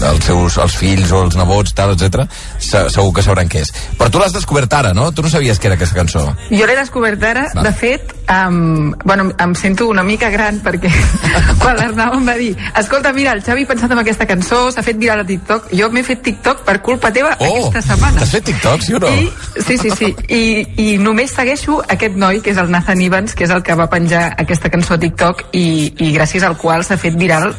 els 0.08 0.26
seus 0.26 0.58
els 0.62 0.76
fills 0.78 1.12
o 1.12 1.24
els 1.26 1.38
nebots, 1.40 1.74
tal, 1.78 1.96
etc 1.98 2.28
segur 2.68 3.14
que 3.16 3.24
sabran 3.24 3.50
què 3.50 3.62
és. 3.64 3.72
Però 3.98 4.10
tu 4.12 4.20
l'has 4.22 4.34
descobert 4.36 4.74
ara, 4.74 4.94
no? 4.94 5.10
Tu 5.16 5.24
no 5.24 5.30
sabies 5.32 5.60
què 5.60 5.70
era 5.70 5.78
aquesta 5.78 5.96
cançó. 5.98 6.24
Jo 6.52 6.68
l'he 6.68 6.76
descobert 6.78 7.24
ara, 7.24 7.46
de 7.54 7.72
fet, 7.76 8.14
um, 8.32 8.92
bueno, 9.06 9.30
em 9.40 9.56
sento 9.56 9.88
una 9.88 10.04
mica 10.04 10.30
gran 10.34 10.60
perquè 10.64 10.92
quan 11.62 11.78
l'Arnau 11.78 12.18
em 12.18 12.28
va 12.28 12.36
dir 12.40 12.52
escolta, 12.78 13.14
mira, 13.14 13.34
el 13.38 13.44
Xavi 13.46 13.66
pensat 13.70 13.92
en 13.94 14.02
aquesta 14.02 14.28
cançó, 14.30 14.68
s'ha 14.74 14.84
fet 14.86 14.98
viral 15.00 15.22
a 15.24 15.28
TikTok, 15.28 15.70
jo 15.78 15.90
m'he 15.94 16.04
fet 16.08 16.22
TikTok 16.26 16.64
per 16.68 16.80
culpa 16.86 17.12
teva 17.14 17.36
Oh, 17.40 17.68
aquesta 17.68 17.94
setmana. 17.94 18.20
t'has 18.20 18.34
fet 18.36 18.46
TikTok, 18.50 18.82
sí 18.84 18.94
o 18.98 19.00
no? 19.00 19.12
I, 19.14 19.30
sí, 19.62 19.78
sí, 19.78 19.92
sí. 19.96 20.12
I, 20.28 20.44
I 20.84 20.88
només 21.02 21.34
segueixo 21.36 21.80
aquest 21.88 22.18
noi, 22.18 22.42
que 22.42 22.52
és 22.54 22.58
el 22.62 22.72
Nathan 22.74 23.02
Evans, 23.06 23.36
que 23.38 23.46
és 23.46 23.54
el 23.54 23.64
que 23.64 23.76
va 23.78 23.90
penjar 23.92 24.24
aquesta 24.38 24.72
cançó 24.74 24.96
a 24.96 25.02
TikTok 25.02 25.48
i, 25.54 25.94
i 26.04 26.12
gràcies 26.16 26.44
al 26.48 26.58
qual 26.58 26.84
s'ha 26.88 26.98
fet 27.00 27.16
viral 27.20 27.54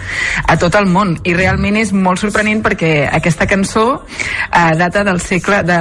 a 0.47 0.57
tot 0.61 0.68
el 0.77 0.89
món. 0.91 1.15
I 1.25 1.35
realment 1.37 1.79
és 1.81 1.93
molt 1.93 2.21
sorprenent 2.21 2.61
perquè 2.65 3.09
aquesta 3.09 3.47
cançó 3.49 3.87
eh, 4.53 4.75
data 4.77 5.05
del 5.07 5.21
segle 5.25 5.63
de, 5.65 5.79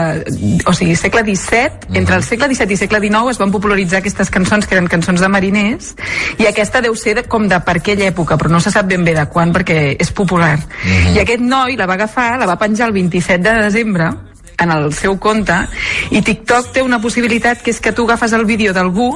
o 0.66 0.74
sigui, 0.74 0.96
segle 0.96 1.26
XVII, 1.28 1.98
entre 2.00 2.16
el 2.16 2.24
segle 2.24 2.48
XVII 2.54 2.74
i 2.74 2.80
segle 2.80 3.02
XIX 3.04 3.34
es 3.34 3.42
van 3.42 3.52
popularitzar 3.52 4.00
aquestes 4.00 4.32
cançons 4.34 4.68
que 4.68 4.78
eren 4.78 4.88
cançons 4.92 5.22
de 5.24 5.32
mariners 5.32 5.94
i 6.38 6.48
aquesta 6.48 6.82
deu 6.86 6.96
ser 6.96 7.18
de, 7.20 7.26
com 7.28 7.48
de 7.50 7.60
per 7.66 7.80
aquella 7.82 8.08
època, 8.08 8.38
però 8.38 8.52
no 8.54 8.62
se 8.64 8.72
sap 8.72 8.88
ben 8.88 9.04
bé 9.04 9.16
de 9.18 9.28
quan 9.34 9.52
perquè 9.56 9.98
és 10.00 10.12
popular. 10.12 10.56
Mhm. 10.58 11.16
I 11.16 11.22
aquest 11.26 11.44
noi 11.44 11.76
la 11.76 11.90
va 11.90 12.00
agafar, 12.00 12.38
la 12.40 12.48
va 12.48 12.60
penjar 12.60 12.88
el 12.88 12.94
27 12.94 13.44
de 13.44 13.62
desembre 13.68 14.12
en 14.58 14.72
el 14.72 14.92
seu 14.94 15.18
compte 15.22 15.56
i 16.12 16.22
TikTok 16.26 16.72
té 16.74 16.84
una 16.86 17.02
possibilitat 17.02 17.62
que 17.62 17.72
és 17.72 17.82
que 17.84 17.94
tu 17.94 18.08
agafes 18.08 18.34
el 18.34 18.46
vídeo 18.50 18.74
d'algú 18.74 19.12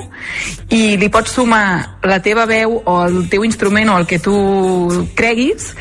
i 0.69 0.97
li 1.01 1.09
pots 1.09 1.33
sumar 1.37 1.97
la 2.03 2.21
teva 2.21 2.45
veu 2.45 2.81
o 2.85 2.97
el 3.07 3.25
teu 3.29 3.45
instrument 3.47 3.89
o 3.89 3.97
el 3.97 4.07
que 4.09 4.19
tu 4.19 4.35
creguis 5.15 5.73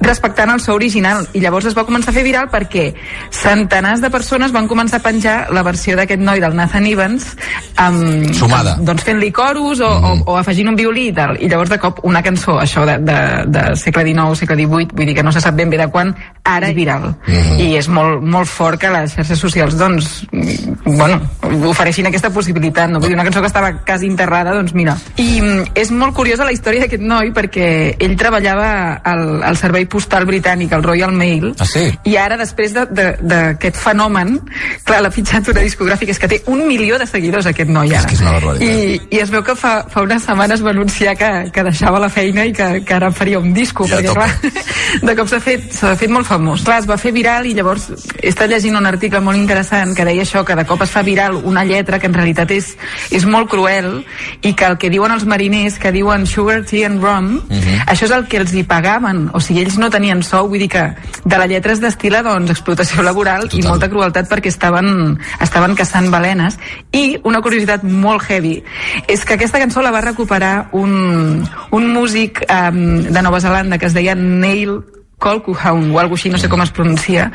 respectant 0.00 0.50
el 0.52 0.60
so 0.60 0.74
original. 0.74 1.26
I 1.34 1.42
llavors 1.42 1.68
es 1.70 1.76
va 1.76 1.84
començar 1.88 2.12
a 2.12 2.16
fer 2.16 2.24
viral 2.26 2.48
perquè 2.52 2.92
centenars 3.34 4.02
de 4.04 4.10
persones 4.10 4.52
van 4.54 4.68
començar 4.70 5.00
a 5.00 5.04
penjar 5.04 5.36
la 5.54 5.62
versió 5.66 5.96
d'aquest 5.98 6.22
noi 6.22 6.40
del 6.40 6.56
Nathan 6.56 6.86
Evans 6.86 7.30
amb, 7.76 8.32
Sumada. 8.34 8.76
amb, 8.76 8.86
doncs 8.88 9.04
fent-li 9.06 9.30
coros 9.34 9.82
o, 9.84 9.88
o, 9.88 10.14
o 10.32 10.36
afegint 10.38 10.70
un 10.72 10.78
violí 10.78 11.08
i 11.10 11.14
tal. 11.16 11.36
I 11.40 11.50
llavors 11.50 11.72
de 11.72 11.80
cop 11.82 12.02
una 12.08 12.22
cançó 12.22 12.58
això 12.60 12.86
de, 12.88 12.98
de, 13.04 13.18
de 13.52 13.64
segle 13.76 14.06
XIX, 14.06 14.38
segle 14.38 14.58
XVIII 14.62 14.94
vull 14.94 15.10
dir 15.10 15.16
que 15.18 15.26
no 15.26 15.32
se 15.34 15.42
sap 15.44 15.58
ben 15.58 15.70
bé 15.70 15.80
de 15.80 15.88
quan 15.92 16.14
ara 16.44 16.70
és 16.70 16.76
viral. 16.76 17.10
I 17.58 17.74
és 17.78 17.88
molt, 17.92 18.22
molt 18.22 18.48
fort 18.48 18.80
que 18.80 18.92
les 18.92 19.14
xarxes 19.16 19.40
socials 19.40 19.76
doncs 19.78 20.22
mm, 20.32 20.77
bueno, 20.96 21.20
ofereixin 21.68 22.06
aquesta 22.08 22.30
possibilitat 22.30 22.90
no? 22.90 23.00
vull 23.00 23.08
dir, 23.10 23.16
una 23.16 23.24
cançó 23.24 23.40
que 23.40 23.46
estava 23.50 23.72
quasi 23.84 24.06
enterrada 24.06 24.52
doncs 24.54 24.72
mira, 24.74 24.96
i 25.16 25.40
mm, 25.40 25.72
és 25.74 25.90
molt 25.90 26.14
curiosa 26.14 26.44
la 26.44 26.52
història 26.52 26.84
d'aquest 26.84 27.02
noi 27.02 27.32
perquè 27.36 27.96
ell 27.98 28.16
treballava 28.20 29.00
al, 29.04 29.42
al 29.42 29.56
servei 29.60 29.86
postal 29.86 30.26
britànic, 30.28 30.72
el 30.72 30.82
Royal 30.82 31.12
Mail 31.12 31.54
Ah, 31.58 31.66
sí? 31.66 31.86
i 32.04 32.16
ara 32.16 32.36
després 32.36 32.72
de- 32.74 32.86
de- 32.90 33.16
d'aquest 33.20 33.76
fenomen 33.76 34.38
clar, 34.84 35.00
l'ha 35.02 35.10
fitxat 35.10 35.48
una 35.48 35.60
discogràfica 35.64 36.10
és 36.14 36.18
que 36.18 36.28
té 36.28 36.42
un 36.46 36.66
milió 36.68 36.98
de 36.98 37.06
seguidors 37.06 37.46
aquest 37.46 37.70
noi 37.70 37.90
ara 37.94 38.00
És 38.00 38.06
que 38.06 38.14
és 38.14 38.20
una 38.20 38.32
barbaritat. 38.32 38.68
i, 38.68 39.16
i 39.16 39.20
es 39.20 39.30
veu 39.30 39.42
que 39.44 39.54
fa, 39.56 39.84
fa 39.88 40.02
unes 40.02 40.22
setmanes 40.22 40.62
va 40.64 40.70
anunciar 40.70 41.16
que, 41.16 41.50
que 41.52 41.62
deixava 41.64 41.98
la 41.98 42.08
feina 42.08 42.44
i 42.46 42.52
que, 42.52 42.82
que 42.84 42.94
ara 42.94 43.10
faria 43.12 43.38
un 43.38 43.52
disco 43.54 43.86
Ja 43.88 43.98
perquè 43.98 44.14
clar, 44.14 44.30
de 45.08 45.16
cop 45.16 45.28
s'ha 45.28 45.40
fet, 45.40 45.68
fet 45.72 46.10
molt 46.10 46.26
famós 46.28 46.62
clar, 46.64 46.80
es 46.82 46.86
va 46.88 46.96
fer 47.00 47.12
viral 47.12 47.46
i 47.46 47.54
llavors 47.54 47.88
he 48.22 48.28
estat 48.30 48.50
llegint 48.50 48.76
un 48.78 48.86
article 48.86 49.20
molt 49.24 49.38
interessant 49.38 49.94
que 49.96 50.04
deia 50.04 50.22
això, 50.22 50.44
que 50.44 50.56
de 50.58 50.64
cop 50.68 50.77
es 50.84 50.90
fa 50.90 51.02
viral 51.02 51.34
una 51.44 51.64
lletra 51.64 51.98
que 51.98 52.06
en 52.06 52.14
realitat 52.14 52.50
és, 52.50 52.76
és 53.10 53.24
molt 53.26 53.48
cruel 53.50 54.04
i 54.42 54.54
que 54.54 54.64
el 54.66 54.78
que 54.78 54.90
diuen 54.90 55.12
els 55.12 55.24
mariners 55.26 55.78
que 55.78 55.92
diuen 55.92 56.26
sugar, 56.26 56.64
tea 56.64 56.86
and 56.86 57.02
rum 57.02 57.40
Mhm. 57.48 57.86
això 57.86 58.04
és 58.04 58.10
el 58.10 58.26
que 58.28 58.36
els 58.38 58.52
hi 58.54 58.62
pagaven. 58.62 59.30
O 59.32 59.40
sigui, 59.40 59.60
ells 59.62 59.78
no 59.78 59.90
tenien 59.90 60.22
sou, 60.22 60.48
vull 60.48 60.58
dir 60.58 60.68
que 60.68 60.94
de 61.24 61.38
la 61.38 61.46
lletra 61.46 61.72
es 61.72 61.80
destila 61.80 62.22
doncs, 62.22 62.50
explotació 62.50 63.02
laboral 63.02 63.48
i 63.52 63.62
molta 63.62 63.88
crueltat 63.88 64.28
perquè 64.28 64.48
estaven, 64.48 65.18
estaven 65.40 65.74
caçant 65.74 66.10
balenes. 66.10 66.58
I 66.92 67.18
una 67.24 67.40
curiositat 67.40 67.82
molt 67.84 68.22
heavy 68.28 68.62
és 69.06 69.24
que 69.24 69.34
aquesta 69.34 69.58
cançó 69.58 69.82
la 69.82 69.90
va 69.90 70.00
recuperar 70.00 70.68
un, 70.72 71.44
un 71.70 71.92
músic 71.92 72.44
um, 72.48 73.02
de 73.02 73.22
Nova 73.22 73.40
Zelanda 73.40 73.78
que 73.78 73.86
es 73.86 73.94
deia 73.94 74.14
Neil 74.14 74.82
Colquhoun 75.18 75.90
o 75.90 75.98
alguna 75.98 76.18
així, 76.18 76.30
no 76.30 76.38
sé 76.38 76.48
com 76.50 76.62
es 76.62 76.70
pronuncia, 76.74 77.28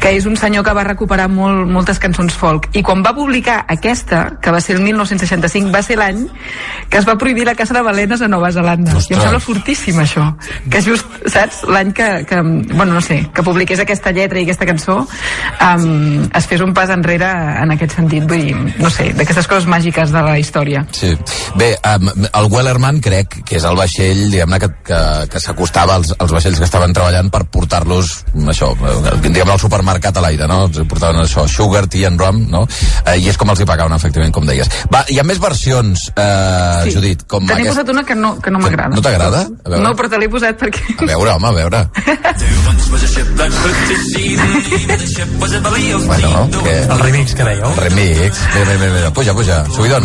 que 0.00 0.12
és 0.16 0.26
un 0.28 0.36
senyor 0.36 0.64
que 0.64 0.74
va 0.76 0.84
recuperar 0.84 1.28
molt, 1.32 1.64
moltes 1.68 1.98
cançons 2.00 2.34
folk. 2.36 2.68
I 2.76 2.82
quan 2.84 3.02
va 3.04 3.14
publicar 3.16 3.62
aquesta, 3.72 4.38
que 4.42 4.52
va 4.52 4.60
ser 4.60 4.76
el 4.76 4.82
1965, 4.84 5.72
va 5.72 5.82
ser 5.84 5.96
l'any 6.00 6.26
que 6.92 7.00
es 7.00 7.08
va 7.08 7.16
prohibir 7.20 7.46
la 7.48 7.54
caça 7.56 7.74
de 7.74 7.82
balenes 7.84 8.22
a 8.22 8.28
Nova 8.28 8.52
Zelanda. 8.52 8.92
I 8.92 9.16
em 9.16 9.20
sembla 9.20 9.40
fortíssim, 9.40 10.00
això. 10.02 10.26
Que 10.70 10.82
just, 10.84 11.08
saps, 11.32 11.62
l'any 11.68 11.92
que, 11.96 12.08
que, 12.28 12.40
bueno, 12.42 12.92
no 12.92 13.00
sé, 13.04 13.22
que 13.34 13.44
publiqués 13.44 13.80
aquesta 13.80 14.12
lletra 14.12 14.40
i 14.40 14.44
aquesta 14.44 14.68
cançó, 14.68 14.98
um, 15.04 16.28
es 16.28 16.48
fes 16.48 16.64
un 16.64 16.76
pas 16.76 16.92
enrere 16.92 17.30
en 17.62 17.72
aquest 17.76 17.96
sentit. 17.96 18.28
Vull 18.28 18.44
dir, 18.48 18.56
no 18.76 18.92
sé, 18.92 19.08
d'aquestes 19.16 19.48
coses 19.48 19.68
màgiques 19.68 20.12
de 20.12 20.24
la 20.24 20.36
història. 20.40 20.84
Sí. 20.92 21.14
Bé, 21.56 21.72
um, 21.94 22.12
el 22.28 22.52
Wellerman 22.52 23.00
crec 23.04 23.40
que 23.40 23.56
és 23.60 23.68
el 23.68 23.76
vaixell, 23.78 24.26
diguem-ne, 24.32 24.60
que, 24.62 24.72
que, 24.88 25.02
que 25.32 25.40
s'acostava 25.42 25.96
als, 26.00 26.12
als 26.18 26.32
vaixells 26.32 26.60
que 26.60 26.68
estaven 26.68 26.92
treballant 26.96 27.21
per 27.30 27.44
portar-los, 27.44 28.24
això, 28.48 28.72
diguem-ne, 29.22 29.52
al 29.52 29.60
supermercat 29.60 30.16
a 30.16 30.24
l'aire, 30.24 30.46
no? 30.48 30.64
Els 30.66 30.80
portaven 30.88 31.20
això, 31.22 31.46
sugar, 31.48 31.86
tea 31.86 32.08
and 32.08 32.20
rum, 32.20 32.46
no? 32.50 32.66
Eh, 33.06 33.18
I 33.18 33.28
és 33.28 33.36
com 33.38 33.50
els 33.50 33.60
hi 33.60 33.66
pagaven, 33.68 33.92
efectivament, 33.96 34.32
com 34.34 34.46
deies. 34.46 34.68
Va, 34.92 35.04
hi 35.08 35.18
ha 35.18 35.24
més 35.24 35.38
versions, 35.42 36.08
eh, 36.16 36.80
Sí. 36.84 36.92
Judit, 36.96 37.22
com 37.28 37.46
Te 37.46 37.54
n'he 37.54 37.60
aquesta. 37.60 37.82
posat 37.82 37.90
una 37.94 38.04
que 38.04 38.14
no, 38.14 38.38
que 38.40 38.50
no 38.50 38.58
m'agrada. 38.58 38.94
No 38.94 39.02
t'agrada? 39.02 39.46
No, 39.66 39.94
però 39.94 40.08
te 40.10 40.18
l'he 40.18 40.28
posat 40.28 40.58
perquè... 40.58 40.96
A 41.02 41.06
veure, 41.06 41.30
home, 41.36 41.48
a 41.48 41.52
veure. 41.52 41.86
Bueno, 46.06 46.48
què? 46.64 46.74
El 46.90 46.98
remix 47.00 47.34
que 47.34 47.44
dèieu. 47.46 47.74
Remix. 47.76 48.40
Bé, 48.54 48.64
bé, 48.64 48.76
bé, 48.78 48.90
bé. 48.90 49.10
Puja, 49.14 49.34
puja. 49.34 49.64
Subidon. 49.74 50.04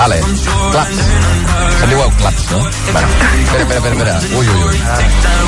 Ale, 0.00 0.20
claps. 0.72 1.02
Se'n 1.76 1.90
diu 1.92 2.02
claps, 2.20 2.46
no? 2.52 2.58
Bueno, 2.92 3.08
espera, 3.44 3.62
espera, 3.62 3.78
espera, 3.78 3.94
espera. 3.94 4.38
Ui, 4.38 4.46
ui, 4.46 4.62
ui. 4.62 5.45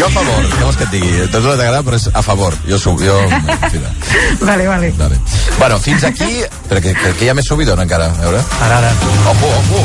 Jo 0.00 0.06
a 0.06 0.10
favor, 0.14 0.44
què 0.48 0.62
vols 0.64 0.76
que 0.80 0.84
et 0.86 0.92
digui? 0.94 1.10
Tot 1.32 1.42
no 1.44 1.52
t'agrada, 1.58 1.82
però 1.84 1.98
és 1.98 2.06
a 2.16 2.22
favor. 2.24 2.54
Jo 2.68 2.78
sub, 2.80 3.02
jo... 3.04 3.16
Mira. 3.28 3.90
Vale, 4.48 4.66
vale. 4.66 4.88
Vale. 4.98 5.18
Bueno, 5.58 5.78
fins 5.78 6.04
aquí... 6.08 6.30
Però 6.70 6.80
que, 6.80 6.94
que, 6.96 7.12
que 7.18 7.26
hi 7.26 7.32
ha 7.32 7.36
més 7.36 7.48
subidon 7.50 7.82
encara, 7.84 8.08
a 8.14 8.22
veure. 8.24 8.40
Ara, 8.64 8.78
ara. 8.80 8.94
Ojo, 9.34 9.52
ojo. 9.60 9.84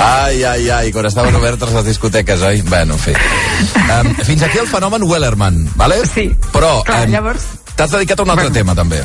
Ai, 0.00 0.42
ai, 0.44 0.68
ai, 0.70 0.92
quan 0.92 1.06
estaven 1.08 1.34
obertes 1.38 1.72
les 1.72 1.84
discoteques, 1.86 2.42
oi? 2.42 2.62
Bueno, 2.68 2.94
en 2.94 3.00
fi. 3.00 3.14
Um, 3.86 4.10
fins 4.24 4.42
aquí 4.48 4.58
el 4.58 4.68
fenomen 4.68 5.02
Wellerman, 5.08 5.62
vale? 5.76 6.02
Sí. 6.06 6.28
Però 6.52 6.82
Clar, 6.84 7.04
em, 7.06 7.14
llavors- 7.16 7.46
t'has 7.76 7.92
dedicat 7.92 8.20
a 8.20 8.26
un 8.26 8.34
altre 8.34 8.50
tema, 8.50 8.74
també. 8.74 9.04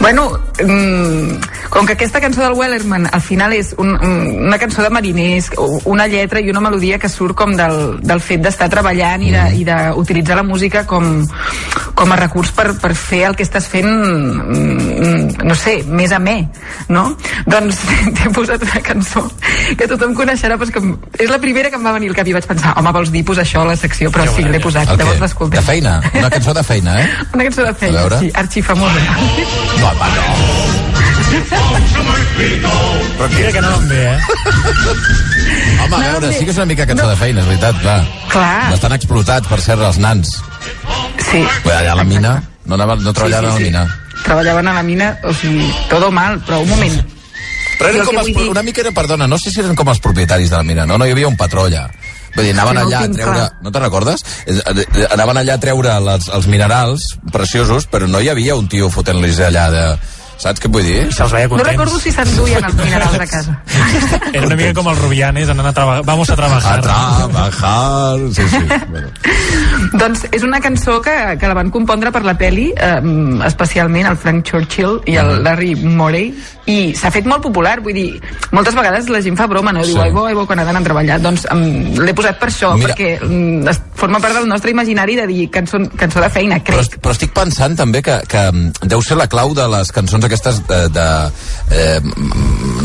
Bueno, 0.00 0.38
mm, 0.62 1.68
com 1.70 1.84
que 1.84 1.92
aquesta 1.94 2.20
cançó 2.20 2.40
del 2.42 2.52
Wellerman 2.54 3.08
al 3.10 3.20
final 3.20 3.52
és 3.52 3.72
un, 3.78 3.90
un, 3.98 4.44
una 4.46 4.58
cançó 4.58 4.82
de 4.84 4.90
mariners, 4.94 5.50
una 5.90 6.06
lletra 6.06 6.38
i 6.40 6.50
una 6.50 6.60
melodia 6.62 7.00
que 7.02 7.08
surt 7.10 7.34
com 7.36 7.56
del, 7.58 7.98
del 8.06 8.20
fet 8.22 8.40
d'estar 8.44 8.68
treballant 8.70 9.24
i 9.26 9.32
de- 9.34 9.48
i 9.58 9.64
d'utilitzar 9.66 10.36
la 10.38 10.44
música 10.46 10.84
com, 10.86 11.26
com 11.98 12.12
a 12.14 12.16
recurs 12.16 12.52
per, 12.54 12.76
per 12.78 12.94
fer 12.94 13.24
el 13.26 13.34
que 13.36 13.42
estàs 13.42 13.66
fent, 13.66 13.90
mm, 13.90 15.42
no 15.44 15.54
sé, 15.58 15.80
més 15.88 16.14
amè, 16.14 16.36
no? 16.94 17.08
Doncs 17.50 17.82
t'he 18.20 18.30
posat 18.34 18.62
una 18.68 18.80
cançó 18.86 19.26
que 19.76 19.90
tothom 19.90 20.14
coneixerà, 20.14 20.56
però 20.56 20.70
és, 20.70 20.74
que 20.78 21.24
és 21.26 21.30
la 21.34 21.40
primera 21.42 21.70
que 21.74 21.76
em 21.80 21.84
va 21.84 21.92
venir 21.98 22.12
al 22.14 22.16
cap 22.22 22.30
i 22.30 22.36
vaig 22.38 22.46
pensar, 22.46 22.76
home, 22.78 22.94
vols 22.94 23.10
dir 23.10 23.24
posar 23.26 23.42
això 23.44 23.66
a 23.66 23.68
la 23.72 23.76
secció? 23.76 24.12
Però 24.14 24.24
sí, 24.30 24.46
l'he 24.46 24.62
posat, 24.62 24.94
llavors 24.94 25.20
l'escoltem. 25.26 25.58
De 25.58 25.66
feina? 25.66 25.98
Una 26.14 26.30
cançó 26.30 26.54
de 26.54 26.62
feina, 26.64 26.96
eh? 27.02 27.10
Una 27.34 27.44
cançó 27.50 27.66
de 27.66 27.74
A 27.74 27.74
feina, 27.74 28.06
sí, 28.22 28.30
arxifamosa. 28.34 29.04
No, 29.82 29.87
home, 29.88 30.08
no. 30.16 30.24
Però 33.18 33.28
Mira 33.34 33.52
que 33.52 33.58
anaven 33.58 33.88
bé, 33.88 34.02
eh? 34.12 34.18
Home, 35.82 35.94
a 35.94 35.98
veure, 35.98 36.32
sí 36.32 36.44
que 36.44 36.52
és 36.52 36.58
una 36.58 36.66
mica 36.70 36.86
cançó 36.88 37.08
de 37.08 37.16
feina, 37.18 37.42
és 37.42 37.48
veritat, 37.48 37.78
clar. 37.82 37.98
Clar. 38.32 38.72
Estan 38.76 38.94
explotats, 38.96 39.48
per 39.50 39.60
cert, 39.64 39.82
els 39.84 39.98
nans. 40.02 40.36
Sí. 41.28 41.42
Però 41.64 41.76
allà 41.76 41.92
a 41.94 41.98
la 41.98 42.06
mina, 42.08 42.34
no, 42.64 42.76
anaven, 42.78 43.02
no 43.04 43.14
treballaven 43.16 43.56
Sí, 43.56 43.64
sí, 43.64 43.68
a 43.68 43.78
la 43.78 43.86
mina. 43.86 44.22
Treballaven 44.24 44.68
a 44.68 44.74
la 44.78 44.82
mina, 44.82 45.12
o 45.24 45.34
sigui, 45.34 45.68
todo 45.90 46.10
mal, 46.14 46.40
però 46.46 46.60
un 46.64 46.70
moment. 46.72 46.98
Però 47.78 47.92
eren 47.92 48.06
com 48.08 48.18
els, 48.18 48.30
una 48.50 48.64
mica 48.66 48.82
era, 48.82 48.92
perdona, 48.94 49.28
no 49.30 49.38
sé 49.38 49.52
si 49.54 49.62
eren 49.62 49.76
com 49.78 49.88
els 49.92 50.00
propietaris 50.02 50.50
de 50.50 50.56
la 50.58 50.66
mina, 50.66 50.86
no? 50.86 50.98
No 50.98 51.06
hi 51.06 51.14
havia 51.14 51.30
un 51.30 51.36
patró 51.38 51.68
allà. 51.68 51.86
Vull 52.38 52.46
dir, 52.46 52.54
anaven 52.54 52.76
Sí, 52.76 52.78
no 52.78 52.84
ho 52.84 52.88
allà 52.88 53.00
a 53.02 53.08
treure... 53.16 53.32
clar. 53.32 53.48
No 53.64 53.72
te'n 53.74 53.84
recordes? 53.88 54.22
Eh, 54.46 54.60
eh, 54.60 55.08
Anaven 55.16 55.42
allà 55.42 55.58
a 55.58 55.62
treure 55.62 55.96
les, 56.06 56.30
els 56.38 56.46
minerals 56.50 57.08
preciosos, 57.34 57.88
però 57.90 58.06
no 58.06 58.22
hi 58.22 58.30
havia 58.30 58.54
un 58.58 58.70
tio 58.70 58.92
fotent-los 58.94 59.42
allà 59.48 59.66
de... 59.74 59.84
Saps 60.38 60.62
què 60.62 60.68
vull 60.70 60.84
dir? 60.86 61.00
Se'ls 61.10 61.32
veia 61.34 61.48
No 61.50 61.64
recordo 61.66 61.98
si 61.98 62.12
s'enduien 62.14 62.62
els 62.62 62.76
minerals 62.78 63.16
a 63.18 63.26
casa. 63.26 63.56
Era 64.36 64.44
una 64.46 64.54
mica 64.54 64.70
com 64.76 64.86
els 64.92 65.00
rubianes, 65.02 65.50
anant 65.50 65.66
a 65.66 65.72
treballar. 65.74 66.04
Vamos 66.06 66.30
a 66.30 66.36
trabajar. 66.38 66.76
A 66.78 66.84
trabajar... 66.84 68.20
Sí, 68.36 68.46
sí. 68.52 68.62
Bueno. 68.92 69.10
doncs 69.98 70.28
és 70.30 70.46
una 70.46 70.60
cançó 70.62 71.00
que, 71.02 71.16
que 71.40 71.50
la 71.50 71.56
van 71.58 71.72
compondre 71.74 72.12
per 72.14 72.22
la 72.22 72.36
peli, 72.38 72.68
eh, 72.70 73.00
especialment 73.48 74.12
el 74.12 74.20
Frank 74.20 74.46
Churchill 74.46 75.00
i 75.10 75.18
el 75.18 75.40
Larry 75.42 75.74
Morey, 75.74 76.30
i 76.68 76.92
s'ha 76.96 77.10
fet 77.14 77.24
molt 77.28 77.40
popular, 77.46 77.78
vull 77.80 77.96
dir, 77.96 78.18
moltes 78.52 78.74
vegades 78.76 79.08
la 79.08 79.22
gent 79.24 79.36
fa 79.38 79.46
broma, 79.48 79.72
no? 79.72 79.80
Diu, 79.86 79.94
Sí. 79.96 80.00
ai 80.04 80.10
bo, 80.12 80.26
ai 80.28 80.34
bo, 80.36 80.44
quan 80.46 80.60
d'anar 80.60 80.80
a 80.82 80.84
treballar. 80.84 81.16
Doncs 81.24 81.46
um, 81.52 81.62
l'he 82.04 82.12
posat 82.14 82.38
per 82.38 82.50
això, 82.50 82.74
Mira. 82.76 82.92
perquè 82.94 83.22
um, 83.24 83.66
es 83.68 83.80
forma 83.96 84.20
part 84.20 84.34
del 84.36 84.46
nostre 84.48 84.70
imaginari 84.70 85.16
de 85.16 85.26
dir 85.26 85.48
cançó, 85.50 85.80
cançó 85.96 86.20
de 86.20 86.28
feina, 86.30 86.60
Però, 86.60 86.78
crec. 86.82 87.00
però 87.00 87.14
estic 87.16 87.32
pensant 87.32 87.76
també 87.76 88.02
que, 88.04 88.18
que 88.28 88.44
mm, 88.52 88.84
deu 88.92 89.00
ser 89.02 89.16
la 89.16 89.26
clau 89.32 89.54
de 89.56 89.66
les 89.68 89.90
cançons 89.92 90.24
aquestes 90.28 90.60
de, 90.68 90.80
de 90.92 91.08
eh, 91.72 92.00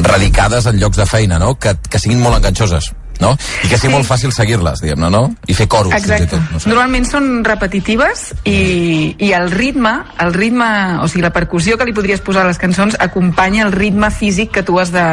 radicades 0.01 0.65
en 0.71 0.79
llocs 0.79 0.97
de 0.97 1.05
feina, 1.05 1.39
no? 1.39 1.55
Que, 1.59 1.75
que 1.89 1.99
siguin 1.99 2.21
molt 2.23 2.37
enganxoses, 2.39 2.91
no? 3.19 3.33
I 3.63 3.67
que 3.67 3.77
sigui 3.77 3.91
Sí. 3.93 3.95
molt 3.97 4.05
fàcil 4.07 4.31
seguir-les, 4.33 4.81
diguem-ne, 4.81 5.09
no? 5.09 5.35
I 5.47 5.53
fer 5.53 5.67
coros, 5.67 5.93
fins 5.93 6.07
i 6.07 6.11
Exacte. 6.13 6.35
tot. 6.37 6.51
No 6.51 6.59
sé. 6.59 6.69
Normalment 6.69 7.05
són 7.05 7.43
repetitives 7.45 8.33
i, 8.43 9.15
i 9.19 9.31
el 9.33 9.51
ritme, 9.51 9.93
el 10.19 10.33
ritme, 10.33 10.97
o 11.01 11.07
sigui, 11.07 11.21
la 11.21 11.33
percussió 11.33 11.77
que 11.77 11.85
li 11.85 11.93
podries 11.93 12.21
posar 12.21 12.43
a 12.43 12.47
les 12.47 12.57
cançons 12.57 12.95
acompanya 12.99 13.63
el 13.65 13.71
ritme 13.71 14.09
físic 14.11 14.51
que 14.51 14.63
tu 14.63 14.79
has 14.79 14.91
de, 14.91 15.03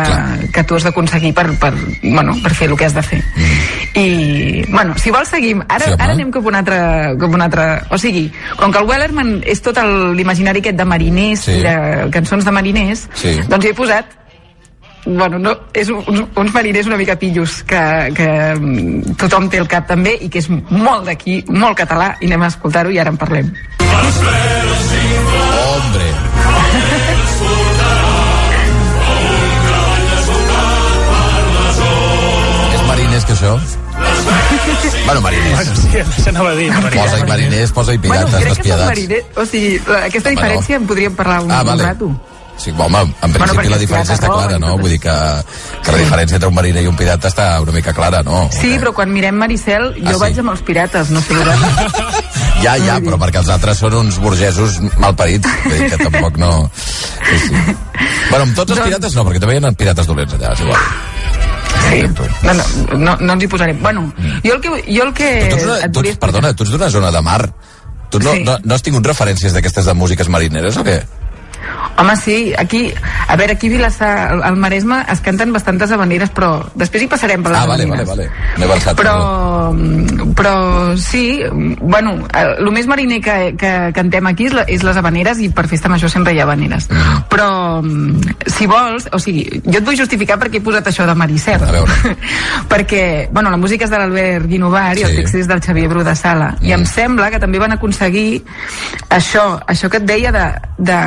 que 0.53 0.65
tu 0.65 0.75
has 0.77 0.85
d'aconseguir 0.85 1.35
per, 1.35 1.59
per, 1.59 1.73
bueno, 2.03 2.37
per 2.43 2.55
fer 2.55 2.71
el 2.71 2.77
que 2.77 2.85
has 2.87 2.95
de 2.95 3.03
fer. 3.03 3.23
I, 3.95 4.65
bueno, 4.71 4.95
si 4.99 5.11
vols 5.11 5.29
seguim. 5.29 5.63
Ara, 5.69 5.85
Sí, 5.87 5.93
home. 5.93 6.03
ara 6.03 6.13
anem 6.13 6.31
cap 6.31 6.45
a 6.45 6.49
un 6.49 6.55
altre, 6.55 6.79
cap 7.19 7.31
a 7.31 7.35
un 7.35 7.43
altre... 7.43 7.65
O 7.91 7.99
sigui, 7.99 8.31
com 8.57 8.71
que 8.73 8.79
el 8.79 8.87
Wellerman 8.89 9.43
és 9.47 9.61
tot 9.63 9.77
l'imaginari 10.15 10.61
aquest 10.63 10.77
de 10.79 10.85
mariners 10.85 11.41
Sí. 11.41 11.59
de 11.65 12.09
cançons 12.13 12.45
de 12.45 12.51
mariners, 12.55 13.09
Sí. 13.15 13.37
doncs 13.49 13.65
hi 13.65 13.69
he 13.73 13.75
posat 13.75 14.07
bueno, 15.07 15.39
no, 15.39 15.55
és 15.73 15.89
uns, 15.89 16.23
uns 16.37 16.55
mariners 16.55 16.87
una 16.87 16.97
mica 17.01 17.17
pillos 17.19 17.63
que, 17.65 18.13
que 18.15 18.29
mm, 18.55 19.17
tothom 19.17 19.49
té 19.51 19.59
el 19.59 19.69
cap 19.69 19.87
també 19.89 20.17
i 20.21 20.29
que 20.29 20.39
és 20.43 20.49
molt 20.51 21.07
d'aquí, 21.09 21.43
molt 21.49 21.77
català 21.79 22.15
i 22.21 22.27
anem 22.27 22.43
a 22.43 22.53
escoltar-ho 22.53 22.91
i 22.91 22.99
ara 22.99 23.11
en 23.11 23.17
parlem 23.21 23.53
Hombre. 25.61 26.09
És 32.75 32.83
mariners, 32.89 33.25
que 33.25 33.33
això? 33.35 33.53
bueno, 35.07 35.21
mariners. 35.21 35.55
Bueno, 35.55 35.77
sí, 35.77 35.99
això 35.99 36.29
anava 36.31 36.51
a 36.51 36.55
dir. 36.59 36.69
Posa-hi 36.95 37.25
mariners, 37.29 37.73
posa-hi 37.77 37.99
pirates, 37.99 38.31
bueno, 38.31 38.39
crec 38.39 38.41
que 38.41 38.49
són 38.49 38.57
despiadats. 38.57 38.91
mariners 38.91 39.25
o 39.37 39.47
sigui, 39.47 39.73
la- 39.87 40.05
aquesta 40.07 40.31
Bueno. 40.31 40.41
diferència 40.41 40.77
en 40.77 40.87
podríem 40.87 41.15
parlar 41.17 41.41
un, 41.45 41.51
Ah, 41.51 41.63
vale. 41.63 41.83
un 41.83 41.89
rato 41.89 42.11
Sí, 42.61 42.73
home, 42.77 42.99
en 43.25 43.33
principi 43.33 43.57
perquè 43.57 43.71
la 43.73 43.79
diferència 43.81 44.15
està 44.19 44.29
clara, 44.29 44.59
no? 44.61 44.75
Vull 44.77 44.91
dir 44.93 44.99
que, 45.01 45.13
que 45.85 45.93
la 45.95 45.99
diferència 46.03 46.37
entre 46.37 46.51
un 46.51 46.55
mariner 46.59 46.83
i 46.85 46.91
un 46.91 46.97
pirata 46.99 47.31
està 47.31 47.47
una 47.65 47.73
mica 47.73 47.95
clara, 47.97 48.21
no? 48.27 48.43
sí, 48.53 48.75
però 48.83 48.93
quan 48.93 49.09
mirem 49.15 49.39
Maricel 49.41 49.95
jo 49.97 50.11
Ah, 50.11 50.13
sí? 50.13 50.21
vaig 50.21 50.41
amb 50.43 50.53
els 50.53 50.61
pirates 50.69 51.11
no 51.15 51.23
sé. 51.25 51.39
Ja, 52.61 52.75
ja, 52.77 52.99
però 53.01 53.17
perquè 53.17 53.41
els 53.41 53.49
altres 53.49 53.79
són 53.81 53.95
uns 53.97 54.19
burgesos 54.21 54.75
malparits, 55.01 55.49
vull 55.65 55.79
dir 55.81 55.87
que 55.95 55.99
tampoc 56.05 56.37
no... 56.37 56.51
Sí, 56.77 57.39
sí. 57.47 57.55
Bueno, 58.29 58.45
amb 58.45 58.53
tots 58.59 58.75
els 58.75 58.77
Doncs- 58.83 58.85
pirates 58.91 59.17
no, 59.17 59.25
perquè 59.25 59.41
també 59.41 59.57
hi 59.57 59.63
ha 59.65 59.73
pirates 59.81 60.11
dolents 60.11 60.35
allà, 60.37 60.53
és 60.53 60.61
igual. 60.67 60.85
sí. 61.87 62.03
no, 62.45 62.53
no, 62.59 62.99
no, 62.99 63.17
no 63.21 63.33
ens 63.39 63.47
hi 63.47 63.49
posarem 63.49 63.81
bueno, 63.81 64.05
jo 64.45 64.53
el 64.53 64.61
que, 64.61 64.75
jo 64.91 65.07
el 65.09 65.15
que 65.17 65.31
Tu 65.49 65.57
ets 65.57 65.65
una, 65.65 65.79
et 65.87 65.93
tu 65.97 66.05
perdona, 66.27 66.53
tu 66.53 66.67
ets 66.69 66.73
d'una 66.77 66.91
zona 66.93 67.11
de 67.17 67.23
mar. 67.25 67.41
Tu 68.11 68.19
no, 68.21 68.33
Sí. 68.35 68.43
no, 68.45 68.59
no 68.65 68.75
has 68.75 68.83
tingut 68.83 69.07
referències 69.07 69.55
d'aquestes 69.57 69.87
de 69.87 69.95
músiques 69.95 70.29
marineres 70.29 70.77
o 70.77 70.85
què? 70.85 70.99
Home, 71.99 72.17
sí, 72.17 72.53
aquí, 72.57 72.93
a 73.29 73.37
veure, 73.37 73.53
aquí 73.55 73.67
a 73.67 73.71
Vilassar, 73.71 74.41
al- 74.43 74.57
Maresme, 74.57 75.05
es 75.13 75.21
canten 75.21 75.53
bastantes 75.53 75.91
habaneres, 75.93 76.31
però 76.33 76.65
després 76.75 77.03
hi 77.05 77.09
passarem 77.09 77.43
per 77.43 77.53
les 77.53 77.61
Ah, 77.61 77.67
vale, 77.67 77.85
vale, 77.87 78.03
habaneres. 78.03 78.31
vale. 78.31 78.57
M'he 78.59 78.65
avançat. 78.65 78.97
Però, 78.97 79.75
però 80.35 80.97
sí, 80.97 81.41
bueno, 81.81 82.27
el 82.35 82.71
més 82.73 82.87
mariner 82.87 83.21
que, 83.21 83.37
que 83.59 83.73
cantem 83.95 84.27
aquí 84.31 84.47
és, 84.49 84.55
la, 84.57 84.63
és 84.69 84.83
les 84.87 84.97
habaneres 84.97 85.41
i 85.45 85.51
per 85.51 85.67
festa 85.69 85.89
major 85.93 86.11
sempre 86.11 86.33
hi 86.35 86.41
ha 86.41 86.47
habaneres. 86.49 86.89
Mm. 86.91 87.25
Però, 87.29 87.49
si 88.47 88.67
vols, 88.71 89.09
o 89.13 89.19
sigui, 89.21 89.61
jo 89.67 89.79
et 89.79 89.85
vull 89.87 89.99
justificar 89.99 90.39
perquè 90.41 90.61
he 90.61 90.65
posat 90.65 90.89
això 90.91 91.07
de 91.07 91.15
Maricel. 91.15 91.63
A 91.63 91.73
veure. 91.75 92.17
perquè, 92.73 93.29
bueno, 93.33 93.51
la 93.51 93.57
música 93.61 93.85
és 93.85 93.91
de 93.93 93.99
l'Albert 94.01 94.47
Guinovar 94.51 94.97
i 94.99 95.03
el 95.05 95.11
Sí. 95.11 95.17
text 95.21 95.35
és 95.43 95.49
del 95.51 95.61
Xavier 95.61 95.89
Bru 95.91 96.05
de 96.07 96.15
Sala. 96.17 96.55
I 96.63 96.73
em 96.73 96.85
sembla 96.87 97.31
que 97.31 97.41
també 97.43 97.59
van 97.59 97.73
aconseguir 97.73 98.45
això, 99.11 99.59
això 99.67 99.91
que 99.91 99.99
et 99.99 100.07
deia 100.07 100.31
de, 100.33 100.47
de... 100.79 100.99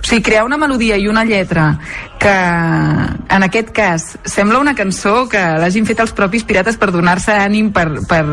O 0.00 0.04
sigui, 0.06 0.22
crear 0.22 0.44
una 0.46 0.56
melodia 0.56 0.96
i 0.96 1.08
una 1.08 1.24
lletra 1.24 1.78
que, 2.18 2.32
en 2.32 3.42
aquest 3.42 3.70
cas, 3.74 4.04
sembla 4.24 4.58
una 4.58 4.74
cançó 4.74 5.26
que 5.28 5.40
l'hagin 5.60 5.86
fet 5.86 6.00
els 6.00 6.14
propis 6.16 6.44
pirates 6.46 6.78
per 6.80 6.90
donar-se 6.94 7.34
ànim, 7.36 7.72
per, 7.74 7.86
per, 8.08 8.24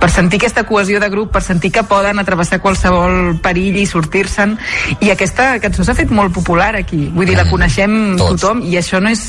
per 0.00 0.10
sentir 0.10 0.40
aquesta 0.40 0.64
cohesió 0.66 1.00
de 1.02 1.10
grup, 1.12 1.30
per 1.34 1.42
sentir 1.44 1.72
que 1.74 1.84
poden 1.86 2.18
atravessar 2.22 2.60
qualsevol 2.64 3.36
perill 3.44 3.78
i 3.78 3.86
sortir-se'n. 3.86 4.56
I 5.00 5.12
aquesta 5.14 5.52
cançó 5.62 5.86
s'ha 5.86 5.96
fet 5.98 6.10
molt 6.10 6.34
popular 6.34 6.72
aquí. 6.80 7.04
Vull 7.14 7.28
dir, 7.28 7.36
la 7.38 7.46
coneixem 7.50 8.16
Tots. 8.16 8.40
tothom 8.40 8.64
i 8.66 8.78
això 8.80 9.02
no 9.02 9.12
és, 9.12 9.24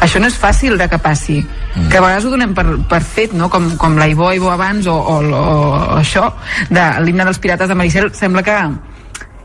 això 0.00 0.22
no 0.22 0.30
és 0.30 0.38
fàcil 0.38 0.78
de 0.80 0.88
que 0.90 0.98
passi. 1.02 1.38
Que 1.78 2.00
a 2.00 2.02
vegades 2.02 2.26
ho 2.26 2.34
donem 2.34 2.54
per, 2.56 2.66
per 2.90 3.02
fet, 3.04 3.36
no? 3.36 3.50
com, 3.52 3.70
com 3.78 3.98
l'Aibo 4.00 4.30
Aibo 4.32 4.50
abans 4.50 4.88
o, 4.90 4.96
o, 4.96 5.18
o, 5.22 5.46
o 5.78 5.98
això, 6.00 6.32
de 6.70 6.90
l'himne 7.04 7.28
dels 7.28 7.38
pirates 7.38 7.68
de 7.70 7.76
Maricel, 7.78 8.10
sembla 8.16 8.42
que 8.42 8.56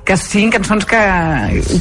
que 0.04 0.18
siguin 0.20 0.50
cançons 0.52 0.84
que, 0.84 1.00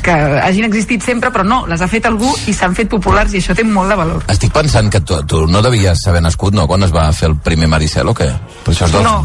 que 0.04 0.12
hagin 0.46 0.64
existit 0.68 1.02
sempre, 1.02 1.30
però 1.34 1.42
no, 1.42 1.62
les 1.66 1.80
ha 1.82 1.88
fet 1.90 2.06
algú 2.06 2.28
i 2.46 2.54
s'han 2.54 2.74
fet 2.78 2.88
populars 2.92 3.34
i 3.34 3.40
això 3.42 3.56
té 3.58 3.64
molt 3.66 3.90
de 3.90 3.96
valor. 3.98 4.22
Estic 4.30 4.52
pensant 4.54 4.90
que 4.94 5.00
tu, 5.02 5.18
tu 5.26 5.40
no 5.50 5.62
devies 5.64 6.04
haver 6.06 6.22
nascut, 6.22 6.54
no?, 6.54 6.68
quan 6.70 6.86
es 6.86 6.94
va 6.94 7.08
fer 7.12 7.32
el 7.32 7.36
primer 7.42 7.66
Maricel 7.72 8.08
o 8.08 8.14
què? 8.14 8.28
Per 8.62 8.74
això 8.74 8.86
és 8.86 8.94
dels 8.94 9.04
No. 9.04 9.16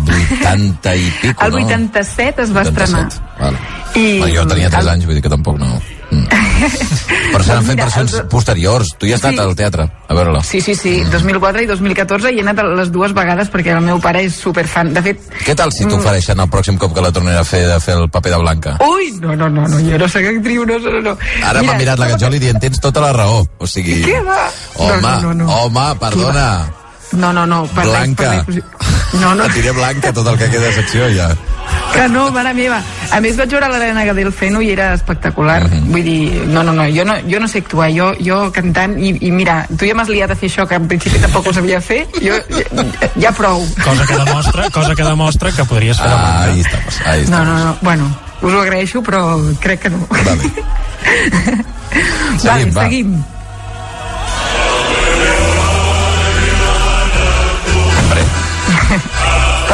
80 0.42 0.96
i 0.98 1.12
pico, 1.22 1.46
El 1.46 1.54
no? 1.60 1.66
87 1.68 2.42
es 2.48 2.56
va 2.56 2.66
estrenar. 2.66 3.06
Vale. 3.40 3.62
I, 3.96 4.08
I... 4.18 4.34
Jo 4.36 4.48
tenia 4.50 4.70
3 4.74 4.82
el- 4.82 4.90
anys, 4.96 5.06
vull 5.06 5.20
dir 5.20 5.26
que 5.28 5.34
tampoc 5.38 5.62
no... 5.62 5.78
Mm. 6.10 6.24
Però 7.34 7.44
s'han 7.44 7.66
fet 7.68 7.78
versions 7.80 8.14
els- 8.14 8.28
posteriors. 8.32 8.94
Tu 8.98 9.08
hi 9.08 9.14
has 9.14 9.22
Sí. 9.22 9.38
al 9.38 9.56
teatre 9.56 9.84
a 10.08 10.14
veure-la. 10.14 10.42
Sí, 10.44 10.62
sí, 10.62 10.74
sí, 10.76 11.04
2004 11.12 11.62
i 11.62 11.66
2014 11.68 12.32
i 12.32 12.40
he 12.40 12.42
anat 12.42 12.62
les 12.78 12.92
dues 12.92 13.14
vegades 13.14 13.52
perquè 13.52 13.76
el 13.76 13.82
meu 13.84 14.00
pare 14.00 14.24
és 14.24 14.34
superfan. 14.36 14.94
De 14.94 15.02
fet... 15.04 15.20
Què 15.46 15.56
tal 15.56 15.72
si 15.74 15.86
Mm. 15.86 15.90
t'ofereixen 15.90 16.40
el 16.40 16.48
pròxim 16.50 16.78
cop 16.78 16.94
que 16.96 17.02
la 17.02 17.12
tornaré 17.12 17.38
a 17.38 17.44
fer 17.44 17.66
de 17.68 17.80
fer 17.80 17.96
el 17.98 18.10
paper 18.10 18.32
de 18.32 18.38
Blanca? 18.38 18.78
Ui, 18.88 19.12
no, 19.20 19.36
no, 19.36 19.50
no, 19.50 19.68
no, 19.68 19.80
jo 19.80 19.98
no 19.98 20.08
sé 20.08 20.26
actriu, 20.28 20.66
no, 20.66 20.80
no, 20.80 21.02
no. 21.02 21.18
Ara 21.44 21.62
m'ha 21.64 21.74
mirat 21.78 22.00
la 22.00 22.08
Gajoli 22.16 22.40
dient, 22.40 22.60
tens 22.60 22.80
tota 22.80 23.02
la 23.02 23.12
raó. 23.14 23.46
O 23.60 23.68
sigui... 23.68 24.02
Què 24.04 24.24
va? 24.24 24.50
Home, 24.76 25.02
No, 25.02 25.22
no, 25.22 25.34
no, 25.34 25.44
no. 25.46 25.52
home, 25.66 25.96
perdona. 26.00 26.48
No, 27.14 27.32
no, 27.34 27.46
no, 27.48 27.66
per 27.68 27.86
res, 27.86 27.94
Blanca. 27.94 28.44
per 28.46 28.54
res. 28.56 28.64
No, 29.22 29.34
no, 29.34 29.46
Et 29.46 29.54
diré 29.56 29.72
Blanca 29.72 30.12
tot 30.14 30.28
el 30.28 30.38
que 30.38 30.50
queda 30.52 30.68
de 30.68 30.74
secció 30.76 31.06
ja. 31.16 31.30
que 31.94 32.08
no, 32.10 32.30
mare 32.32 32.52
meva. 32.54 32.82
A 33.16 33.22
més 33.24 33.38
vaig 33.40 33.50
veure 33.50 33.70
l'Helena 33.72 34.04
Gadel 34.06 34.32
fent-ho 34.36 34.60
i 34.62 34.72
era 34.74 34.90
espectacular. 34.94 35.62
Mhm. 35.70 35.86
Vull 35.94 36.04
dir, 36.04 36.44
no, 36.52 36.62
no, 36.68 36.74
no, 36.76 36.84
jo 36.92 37.06
no, 37.08 37.16
jo 37.30 37.40
no 37.40 37.48
sé 37.48 37.60
actuar, 37.64 37.88
jo, 37.96 38.10
jo 38.20 38.52
cantant, 38.52 38.98
i, 39.00 39.14
i 39.28 39.32
mira, 39.32 39.62
tu 39.78 39.88
ja 39.88 39.96
m'has 39.96 40.10
liat 40.12 40.32
a 40.32 40.36
fer 40.36 40.50
això, 40.52 40.68
que 40.68 40.76
en 40.76 40.88
principi 40.92 41.18
tampoc 41.24 41.48
ho 41.48 41.54
sabia 41.54 41.80
fer, 41.82 42.04
jo 42.20 42.36
ja, 42.52 42.84
ja 43.16 43.32
prou. 43.32 43.64
Cosa 43.84 44.06
que 44.06 44.18
demostra, 44.20 44.70
cosa 44.70 44.94
que 44.96 45.04
demostra 45.08 45.52
que 45.56 45.64
podries 45.66 45.98
fer 45.98 46.12
Ah, 46.12 46.44
ahí 46.44 46.60
estamos, 46.60 47.02
ahí 47.06 47.20
No, 47.20 47.24
estamos. 47.24 47.48
no, 47.48 47.66
no, 47.66 47.78
bueno, 47.82 48.12
us 48.42 48.54
ho 48.54 48.62
agraeixo, 48.62 49.02
però 49.02 49.24
crec 49.62 49.80
que 49.88 49.90
no. 49.90 50.06
Vale. 50.12 50.52
vale, 52.44 52.72
va. 52.72 52.84
seguim. 52.84 53.16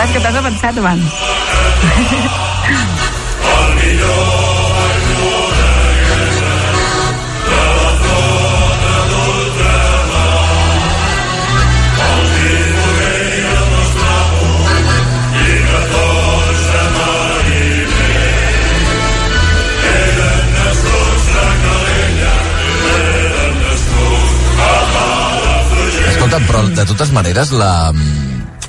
Clar, 0.04 0.12
que 0.12 0.20
t'has 0.20 0.36
avançat 0.36 0.78
abans. 0.78 1.04
Escolta'm, 26.12 26.44
però 26.50 26.68
de 26.68 26.86
totes 26.92 27.16
maneres 27.16 27.56
la... 27.56 27.72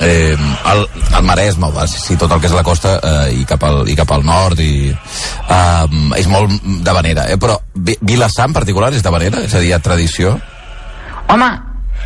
Eh, 0.01 0.34
el, 0.72 0.86
el 1.16 1.22
Maresme, 1.22 1.68
sí, 1.86 2.16
tot 2.16 2.32
el 2.32 2.40
que 2.40 2.49
és 2.49 2.55
la 2.57 2.64
costa 2.66 2.97
eh, 2.99 3.34
i, 3.40 3.45
cap 3.47 3.62
al, 3.62 3.84
i 3.88 3.95
cap 3.95 4.11
al 4.11 4.24
nord 4.26 4.59
i, 4.61 4.88
eh, 4.90 5.86
és 6.18 6.26
molt 6.26 6.51
de 6.82 6.92
vanera 6.97 7.28
eh? 7.30 7.36
però 7.38 7.59
Vi- 7.74 7.99
Vilassar 8.01 8.49
en 8.49 8.53
particular 8.57 8.92
és 8.95 9.03
de 9.03 9.11
vanera? 9.11 9.45
És 9.47 9.55
a 9.55 9.61
dir, 9.62 9.68
hi 9.68 9.72
ha 9.76 9.78
tradició? 9.78 10.34
Home, 11.28 11.47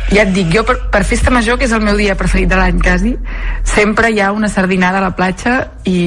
ja 0.09 0.23
et 0.23 0.31
dic, 0.33 0.49
jo 0.53 0.63
per, 0.65 0.75
per 0.89 1.03
festa 1.05 1.31
major, 1.33 1.59
que 1.59 1.67
és 1.67 1.73
el 1.75 1.83
meu 1.85 1.97
dia 1.99 2.15
preferit 2.17 2.49
de 2.49 2.57
l'any 2.57 2.79
quasi, 2.81 3.13
sempre 3.67 4.09
hi 4.09 4.21
ha 4.23 4.31
una 4.33 4.49
sardinada 4.49 4.97
a 4.97 5.03
la 5.03 5.11
platja 5.15 5.59
i, 5.83 5.99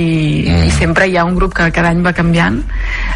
mm. 0.48 0.66
i 0.66 0.72
sempre 0.74 1.06
hi 1.06 1.16
ha 1.16 1.24
un 1.28 1.36
grup 1.38 1.54
que 1.54 1.70
cada 1.74 1.92
any 1.92 2.02
va 2.04 2.14
canviant. 2.16 2.60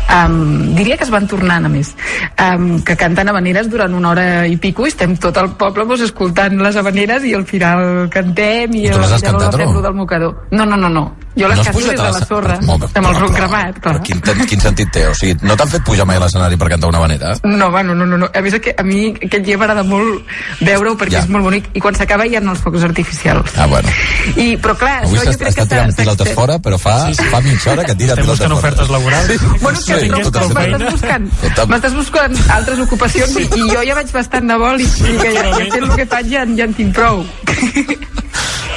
Um, 0.07 0.75
diria 0.79 0.97
que 0.97 1.07
es 1.09 1.13
van 1.13 1.27
tornant, 1.27 1.67
a 1.67 1.73
més, 1.73 1.93
um, 2.39 2.79
que 2.87 2.97
canten 2.99 3.33
habaneres 3.33 3.71
durant 3.73 3.95
una 3.99 4.15
hora 4.15 4.27
i 4.47 4.57
pico 4.63 4.87
i 4.87 4.95
estem 4.95 5.17
tot 5.19 5.43
el 5.43 5.53
poble 5.59 5.89
pues, 5.91 6.07
escoltant 6.07 6.61
les 6.63 6.79
habaneres 6.79 7.27
i 7.27 7.35
al 7.35 7.47
final 7.49 8.07
cantem 8.13 8.79
i, 8.79 8.87
I 8.87 8.95
tu 8.95 9.03
les 9.03 9.19
has 9.19 9.27
cantat 9.27 9.59
no? 9.59 9.83
del 9.83 9.97
mocador. 9.99 10.45
No, 10.53 10.65
no, 10.65 10.79
no, 10.79 10.93
no. 10.93 11.07
Jo 11.37 11.49
les 11.49 11.59
No 11.59 11.65
canto 11.65 11.79
des 11.81 11.89
de 11.91 11.97
la 12.03 12.11
la 12.13 12.25
sorra, 12.27 12.59
Molt 12.63 12.81
bé, 12.81 12.87
amb 12.95 13.07
el 13.09 13.13
però- 13.15 13.21
roc 13.21 13.31
però- 13.31 13.37
cremat, 13.37 13.79
clar. 13.81 14.03
Quin, 14.03 14.21
quin 14.49 14.61
sentit 14.61 14.91
té? 14.91 15.07
O 15.07 15.15
sigui, 15.15 15.37
no 15.43 15.55
t'han 15.57 15.69
fet 15.69 15.83
pujar 15.85 16.07
mai 16.07 16.17
a 16.17 16.21
l'escenari 16.21 16.57
per 16.57 16.69
cantar 16.71 16.89
una 16.89 16.99
vanera? 16.99 17.35
No, 17.45 17.71
bueno, 17.71 17.95
no, 17.95 18.07
no, 18.07 18.17
no. 18.17 18.31
A 18.35 18.41
més, 18.41 18.55
que 18.61 18.75
a 18.79 18.83
mi 18.83 19.11
aquest 19.11 19.45
dia 19.45 19.59
m'agrada 19.59 19.83
molt 19.85 20.25
veure-ho 20.61 20.97
perquè 20.97 21.13
Ja. 21.13 21.19
és 21.21 21.29
molt 21.29 21.45
bonic. 21.45 21.69
I 21.75 21.81
quan 21.81 21.95
s'acaba 21.95 22.27
hi 22.27 22.37
ha 22.37 22.41
els 22.41 22.59
focs 22.61 22.83
artificials. 22.83 23.51
Ah, 23.59 23.67
bueno. 23.67 23.89
I, 24.37 24.57
però 24.57 24.75
clar, 24.77 25.05
Avui 25.05 25.19
això 25.19 25.25
jo 25.27 25.31
s'està 25.33 25.45
crec 25.45 25.55
que 25.55 25.63
està 25.63 25.69
tirant 25.69 25.95
pilotes 25.97 26.33
fora, 26.35 26.59
però 26.59 26.79
fa, 26.79 26.97
fa 27.31 27.41
mitja 27.43 27.73
hora 27.73 27.85
que 27.85 27.95
tira 27.95 28.13
Estem 28.15 28.25
pilotes 28.25 28.49
buscant 28.49 28.51
fora. 28.57 28.73
ofertes 28.73 28.89
laborals. 28.89 29.27
Sí. 29.27 29.37
Bueno, 29.61 29.79
que 29.79 30.01
Sí, 30.01 30.09
no, 30.09 30.17
però 30.19 30.49
m'estàs 30.49 30.91
buscant, 30.93 31.31
m'estàs 31.69 31.95
buscant 31.95 32.51
altres 32.51 32.79
ocupacions 32.81 33.37
i, 33.37 33.43
i 33.43 33.69
jo 33.75 33.83
ja 33.85 33.95
vaig 33.95 34.11
bastant 34.13 34.49
de 34.49 34.57
vol 34.57 34.81
i, 34.81 34.85
i 34.85 35.17
que 35.21 35.33
ja, 35.35 35.43
ja 35.53 35.71
fent 35.71 35.83
el 35.85 35.95
que 35.97 36.07
faig 36.07 36.27
ja, 36.33 36.47
ja 36.57 36.65
en 36.65 36.75
tinc 36.75 36.95
prou. 36.95 37.25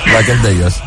Va, 0.09 0.21
què 0.25 0.31
em 0.33 0.41
deies? 0.43 0.79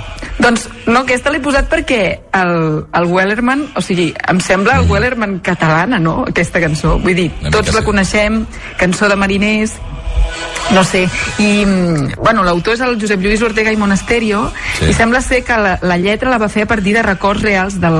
Doncs 0.42 0.66
no, 0.88 1.04
aquesta 1.04 1.30
l'he 1.30 1.40
posat 1.42 1.68
perquè 1.70 2.00
el, 2.34 2.54
el 2.98 3.08
Wellerman, 3.12 3.68
o 3.78 3.82
sigui, 3.84 4.08
em 4.28 4.40
sembla 4.42 4.80
el 4.80 4.88
Wellerman 4.90 5.38
catalana, 5.44 6.00
no?, 6.02 6.22
aquesta 6.32 6.62
cançó. 6.62 6.96
Vull 7.02 7.14
dir. 7.14 7.28
Una 7.44 7.52
tots 7.54 7.70
la 7.76 7.82
sí. 7.82 7.86
coneixem, 7.86 8.40
cançó 8.80 9.10
de 9.12 9.18
mariners, 9.20 9.76
no 10.72 10.84
sé, 10.84 11.02
i 11.38 11.64
mm, 11.66 12.14
bueno, 12.22 12.42
l'autor 12.46 12.74
és 12.74 12.80
el 12.80 12.94
Josep 13.00 13.20
Lluís 13.20 13.42
Ortega 13.42 13.72
i 13.72 13.76
Monasterio 13.76 14.50
Sí. 14.78 14.86
i 14.88 14.94
sembla 14.96 15.20
ser 15.20 15.42
que 15.44 15.52
la, 15.60 15.74
la 15.82 15.96
lletra 16.00 16.30
la 16.30 16.38
va 16.40 16.48
fer 16.48 16.62
a 16.64 16.66
partir 16.66 16.94
de 16.94 17.02
records 17.02 17.42
reals 17.42 17.74
del, 17.80 17.98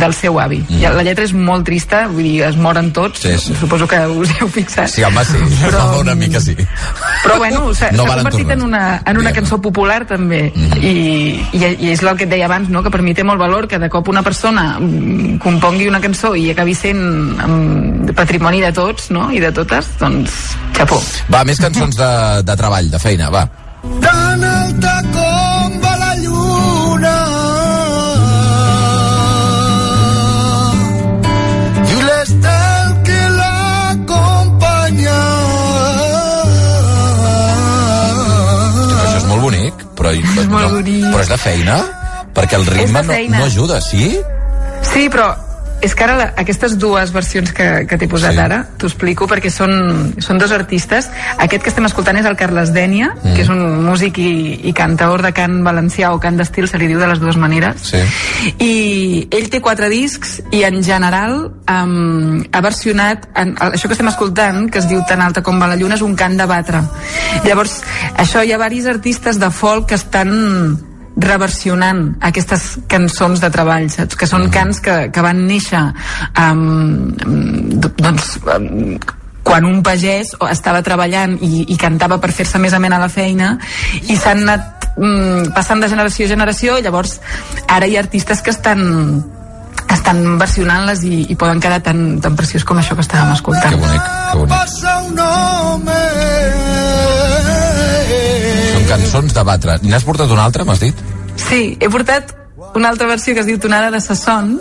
del 0.00 0.14
seu 0.14 0.40
avi 0.40 0.58
Mm. 0.68 0.80
I 0.80 0.88
la 0.96 1.02
lletra 1.06 1.24
és 1.24 1.32
molt 1.32 1.64
trista, 1.68 2.06
vull 2.10 2.24
dir, 2.26 2.42
es 2.48 2.56
moren 2.56 2.90
tots 2.92 3.20
Sí, 3.22 3.36
sí. 3.38 3.54
suposo 3.60 3.86
que 3.86 4.00
us 4.08 4.32
heu 4.40 4.48
fixat 4.48 4.88
Sí, 4.90 5.04
home, 5.04 5.22
sí. 5.24 5.38
Però... 5.62 6.00
Una 6.00 6.14
mica 6.14 6.40
sí. 6.40 6.56
però 7.22 7.36
bueno, 7.38 7.72
s'ha 7.74 7.92
No 7.92 8.04
convertit 8.06 8.50
en 8.50 8.62
una, 8.62 9.00
en 9.06 9.18
una 9.18 9.32
cançó 9.32 9.60
popular 9.62 10.04
també 10.06 10.50
Mhm. 10.54 10.82
I, 10.82 11.46
i, 11.52 11.62
i 11.86 11.90
és 11.92 12.02
el 12.02 12.16
que 12.16 12.24
et 12.24 12.30
deia 12.30 12.46
abans 12.46 12.68
no? 12.68 12.82
que 12.82 12.90
per 12.90 13.02
mi 13.02 13.14
té 13.14 13.22
molt 13.24 13.38
valor 13.38 13.68
que 13.68 13.78
de 13.78 13.88
cop 13.88 14.08
una 14.08 14.22
persona 14.22 14.78
mm, 14.80 15.38
compongui 15.38 15.86
una 15.88 16.00
cançó 16.00 16.34
i 16.34 16.50
acabi 16.50 16.74
sent 16.74 16.98
um, 17.44 18.06
patrimoni 18.14 18.60
de 18.60 18.72
tots 18.72 19.10
no? 19.14 19.30
i 19.30 19.38
de 19.40 19.52
totes, 19.52 19.86
doncs 20.00 20.32
xapó 20.76 20.98
Va, 21.32 21.44
més 21.44 21.57
cançons 21.62 21.96
de, 21.98 22.10
de 22.48 22.56
treball, 22.56 22.90
de 22.90 22.98
feina, 23.02 23.30
va. 23.34 23.44
Tan 24.02 24.44
alta 24.44 24.94
com 25.14 25.76
va 25.84 25.92
la 26.02 26.12
lluna 26.22 27.16
i 31.88 31.98
l'estel 32.08 32.94
que 33.08 33.20
l'acompanya 33.38 35.20
Això 39.02 39.18
és 39.20 39.28
molt 39.30 39.42
bonic, 39.48 39.84
però, 39.98 40.12
és 40.14 40.48
molt 40.50 40.66
no, 40.68 40.72
bonic. 40.78 41.04
però 41.12 41.22
és 41.24 41.32
de 41.34 41.40
feina? 41.44 41.78
Perquè 42.38 42.58
el 42.60 42.66
ritme 42.70 43.02
no, 43.02 43.20
no 43.34 43.44
ajuda, 43.48 43.80
sí? 43.82 44.10
Sí, 44.92 45.08
però 45.10 45.32
és 45.80 45.94
que 45.94 46.04
ara 46.04 46.16
la, 46.18 46.24
aquestes 46.36 46.74
dues 46.78 47.12
versions 47.14 47.52
que, 47.54 47.86
que 47.86 47.98
t'he 47.98 48.08
posat 48.10 48.34
Sí. 48.34 48.40
ara, 48.42 48.64
t'ho 48.78 48.88
explico 48.90 49.28
perquè 49.30 49.50
són, 49.50 50.14
són 50.18 50.38
dos 50.38 50.50
artistes. 50.52 51.08
Aquest 51.38 51.62
que 51.62 51.70
estem 51.70 51.86
escoltant 51.86 52.16
és 52.18 52.26
el 52.26 52.36
Carles 52.36 52.72
Dènia, 52.74 53.12
Mm. 53.14 53.28
mm. 53.28 53.34
que 53.36 53.42
és 53.42 53.48
un 53.48 53.84
músic 53.84 54.18
i, 54.18 54.60
i 54.68 54.72
cantaor 54.72 55.22
de 55.22 55.32
cant 55.32 55.62
valencià 55.64 56.12
o 56.12 56.18
cant 56.20 56.36
d'estil, 56.36 56.66
se 56.68 56.78
li 56.78 56.88
diu 56.90 56.98
de 56.98 57.06
les 57.06 57.20
dues 57.20 57.36
maneres. 57.36 57.80
Sí. 57.92 58.02
I 58.58 59.28
ell 59.30 59.48
té 59.50 59.60
quatre 59.60 59.88
discs 59.88 60.42
i 60.50 60.64
en 60.64 60.82
general 60.82 61.52
um, 61.70 62.42
ha 62.52 62.60
versionat 62.60 63.28
en, 63.38 63.54
això 63.56 63.86
que 63.86 63.94
estem 63.94 64.08
escoltant, 64.10 64.68
que 64.70 64.78
es 64.82 64.88
diu 64.88 65.02
Tan 65.08 65.22
alta 65.22 65.42
com 65.42 65.60
va 65.62 65.68
la 65.70 65.76
lluna, 65.76 65.94
és 65.94 66.02
un 66.02 66.16
cant 66.18 66.36
de 66.36 66.44
batre. 66.46 66.82
Llavors, 67.46 67.80
això 68.18 68.42
hi 68.44 68.52
ha 68.52 68.58
varis 68.58 68.86
artistes 68.86 69.38
de 69.38 69.50
folk 69.50 69.86
que 69.88 69.94
estan 69.94 70.78
reversionant 71.18 72.02
aquestes 72.22 72.64
cançons 72.90 73.40
de 73.42 73.50
treball, 73.50 73.88
saps? 73.90 74.18
Que 74.18 74.28
són 74.30 74.48
cants 74.54 74.80
que, 74.84 74.96
que 75.14 75.24
van 75.24 75.44
néixer 75.48 75.82
um, 76.38 77.14
doncs 77.98 78.36
um, 78.54 78.98
quan 79.48 79.64
un 79.64 79.80
pagès 79.82 80.34
estava 80.50 80.82
treballant 80.84 81.38
i, 81.40 81.64
i 81.72 81.78
cantava 81.80 82.18
per 82.20 82.30
fer-se 82.36 82.60
més 82.60 82.76
amena 82.76 83.00
la 83.00 83.08
feina 83.12 83.54
i 84.04 84.16
s'han 84.20 84.44
anat 84.44 84.90
mm, 84.98 85.54
passant 85.56 85.80
de 85.80 85.88
generació 85.88 86.28
a 86.28 86.34
generació 86.34 86.76
i 86.78 86.84
llavors 86.84 87.16
ara 87.66 87.88
hi 87.88 87.96
ha 87.96 88.04
artistes 88.04 88.44
que 88.44 88.52
estan 88.54 88.84
estan 89.88 90.20
versionant-les 90.40 91.04
i, 91.08 91.22
i 91.32 91.38
poden 91.40 91.62
quedar 91.64 91.80
tan, 91.84 92.20
tan 92.20 92.36
preciós 92.36 92.66
com 92.68 92.76
això 92.76 92.96
que 92.98 93.04
estàvem 93.06 93.32
escoltant. 93.32 93.72
Que 93.72 93.80
bonic, 93.80 94.02
que 94.04 94.38
bonic. 94.42 94.58
Cançons 98.88 99.36
de 99.36 99.44
batre. 99.44 99.78
N'has 99.84 100.06
portat 100.08 100.32
una 100.34 100.48
altra, 100.48 100.64
m'has 100.64 100.82
dit? 100.82 101.06
Sí, 101.38 101.76
he 101.80 101.90
portat 101.92 102.34
una 102.74 102.90
altra 102.90 103.08
versió 103.10 103.34
que 103.34 103.44
es 103.44 103.50
diu 103.50 103.60
Tonada 103.62 103.92
de 103.94 104.00
Sasson 104.00 104.56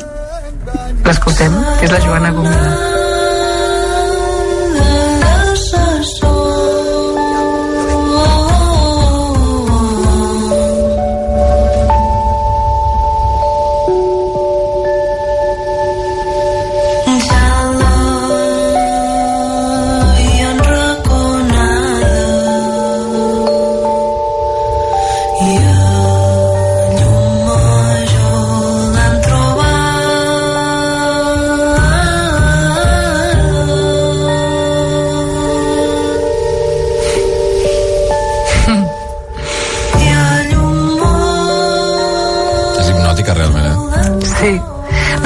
l'escoltem, 1.07 1.55
que 1.80 1.88
és 1.88 1.95
la 1.95 2.03
Joana 2.03 2.36
Gómez 2.36 2.97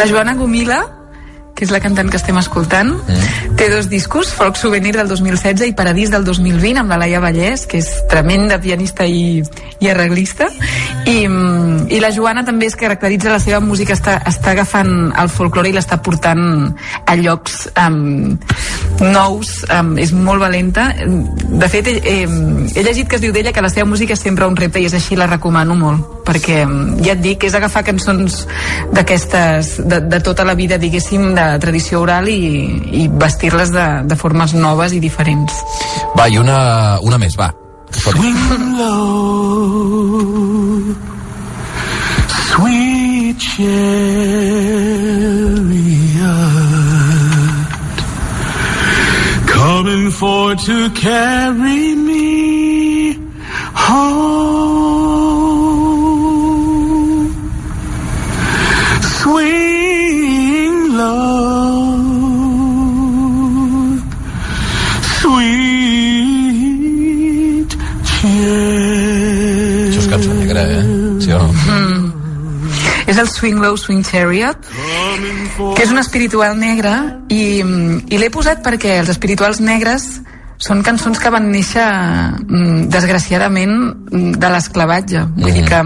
La 0.01 0.07
Joana 0.07 0.33
Gomila, 0.33 0.79
que 1.53 1.61
és 1.61 1.69
la 1.69 1.77
cantant 1.77 2.07
que 2.09 2.17
estem 2.17 2.33
escoltant, 2.39 2.87
mm. 2.89 3.51
té 3.59 3.67
dos 3.69 3.85
discos, 3.85 4.31
Folk 4.33 4.57
Souvenir 4.57 4.95
del 4.95 5.05
2016 5.05 5.67
i 5.69 5.75
Paradís 5.77 6.09
del 6.09 6.23
2020, 6.25 6.79
amb 6.81 6.89
la 6.89 6.97
Laia 7.03 7.19
Vallès, 7.21 7.67
que 7.69 7.77
és 7.83 7.91
tremenda 8.09 8.57
pianista 8.57 9.05
i, 9.05 9.43
i 9.77 9.91
arreglista. 9.91 10.47
I, 11.05 11.27
mm, 11.27 11.85
I 11.93 12.01
la 12.01 12.09
Joana 12.15 12.41
també 12.47 12.65
es 12.71 12.79
caracteritza, 12.81 13.29
la 13.29 13.43
seva 13.43 13.59
música 13.61 13.93
està, 13.93 14.17
està 14.25 14.55
agafant 14.55 15.11
el 15.13 15.29
folklore 15.29 15.69
i 15.69 15.77
l'està 15.77 16.01
portant 16.01 16.41
a 17.05 17.17
llocs 17.21 17.67
um, 17.75 18.33
nous, 19.01 19.49
um, 19.73 19.97
és 19.99 20.11
molt 20.13 20.41
valenta. 20.41 20.91
De 21.01 21.67
fet, 21.71 21.87
he, 21.89 21.95
he, 21.99 22.15
he 22.75 22.83
llegit 22.85 23.09
que 23.09 23.17
es 23.17 23.23
diu 23.23 23.33
d'ella 23.33 23.51
que 23.53 23.63
la 23.63 23.71
seva 23.73 23.89
música 23.89 24.13
és 24.13 24.21
sempre 24.23 24.47
un 24.47 24.55
repte 24.57 24.79
i 24.81 24.85
és 24.87 24.95
així, 24.97 25.17
la 25.19 25.27
recomano 25.29 25.75
molt, 25.77 26.21
perquè 26.27 26.61
ja 27.01 27.15
et 27.15 27.23
dic, 27.23 27.43
és 27.49 27.55
agafar 27.57 27.83
cançons 27.87 28.45
d'aquestes, 28.93 29.73
de, 29.89 30.01
de 30.11 30.19
tota 30.23 30.45
la 30.47 30.55
vida, 30.57 30.77
diguéssim, 30.81 31.33
de 31.37 31.47
tradició 31.63 32.01
oral 32.05 32.29
i, 32.29 32.41
i 33.03 33.07
vestir-les 33.11 33.73
de, 33.73 33.87
de 34.07 34.15
formes 34.19 34.53
noves 34.53 34.93
i 34.93 35.01
diferents. 35.03 35.53
Va, 36.17 36.29
i 36.29 36.37
una, 36.41 36.99
una 37.01 37.17
més, 37.21 37.35
va. 37.39 37.51
Swing 37.91 38.77
low, 38.77 40.15
sweet 42.47 43.37
chariot, 43.37 44.01
coming 49.83 50.11
for 50.11 50.55
to 50.55 50.91
carry 50.91 51.95
me 51.95 53.13
home. 53.73 54.11
Swing 59.17 60.75
low, 60.97 61.97
sweet 65.17 66.51
chariot. 68.05 69.89
Això 69.89 69.97
és 69.97 70.07
cançó 70.13 70.31
negra, 70.37 70.61
eh? 70.61 70.85
Sí 71.25 71.29
o 71.33 71.41
no? 71.41 71.49
Mm. 71.49 72.00
És 73.11 73.19
el 73.19 73.27
Swing 73.27 73.59
Low 73.59 73.75
Swing 73.75 74.05
Chariot, 74.07 74.67
que 75.75 75.83
és 75.83 75.91
un 75.91 75.99
espiritual 75.99 76.55
negre 76.59 76.93
i, 77.27 77.59
i 77.59 78.19
l'he 78.21 78.29
posat 78.31 78.63
perquè 78.63 79.01
els 79.01 79.11
espirituals 79.11 79.59
negres 79.59 80.21
són 80.61 80.83
cançons 80.85 81.19
que 81.19 81.31
van 81.33 81.49
néixer 81.51 81.83
mm, 81.83 82.87
desgraciadament 82.93 83.73
mm, 83.75 84.33
de 84.39 84.51
l'esclavatge. 84.53 85.25
Vull 85.41 85.55
dir 85.57 85.65
que 85.67 85.81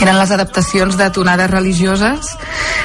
eren 0.00 0.16
les 0.16 0.30
adaptacions 0.32 0.96
de 0.96 1.10
tonades 1.12 1.50
religioses 1.50 2.30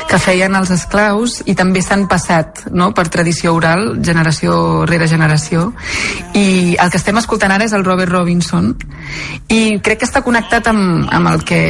que 0.09 0.19
feien 0.19 0.55
els 0.57 0.71
esclaus 0.73 1.39
i 1.47 1.55
també 1.55 1.81
s'han 1.85 2.07
passat 2.11 2.65
no? 2.75 2.89
per 2.97 3.07
tradició 3.13 3.53
oral, 3.55 4.01
generació 4.03 4.83
rere 4.89 5.07
generació. 5.07 5.69
I 6.35 6.75
el 6.75 6.91
que 6.91 6.99
estem 6.99 7.21
escoltant 7.21 7.53
ara 7.55 7.69
és 7.69 7.77
el 7.77 7.85
Robert 7.87 8.11
Robinson 8.11 8.73
i 9.53 9.79
crec 9.83 10.01
que 10.01 10.07
està 10.07 10.21
connectat 10.25 10.67
amb, 10.71 11.07
amb 11.13 11.31
el 11.31 11.43
que 11.47 11.61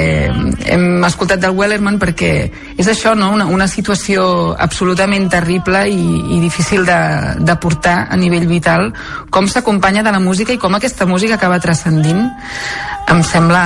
hem 0.65 1.05
escoltat 1.07 1.41
del 1.43 1.55
Wellerman 1.57 1.99
perquè 2.01 2.31
és 2.77 2.89
això, 2.89 3.13
no? 3.15 3.31
una, 3.35 3.45
una 3.45 3.67
situació 3.69 4.55
absolutament 4.57 5.29
terrible 5.29 5.85
i, 5.89 6.03
i 6.37 6.41
difícil 6.43 6.85
de, 6.87 6.99
de 7.39 7.57
portar 7.61 7.97
a 8.09 8.19
nivell 8.19 8.47
vital, 8.49 8.91
com 9.29 9.47
s'acompanya 9.47 10.03
de 10.05 10.13
la 10.15 10.23
música 10.23 10.53
i 10.53 10.61
com 10.61 10.75
aquesta 10.75 11.05
música 11.09 11.37
acaba 11.37 11.61
transcendint 11.63 12.25
em 13.07 13.21
sembla 13.23 13.61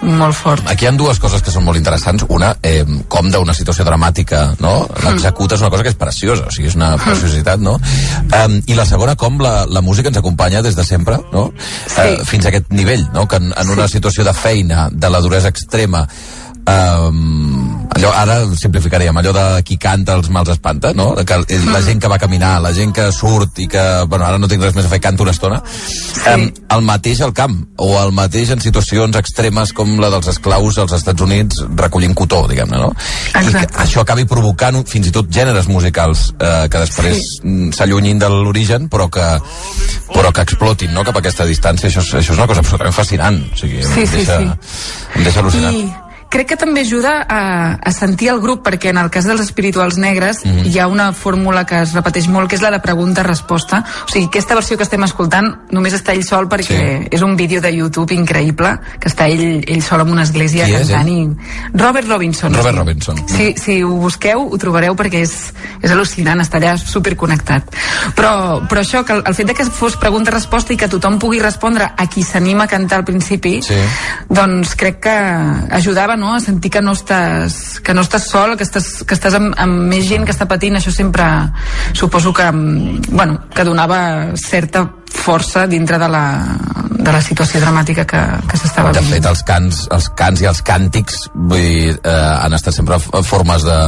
molt 0.00 0.36
fort. 0.38 0.62
Aquí 0.70 0.86
hi 0.86 0.88
ha 0.88 0.92
dues 0.94 1.18
coses 1.22 1.42
que 1.42 1.50
són 1.50 1.64
molt 1.66 1.78
interessants. 1.78 2.24
Una, 2.30 2.52
eh, 2.62 2.84
com 3.10 3.30
d'una 3.32 3.54
situació 3.56 3.84
dramàtica, 3.86 4.44
no? 4.62 4.86
L'executa 5.04 5.56
és 5.56 5.64
una 5.64 5.70
cosa 5.72 5.82
que 5.82 5.90
és 5.90 5.98
preciosa, 5.98 6.46
o 6.46 6.54
sigui, 6.54 6.68
és 6.70 6.76
una 6.78 6.92
preciositat, 7.00 7.60
no? 7.60 7.76
Um, 8.30 8.60
I 8.66 8.78
la 8.78 8.86
segona, 8.86 9.16
com 9.18 9.40
la, 9.42 9.64
la 9.66 9.82
música 9.82 10.08
ens 10.08 10.20
acompanya 10.22 10.62
des 10.62 10.76
de 10.78 10.84
sempre, 10.86 11.18
no? 11.32 11.48
Sí. 11.86 12.00
Uh, 12.00 12.24
fins 12.26 12.46
a 12.46 12.52
aquest 12.52 12.70
nivell, 12.70 12.89
no? 13.12 13.26
Que 13.28 13.36
en, 13.36 13.52
en 13.56 13.70
una 13.70 13.88
situació 13.88 14.24
de 14.24 14.34
feina, 14.34 14.88
de 14.90 15.10
la 15.10 15.20
duresa 15.20 15.48
extrema, 15.48 16.06
um, 16.66 17.86
allò, 17.94 18.10
ara 18.14 18.36
simplificaríem, 18.56 19.16
allò 19.16 19.32
de 19.34 19.44
qui 19.66 19.76
canta 19.80 20.14
els 20.18 20.30
mals 20.32 20.52
espanta, 20.54 20.92
no? 20.96 21.12
Que 21.26 21.40
la 21.66 21.82
gent 21.84 22.00
que 22.02 22.10
va 22.10 22.18
caminar, 22.22 22.58
la 22.62 22.72
gent 22.76 22.92
que 22.96 23.10
surt 23.14 23.58
i 23.64 23.68
que, 23.70 23.84
bueno, 24.08 24.26
ara 24.26 24.38
no 24.38 24.48
tinc 24.50 24.62
res 24.64 24.76
més 24.76 24.86
a 24.86 24.92
fer, 24.92 25.00
canto 25.02 25.24
una 25.26 25.34
estona, 25.34 25.60
um, 26.34 26.46
el 26.76 26.86
mateix 26.86 27.22
al 27.26 27.34
camp, 27.36 27.56
o 27.80 27.92
el 28.02 28.12
mateix 28.16 28.54
en 28.54 28.62
situacions 28.62 29.16
extremes 29.20 29.74
com 29.76 29.96
la 30.02 30.10
dels 30.12 30.30
esclaus 30.34 30.78
als 30.78 30.94
Estats 30.96 31.26
Units 31.26 31.64
recollint 31.76 32.14
cotó, 32.18 32.44
diguem-ne, 32.50 32.80
no? 32.80 32.92
I 33.40 33.54
que 33.54 33.66
això 33.84 34.04
acabi 34.04 34.26
provocant 34.30 34.82
fins 34.88 35.10
i 35.10 35.14
tot 35.14 35.30
gèneres 35.32 35.68
musicals 35.70 36.30
eh, 36.38 36.66
que 36.70 36.84
després 36.86 37.20
sí. 37.40 37.70
s'allunyin 37.76 38.20
de 38.22 38.30
l'origen, 38.30 38.88
però 38.92 39.08
que 39.12 39.26
però 40.10 40.32
que 40.34 40.42
explotin, 40.42 40.92
no?, 40.94 41.04
cap 41.06 41.16
a 41.16 41.22
aquesta 41.22 41.46
distància. 41.46 41.88
Això 41.88 42.02
és, 42.02 42.12
això 42.22 42.34
és 42.34 42.38
una 42.38 42.48
cosa 42.50 42.64
absolutament 42.64 42.94
fascinant. 42.94 43.40
O 43.52 43.58
sigui, 43.58 43.82
Sí, 43.82 44.02
em, 44.02 44.06
sí, 44.06 44.16
deixa, 44.16 44.38
sí. 44.38 45.16
em 45.16 45.24
deixa 45.26 45.42
al·lucinant. 45.42 45.76
I 45.76 45.99
crec 46.30 46.46
que 46.52 46.56
també 46.56 46.82
ajuda 46.86 47.26
a, 47.28 47.40
a 47.74 47.92
sentir 47.92 48.28
el 48.30 48.40
grup, 48.40 48.62
perquè 48.66 48.90
en 48.94 48.98
el 49.02 49.10
cas 49.10 49.26
dels 49.26 49.40
espirituals 49.42 49.98
negres 49.98 50.44
Mhm. 50.44 50.66
hi 50.70 50.78
ha 50.78 50.86
una 50.86 51.12
fórmula 51.12 51.64
que 51.66 51.80
es 51.82 51.92
repeteix 51.92 52.28
molt, 52.28 52.48
que 52.48 52.56
és 52.56 52.62
la 52.62 52.70
de 52.70 52.78
pregunta-resposta. 52.80 53.84
O 54.06 54.08
sigui, 54.12 54.26
aquesta 54.26 54.54
versió 54.54 54.76
que 54.76 54.84
estem 54.86 55.02
escoltant 55.04 55.50
només 55.70 55.92
està 55.94 56.12
ell 56.14 56.22
sol 56.24 56.48
perquè 56.48 56.78
sí. 57.02 57.08
és 57.10 57.22
un 57.22 57.36
vídeo 57.36 57.60
de 57.60 57.72
YouTube 57.74 58.14
increïble, 58.14 58.78
que 59.00 59.08
està 59.10 59.26
ell, 59.28 59.64
ell 59.66 59.82
sol 59.82 60.00
en 60.02 60.10
una 60.12 60.22
església 60.22 60.64
Qui 60.66 60.74
és, 60.74 60.88
cantant 60.88 61.08
i... 61.08 61.18
Robert 61.74 62.08
Robinson. 62.08 62.54
Robert 62.54 62.78
Robinson. 62.78 63.16
Sí, 63.28 63.54
si 63.58 63.82
ho 63.82 63.90
busqueu, 63.90 64.46
ho 64.52 64.58
trobareu 64.58 64.94
perquè 64.96 65.22
és, 65.26 65.34
és 65.82 65.90
al·lucinant, 65.90 66.40
està 66.40 66.58
allà 66.60 66.76
superconnectat. 66.78 67.74
Però, 68.14 68.62
però 68.68 68.80
això, 68.84 69.04
que 69.04 69.12
el, 69.18 69.22
el 69.26 69.34
fet 69.34 69.50
de 69.50 69.54
que 69.54 69.64
fos 69.66 69.96
pregunta-resposta 70.00 70.72
i 70.72 70.76
que 70.80 70.88
tothom 70.88 71.18
pugui 71.18 71.40
respondre 71.42 71.90
a 71.96 72.06
qui 72.06 72.22
s'anima 72.22 72.64
a 72.64 72.70
cantar 72.70 72.98
al 73.00 73.04
principi, 73.04 73.60
Sí. 73.62 73.74
doncs 74.28 74.74
crec 74.76 75.00
que 75.00 75.16
ajudava 75.76 76.16
no? 76.20 76.34
a 76.36 76.40
sentir 76.44 76.70
que 76.70 76.82
no 76.84 76.92
estàs, 76.96 77.80
que 77.82 77.94
no 77.96 78.04
estàs 78.04 78.28
sol, 78.30 78.54
que 78.60 78.66
estàs, 78.66 78.92
que 79.08 79.16
estàs 79.16 79.36
amb, 79.38 79.54
amb 79.58 79.88
més 79.90 80.06
gent 80.08 80.26
que 80.28 80.34
està 80.36 80.46
patint, 80.50 80.76
això 80.78 80.92
sempre 80.94 81.26
suposo 81.96 82.32
que, 82.36 82.46
mm, 82.52 83.10
bueno, 83.10 83.40
que 83.54 83.64
donava 83.64 84.36
certa 84.36 84.84
força 85.10 85.66
dintre 85.66 85.98
de 85.98 86.08
la, 86.08 86.24
de 86.90 87.12
la 87.12 87.20
situació 87.24 87.60
dramàtica 87.60 88.04
que, 88.06 88.20
que 88.48 88.60
s'estava 88.60 88.92
De 88.92 89.00
vivint. 89.00 89.18
fet, 89.18 89.30
els 89.32 89.42
cants, 89.48 89.80
els 89.90 90.08
cants 90.16 90.44
i 90.44 90.48
els 90.50 90.62
càntics 90.62 91.24
vull 91.34 91.58
dir, 91.58 91.96
eh, 92.04 92.34
han 92.44 92.54
estat 92.56 92.76
sempre 92.76 93.00
formes 93.26 93.66
de, 93.66 93.78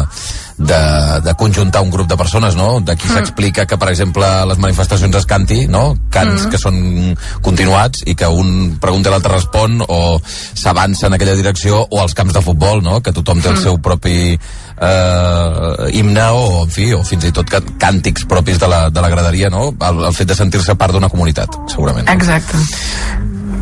de, 0.59 1.20
de 1.24 1.34
conjuntar 1.34 1.82
un 1.82 1.90
grup 1.90 2.09
de 2.09 2.16
persones, 2.16 2.55
no? 2.57 2.80
D'aquí 2.80 3.09
Mm. 3.09 3.14
s'explica 3.14 3.66
que, 3.66 3.76
per 3.78 3.88
exemple, 3.90 4.26
les 4.46 4.59
manifestacions 4.59 5.14
es 5.16 5.26
canti, 5.26 5.66
no? 5.66 5.96
Cants 6.11 6.46
Mm. 6.46 6.50
que 6.50 6.59
són 6.59 7.16
continuats 7.42 8.03
i 8.07 8.14
que 8.14 8.26
un 8.26 8.78
pregunta 8.80 9.09
i 9.09 9.12
l'altre 9.12 9.32
respon 9.34 9.82
o 9.88 10.20
s'avança 10.55 11.07
en 11.07 11.14
aquella 11.14 11.34
direcció 11.34 11.86
o 11.90 12.00
als 12.00 12.14
camps 12.14 12.32
de 12.34 12.42
futbol, 12.42 12.82
no? 12.82 13.00
Que 13.00 13.12
tothom 13.12 13.40
té 13.40 13.48
el 13.48 13.57
Mm. 13.57 13.62
seu 13.62 13.78
propi 13.80 14.38
eh, 14.80 15.90
himne 15.92 16.24
o, 16.30 16.64
en 16.64 16.70
fi, 16.70 16.92
o 16.92 17.03
fins 17.05 17.24
i 17.24 17.32
tot 17.32 17.46
càntics 17.78 18.24
propis 18.26 18.59
de 18.59 18.68
la, 18.68 18.90
de 18.90 19.00
la 19.00 19.09
graderia, 19.09 19.48
no? 19.50 19.68
El, 19.80 20.05
el 20.05 20.14
fet 20.14 20.28
de 20.28 20.34
sentir-se 20.34 20.74
part 20.74 20.92
d'una 20.92 21.09
comunitat, 21.09 21.48
segurament. 21.70 22.09
Exacte. 22.09 22.57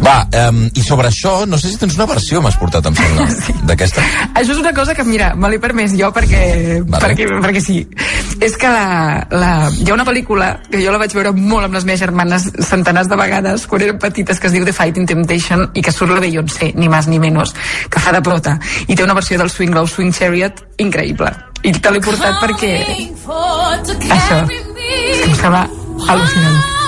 Va, 0.01 0.25
um, 0.49 0.63
i 0.73 0.83
sobre 0.83 1.11
això, 1.11 1.45
no 1.47 1.59
sé 1.61 1.69
si 1.69 1.79
tens 1.81 1.97
una 1.99 2.07
versió, 2.09 2.41
m'has 2.41 2.57
portat, 2.57 2.87
em 2.89 2.97
sembla, 2.97 3.27
d'aquesta. 3.69 4.05
Això 4.33 4.55
és 4.55 4.61
una 4.63 4.73
cosa 4.77 4.95
que, 4.97 5.05
mira, 5.05 5.35
me 5.37 5.51
l'he 5.53 5.61
permès 5.61 5.93
jo 5.99 6.09
perquè, 6.17 6.81
Vale. 6.87 7.03
perquè, 7.05 7.27
perquè 7.45 7.63
sí. 7.65 7.79
És 8.41 8.57
que 8.61 8.71
la, 8.73 9.27
la, 9.35 9.53
hi 9.77 9.91
ha 9.91 9.97
una 9.97 10.07
pel·lícula 10.09 10.55
que 10.71 10.81
jo 10.81 10.95
la 10.95 11.03
vaig 11.03 11.13
veure 11.19 11.35
molt 11.37 11.69
amb 11.69 11.77
les 11.77 11.85
meves 11.85 12.01
germanes 12.01 12.49
centenars 12.71 13.11
de 13.13 13.21
vegades 13.21 13.67
quan 13.69 13.85
eren 13.85 14.01
petites 14.01 14.41
que 14.41 14.49
es 14.49 14.57
diu 14.57 14.65
The 14.65 14.73
Fighting 14.77 15.09
Temptation 15.11 15.69
i 15.75 15.85
que 15.85 15.93
surt 15.93 16.17
la 16.17 16.25
Beyoncé, 16.25 16.73
ni 16.81 16.89
més 16.89 17.11
ni 17.11 17.21
menys, 17.21 17.53
que 17.93 18.01
fa 18.01 18.17
de 18.17 18.25
prota. 18.25 18.57
I 18.89 18.97
té 18.97 19.05
una 19.05 19.17
versió 19.19 19.37
del 19.41 19.53
Swing 19.53 19.77
Low 19.77 19.89
Swing 19.91 20.17
Chariot 20.17 20.65
increïble. 20.81 21.33
I 21.61 21.77
te 21.77 21.93
l'he 21.93 22.01
portat 22.01 22.41
perquè... 22.41 22.75
Això. 24.17 24.43
És 24.49 25.25
que 25.25 25.29
em 25.29 25.41
sembla 25.45 25.67
al·lucinant. 26.09 26.80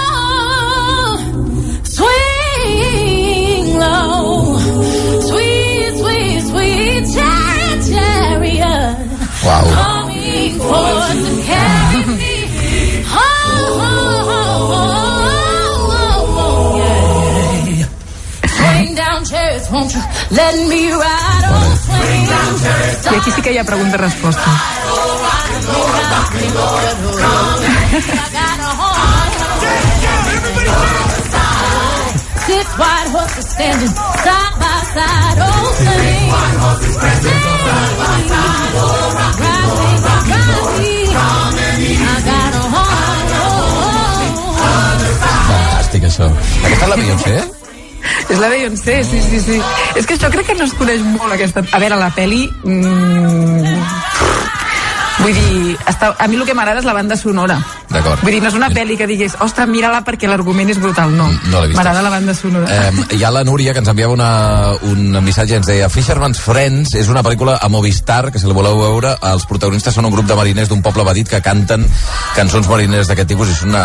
Chariots. 21.02 21.88
I 23.10 23.14
aquí 23.16 23.30
sí 23.30 23.42
que 23.42 23.52
hi 23.52 23.58
ha 23.58 23.64
pregunta-resposta. 23.64 24.50
Six 32.52 32.68
white 32.76 33.08
horses 33.16 33.46
standing 33.48 33.88
side 33.88 34.54
by 34.60 34.76
side. 34.92 35.38
Oh, 35.40 35.72
sing. 35.80 36.28
White 36.32 36.58
horses 36.60 36.94
standing 37.00 37.40
side 37.64 37.94
by 38.00 38.18
side. 38.28 38.72
Oh, 38.76 39.16
rock 39.16 39.36
me, 39.40 39.48
rock 40.04 40.24
me, 40.28 40.40
rock 41.16 41.52
me. 41.56 41.90
I 41.96 42.16
got 42.28 42.52
a 42.52 42.64
heart. 42.74 43.32
Oh, 43.40 43.72
Fantàstic, 45.22 46.04
això. 46.10 46.28
Aquesta 46.28 46.84
és 46.84 46.92
la 46.92 47.00
Beyoncé? 47.00 47.34
És 48.28 48.38
la 48.44 48.48
Beyoncé, 48.52 49.00
sí, 49.08 49.24
sí, 49.30 49.40
sí. 49.48 49.58
És 49.96 50.04
que 50.06 50.20
això 50.20 50.28
crec 50.36 50.52
que 50.52 50.58
no 50.60 50.68
es 50.68 50.76
coneix 50.76 51.00
molt, 51.08 51.32
aquesta... 51.32 51.64
A 51.72 51.80
veure, 51.80 51.96
la 52.04 52.12
peli... 52.12 52.44
Mm, 52.68 54.01
vull 55.22 55.34
dir, 55.36 55.76
està... 55.88 56.12
a 56.18 56.28
mi 56.28 56.36
el 56.36 56.44
que 56.48 56.54
m'agrada 56.58 56.82
és 56.82 56.86
la 56.88 56.94
banda 56.96 57.16
sonora. 57.16 57.58
D'acord. 57.92 58.22
Vull 58.24 58.34
dir, 58.36 58.42
no 58.42 58.50
és 58.50 58.56
una 58.58 58.70
pel·li 58.72 58.96
que 58.98 59.06
digués, 59.08 59.36
ostres, 59.44 59.68
mira-la 59.70 60.02
perquè 60.06 60.28
l'argument 60.30 60.70
és 60.72 60.80
brutal, 60.82 61.12
no. 61.16 61.28
No 61.50 61.62
l'he 61.62 61.70
vist. 61.70 61.78
M'agrada 61.78 62.02
la 62.04 62.12
banda 62.12 62.34
sonora. 62.34 62.66
Eh, 62.68 63.16
hi 63.18 63.24
ha 63.24 63.30
la 63.34 63.44
Núria 63.46 63.74
que 63.74 63.82
ens 63.82 63.90
enviava 63.92 64.14
una, 64.16 64.30
un 64.88 65.18
missatge 65.24 65.58
ens 65.60 65.68
deia 65.68 65.88
Fisherman's 65.92 66.40
Friends 66.42 66.94
és 66.98 67.10
una 67.12 67.22
pel·lícula 67.24 67.58
a 67.62 67.68
Movistar 67.72 68.30
que 68.32 68.40
si 68.42 68.48
la 68.50 68.56
voleu 68.56 68.78
veure, 68.80 69.14
els 69.32 69.46
protagonistes 69.50 69.94
són 69.94 70.08
un 70.08 70.14
grup 70.14 70.26
de 70.28 70.36
mariners 70.38 70.70
d'un 70.72 70.82
poble 70.82 71.04
badit 71.06 71.28
que 71.32 71.42
canten 71.44 71.84
cançons 72.36 72.68
mariners 72.70 73.10
d'aquest 73.10 73.28
tipus 73.34 73.50
i 73.50 73.56
és 73.56 73.62
una 73.68 73.84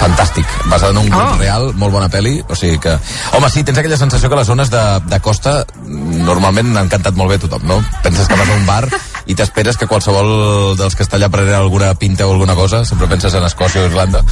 fantàstic, 0.00 0.46
basada 0.68 0.92
en 0.92 1.02
un 1.04 1.08
grup 1.10 1.22
Oh. 1.22 1.38
real, 1.38 1.68
molt 1.78 1.92
bona 1.94 2.08
pel·li 2.10 2.40
o 2.50 2.56
sigui 2.58 2.80
que, 2.82 2.96
home 3.36 3.48
sí, 3.52 3.62
tens 3.62 3.78
aquella 3.78 3.96
sensació 3.96 4.28
que 4.28 4.36
les 4.40 4.46
zones 4.48 4.70
de, 4.72 4.82
de 5.06 5.20
costa 5.22 5.62
mm, 5.64 6.24
normalment 6.26 6.74
han 6.76 6.90
cantat 6.90 7.14
molt 7.16 7.30
bé 7.30 7.38
tothom, 7.38 7.62
no? 7.68 7.78
Penses 8.02 8.26
que 8.28 8.38
vas 8.40 8.48
a 8.50 8.56
un 8.58 8.66
bar 8.66 8.82
i 9.26 9.34
t'esperes 9.38 9.76
que 9.78 9.86
qualsevol 9.86 10.74
dels 10.78 10.96
que 10.98 11.04
està 11.06 11.16
allà 11.18 11.28
prenent 11.32 11.54
alguna 11.58 11.92
pinta 11.94 12.26
o 12.26 12.32
alguna 12.34 12.54
cosa, 12.58 12.84
sempre 12.84 13.08
penses 13.10 13.34
en 13.34 13.44
Escòcia 13.46 13.82
o 13.82 13.86
Irlanda, 13.90 14.22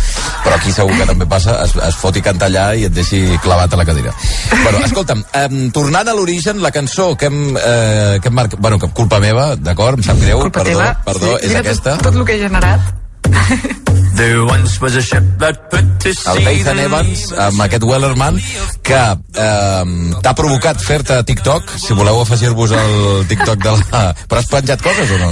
però 0.45 0.57
aquí 0.57 0.73
segur 0.73 0.97
que 0.99 1.07
també 1.07 1.27
passa, 1.31 1.59
es, 1.65 1.75
es 1.89 1.99
foti 2.01 2.23
cantar 2.25 2.49
allà 2.51 2.67
i 2.75 2.87
et 2.89 2.95
deixi 2.95 3.23
clavat 3.45 3.73
a 3.75 3.81
la 3.81 3.87
cadira. 3.89 4.15
Bueno, 4.63 4.83
escolta'm, 4.87 5.25
eh, 5.33 5.49
tornant 5.75 6.09
a 6.09 6.15
l'origen, 6.17 6.63
la 6.63 6.71
cançó 6.75 7.13
que 7.17 7.27
hem, 7.31 7.57
eh, 7.57 8.19
que 8.23 8.29
hem 8.29 8.35
marcat, 8.35 8.61
bueno, 8.61 8.79
que 8.79 8.89
culpa 8.97 9.21
meva, 9.21 9.55
d'acord, 9.57 9.99
em 9.99 10.05
sap 10.07 10.19
greu, 10.21 10.41
Culpa 10.41 10.63
perdó, 10.65 10.79
teva. 10.79 10.91
perdó, 11.05 11.37
Sí, 11.39 11.45
és 11.45 11.49
mira 11.55 11.61
aquesta. 11.61 11.97
Tot, 11.99 12.11
tot 12.11 12.21
el 12.21 12.25
que 12.27 12.35
he 12.37 12.43
generat. 12.49 12.81
There 14.21 14.45
once 14.45 14.77
was 14.85 14.97
a 14.97 15.01
ship 15.01 15.25
that 15.41 15.71
put 15.73 15.87
to 16.05 16.11
el 16.11 16.15
sea. 16.15 16.45
Nathan 16.45 16.79
Evans, 16.83 17.21
amb 17.41 17.63
aquest 17.65 17.85
Wellerman, 17.89 18.37
que 18.85 18.99
eh, 19.01 19.85
t'ha 20.21 20.33
provocat 20.37 20.83
fer-te 20.85 21.17
TikTok, 21.31 21.71
si 21.81 21.97
voleu 21.97 22.21
afegir-vos 22.21 22.75
al 22.77 23.25
TikTok 23.31 23.63
de 23.65 23.73
la... 23.79 24.03
Però 24.29 24.43
has 24.43 24.51
penjat 24.53 24.85
coses 24.85 25.15
o 25.17 25.21
no? 25.23 25.31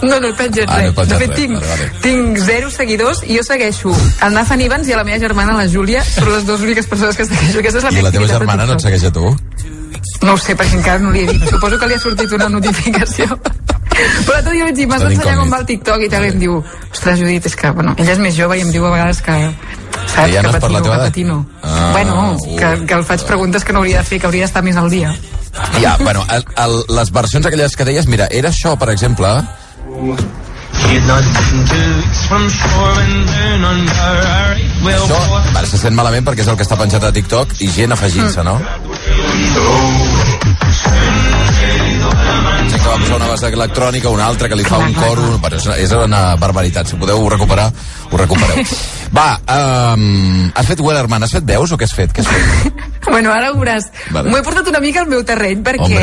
No, 0.00 0.16
no 0.16 0.30
he 0.30 0.32
penjat 0.38 0.64
Ah, 0.72 0.78
no 0.80 0.86
he 0.86 0.88
res. 0.88 0.96
penjat 0.96 1.18
de 1.20 1.26
fet, 1.26 1.34
res. 1.34 1.36
tinc, 1.42 1.52
Vale, 1.58 1.68
vale. 1.68 1.90
tinc 2.06 2.38
zero 2.46 2.70
seguidors 2.72 3.20
i 3.28 3.36
jo 3.36 3.44
segueixo 3.44 3.92
el 4.24 4.32
Nathan 4.38 4.64
Evans 4.70 4.88
i 4.88 4.96
a 4.96 5.02
la 5.02 5.04
meva 5.04 5.20
germana, 5.20 5.58
la 5.60 5.68
Júlia, 5.68 6.00
són 6.08 6.32
les 6.32 6.46
dues 6.48 6.64
úniques 6.64 6.88
persones 6.88 7.20
que 7.20 7.28
segueixo. 7.28 7.60
Aquesta 7.60 7.82
és 7.84 7.90
la 7.90 7.92
I 7.92 8.06
la 8.08 8.14
teva 8.16 8.30
germana 8.32 8.64
no 8.64 8.78
et 8.80 8.86
segueix 8.88 9.04
a 9.04 9.12
tu? 9.12 9.26
No 10.24 10.32
ho 10.32 10.40
sé, 10.40 10.56
perquè 10.56 10.80
encara 10.80 10.98
no 11.04 11.12
li 11.12 11.26
he 11.26 11.28
dit. 11.34 11.44
Suposo 11.52 11.76
que 11.80 11.92
li 11.92 11.98
ha 11.98 12.00
sortit 12.00 12.32
una 12.40 12.48
notificació. 12.48 13.36
Però 14.26 14.36
l'altre 14.36 14.54
dia 14.54 14.66
vaig 14.68 14.76
dir, 14.78 14.86
m'has 14.90 15.04
d'ensenyar 15.04 15.36
com 15.40 15.52
va 15.52 15.60
el 15.62 15.66
TikTok 15.70 16.04
i 16.06 16.10
tal, 16.12 16.26
i 16.26 16.32
em 16.34 16.38
diu, 16.42 16.58
ostres, 16.90 17.18
Judit, 17.20 17.46
és 17.50 17.56
que, 17.56 17.72
bueno, 17.76 17.94
ella 17.98 18.14
és 18.16 18.22
més 18.22 18.36
jove 18.36 18.58
i 18.58 18.64
em 18.64 18.72
diu 18.74 18.86
a 18.86 18.92
vegades 18.94 19.22
que, 19.26 19.38
saps, 20.06 20.14
Que 20.14 20.32
ja 20.34 20.44
la 20.46 20.52
patino, 20.56 20.82
teva 20.82 20.96
que 20.96 21.10
patino. 21.10 21.38
Ah, 21.62 21.90
bueno, 21.92 22.18
uh. 22.32 22.56
que, 22.56 22.72
que 22.86 22.94
el 23.00 23.04
faig 23.08 23.26
preguntes 23.28 23.64
que 23.64 23.76
no 23.76 23.82
hauria 23.84 24.02
de 24.02 24.08
fer, 24.10 24.20
que 24.20 24.30
hauria 24.30 24.46
d'estar 24.48 24.64
més 24.66 24.78
al 24.80 24.90
dia. 24.92 25.14
Ja, 25.80 25.96
bueno, 26.00 26.24
el, 26.30 26.44
el, 26.64 26.76
les 26.96 27.10
versions 27.12 27.46
aquelles 27.46 27.74
que 27.76 27.84
deies, 27.88 28.06
mira, 28.06 28.28
era 28.30 28.52
això, 28.54 28.76
per 28.78 28.92
exemple, 28.94 29.32
això, 34.94 35.18
vale, 35.52 35.66
se 35.68 35.78
sent 35.78 35.94
malament 35.96 36.26
perquè 36.26 36.44
és 36.44 36.50
el 36.50 36.58
que 36.58 36.66
està 36.66 36.78
penjat 36.80 37.04
a 37.04 37.12
TikTok 37.14 37.58
i 37.60 37.70
gent 37.74 37.92
afegint-se, 37.96 38.44
no? 38.46 38.56
Sé 42.70 42.78
que 42.78 42.86
va 42.86 42.98
posar 43.02 43.16
una 43.16 43.26
base 43.26 43.48
electrònica, 43.50 44.10
una 44.14 44.26
altra 44.30 44.46
que 44.48 44.54
li 44.54 44.62
fa 44.62 44.78
un 44.78 44.92
cor, 44.94 45.18
un... 45.18 45.40
Bueno, 45.42 45.58
és, 45.74 45.94
una, 45.96 46.20
barbaritat. 46.38 46.86
Si 46.86 46.98
podeu 47.00 47.24
recuperar, 47.32 47.64
ho 48.06 48.20
recupereu. 48.20 48.62
Va, 49.16 49.26
um, 49.42 50.52
has 50.54 50.68
fet 50.68 50.82
Wellerman, 50.86 51.26
has 51.26 51.34
fet 51.34 51.48
veus 51.48 51.74
o 51.74 51.78
què 51.80 51.88
has 51.88 51.96
fet? 51.98 52.14
Què 52.14 52.22
has 52.22 52.30
fet? 52.30 52.86
Bueno, 53.10 53.32
ara 53.34 53.48
ho 53.50 53.56
veuràs. 53.58 53.88
Vale. 54.14 54.30
M'ho 54.30 54.38
he 54.38 54.44
portat 54.46 54.68
una 54.70 54.78
mica 54.84 55.02
al 55.02 55.08
meu 55.10 55.24
terreny 55.26 55.64
perquè... 55.66 56.02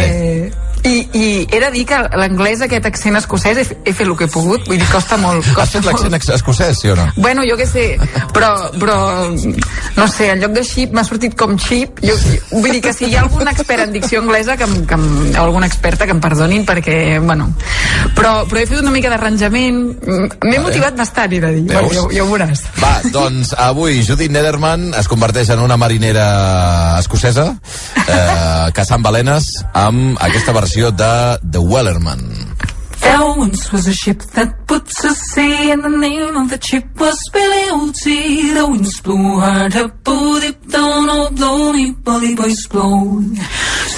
I, 0.88 1.08
I 1.14 1.26
he 1.52 1.60
de 1.60 1.70
dir 1.74 1.84
que 1.90 1.98
l'anglès, 2.18 2.62
aquest 2.64 2.86
accent 2.88 3.18
escocès, 3.20 3.58
he, 3.60 3.66
he 3.90 3.94
fet 3.94 4.08
el 4.08 4.16
que 4.20 4.28
he 4.28 4.32
pogut. 4.32 4.64
Vull 4.70 4.80
dir, 4.80 4.88
costa 4.92 5.18
molt. 5.20 5.44
Costa 5.56 5.62
Has 5.64 5.74
fet 5.76 5.88
l'accent 6.14 6.38
escocès, 6.38 6.80
sí 6.82 6.92
o 6.94 6.96
no? 6.96 7.08
Bueno, 7.18 7.44
jo 7.50 7.58
què 7.60 7.68
sé, 7.68 7.86
però, 8.36 8.52
però 8.80 8.98
no 9.98 10.08
sé, 10.12 10.30
en 10.32 10.42
lloc 10.44 10.54
de 10.56 10.64
xip 10.68 10.94
m'ha 10.96 11.04
sortit 11.08 11.36
com 11.40 11.58
xip. 11.60 12.00
Jo, 12.06 12.16
vull 12.54 12.72
dir 12.78 12.82
que 12.86 12.94
si 12.96 13.10
hi 13.10 13.16
ha 13.18 13.24
algun 13.26 13.48
expert 13.52 13.84
en 13.88 13.94
dicció 13.96 14.22
anglesa, 14.24 14.56
que, 14.58 14.64
em- 14.70 14.86
que, 14.88 14.96
em- 14.96 15.34
o 15.36 15.42
alguna 15.44 15.68
experta 15.68 16.06
que 16.08 16.16
em 16.16 16.22
perdonin, 16.24 16.66
perquè, 16.68 16.98
bueno... 17.24 17.52
Però, 18.18 18.46
però 18.48 18.62
he 18.62 18.66
fet 18.70 18.80
una 18.80 18.92
mica 18.94 19.10
d'arranjament. 19.12 19.78
M'he 20.46 20.60
motivat 20.64 20.96
bastant, 20.98 21.34
he 21.34 21.40
de 21.42 21.50
dir. 21.58 21.64
Bueno, 21.68 21.90
Veus? 21.90 22.08
ja, 22.12 22.18
ja 22.18 22.24
ho 22.24 22.30
veuràs. 22.32 22.62
Va, 22.82 22.94
doncs 23.14 23.52
avui 23.58 24.00
Judith 24.06 24.32
Nederman 24.34 24.92
es 24.98 25.10
converteix 25.12 25.50
en 25.54 25.60
una 25.66 25.78
marinera 25.78 26.28
escocesa 27.02 27.50
eh, 28.08 28.70
caçant 28.78 29.04
balenes 29.06 29.50
amb 29.78 30.18
aquesta 30.24 30.54
versió 30.56 30.77
de 30.78 31.40
The 31.42 31.60
Wellerman. 31.60 32.22
There 33.02 33.34
once 33.36 33.72
was 33.72 33.88
a 33.88 33.94
ship 33.94 34.22
that 34.36 34.68
put 34.68 34.86
to 34.86 35.10
sea, 35.10 35.72
and 35.72 35.84
the 35.84 35.90
name 35.90 36.38
of 36.38 36.52
the 36.52 36.62
ship 36.62 36.86
was 37.00 37.18
Billy 37.34 37.66
O.T. 37.72 38.54
The 38.54 38.68
winds 38.68 39.02
blew 39.02 39.40
hard, 39.40 39.74
her 39.74 39.88
bow 39.88 40.40
dipped 40.40 40.70
down, 40.70 41.10
oh 41.10 41.30
blow 41.32 41.74
me, 41.74 41.92
bully 41.92 42.36
boys 42.36 42.68
blow. 42.68 43.24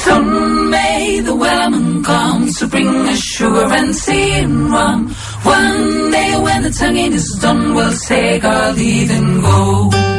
Soon 0.04 0.70
may 0.70 1.20
the 1.20 1.36
wellman 1.36 2.02
come 2.02 2.48
to 2.54 2.68
bring 2.68 2.88
us 2.88 3.20
sugar 3.20 3.68
and 3.74 3.94
tea 3.94 4.40
and 4.40 4.72
rum. 4.72 5.10
One 5.44 6.12
day 6.12 6.40
when 6.40 6.64
the 6.64 6.70
tonguing 6.70 7.12
is 7.12 7.30
done, 7.42 7.76
we'll 7.76 7.98
take 7.98 8.46
our 8.46 8.72
leave 8.72 9.12
and 9.12 9.42
go. 9.42 10.19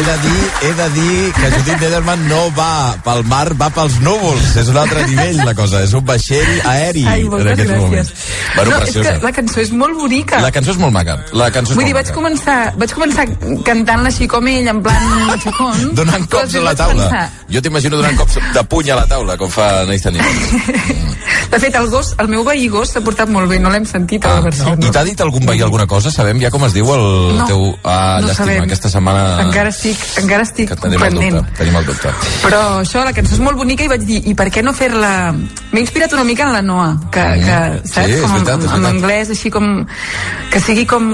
He 0.00 0.02
de 0.02 0.12
dir, 0.22 0.44
he 0.62 0.72
de 0.78 0.84
dir 0.94 1.32
que 1.36 1.48
Judit 1.52 1.80
Nederman 1.82 2.22
no 2.30 2.38
va 2.56 2.96
pel 3.04 3.20
mar, 3.28 3.50
va 3.60 3.66
pels 3.74 3.98
núvols. 4.00 4.54
És 4.56 4.70
un 4.72 4.78
altre 4.80 5.02
nivell, 5.10 5.42
la 5.44 5.52
cosa. 5.58 5.82
És 5.84 5.92
un 5.92 6.06
vaixell 6.08 6.48
aeri 6.70 7.02
Ai, 7.04 7.26
en 7.26 7.34
aquests 7.34 7.66
gràcies. 7.66 7.82
moments. 7.82 8.12
Bueno, 8.54 8.70
no, 8.70 8.76
és 8.78 8.82
preciosa. 8.86 9.12
que 9.18 9.26
la 9.28 9.32
cançó 9.36 9.60
és 9.60 9.72
molt 9.82 9.98
bonica. 10.00 10.40
La 10.40 10.50
cançó 10.56 10.72
és 10.72 10.80
molt 10.80 10.94
maca. 10.96 11.18
La 11.36 11.50
cançó 11.52 11.74
és 11.74 11.76
Vull 11.76 11.84
dir, 11.84 11.92
molt 11.92 12.00
vaig 12.00 12.08
maca. 12.08 12.16
començar, 12.16 12.58
vaig 12.80 12.96
començar 12.96 13.26
cantant-la 13.68 14.08
així 14.08 14.26
com 14.26 14.48
ell, 14.48 14.68
en 14.72 14.82
plan 14.82 15.36
xacón. 15.44 15.94
Donant 16.00 16.26
cops 16.32 16.54
a 16.54 16.64
la 16.64 16.74
taula. 16.74 17.28
Jo 17.52 17.60
t'imagino 17.60 18.00
donant 18.00 18.16
cops 18.16 18.38
de 18.54 18.64
puny 18.64 18.90
a 18.90 18.96
la 19.02 19.06
taula, 19.06 19.36
com 19.36 19.50
fa 19.52 19.84
Nathan 19.84 20.14
Nichols. 20.16 21.09
De 21.50 21.58
fet, 21.58 21.74
el 21.74 21.88
gos, 21.90 22.14
el 22.22 22.28
meu 22.30 22.44
veí 22.46 22.68
gos 22.70 22.92
s'ha 22.94 23.00
portat 23.04 23.28
molt 23.32 23.48
bé, 23.50 23.58
no 23.62 23.70
l'hem 23.72 23.84
sentit 23.88 24.24
a 24.26 24.34
la 24.36 24.40
versió. 24.44 24.74
I 24.78 24.90
t'ha 24.94 25.02
dit 25.06 25.20
algun 25.20 25.46
veí 25.46 25.60
alguna 25.62 25.86
cosa? 25.90 26.10
Sabem 26.14 26.40
ja 26.42 26.50
com 26.50 26.64
es 26.66 26.72
diu 26.76 26.86
el 26.94 27.04
No, 27.40 27.46
teu... 27.46 27.64
Ah, 27.84 28.18
no 28.20 28.28
llàstima, 28.28 28.46
sabem. 28.46 28.64
aquesta 28.68 28.90
setmana... 28.92 29.24
Encara 29.46 29.70
estic, 29.72 29.98
encara 30.22 30.42
estic 30.46 30.68
Que 30.70 30.76
tenim 30.76 31.02
el 31.02 31.08
pendent. 31.08 31.36
dubte, 31.40 31.56
tenim 31.58 31.76
el 31.80 31.86
dubte. 31.86 32.12
Però 32.44 32.60
això, 32.80 33.04
la 33.06 33.12
cançó 33.16 33.34
és 33.36 33.42
molt 33.42 33.58
bonica 33.58 33.84
i 33.86 33.90
vaig 33.90 34.04
dir, 34.06 34.20
i 34.30 34.34
per 34.38 34.48
què 34.50 34.62
no 34.64 34.72
fer-la... 34.76 35.32
M'he 35.72 35.80
inspirat 35.84 36.12
una 36.16 36.24
mica 36.26 36.46
en 36.48 36.52
la 36.54 36.62
Noa, 36.62 36.88
que, 37.10 37.24
que 37.44 37.58
saps? 37.88 38.06
Sí, 38.06 38.16
és 38.18 38.22
com 38.24 38.32
veritat, 38.36 38.60
en, 38.60 38.66
és 38.68 38.76
en 38.78 38.86
anglès, 38.90 39.30
així 39.36 39.50
com... 39.54 39.68
Que 40.50 40.58
sigui 40.60 40.84
com 40.90 41.04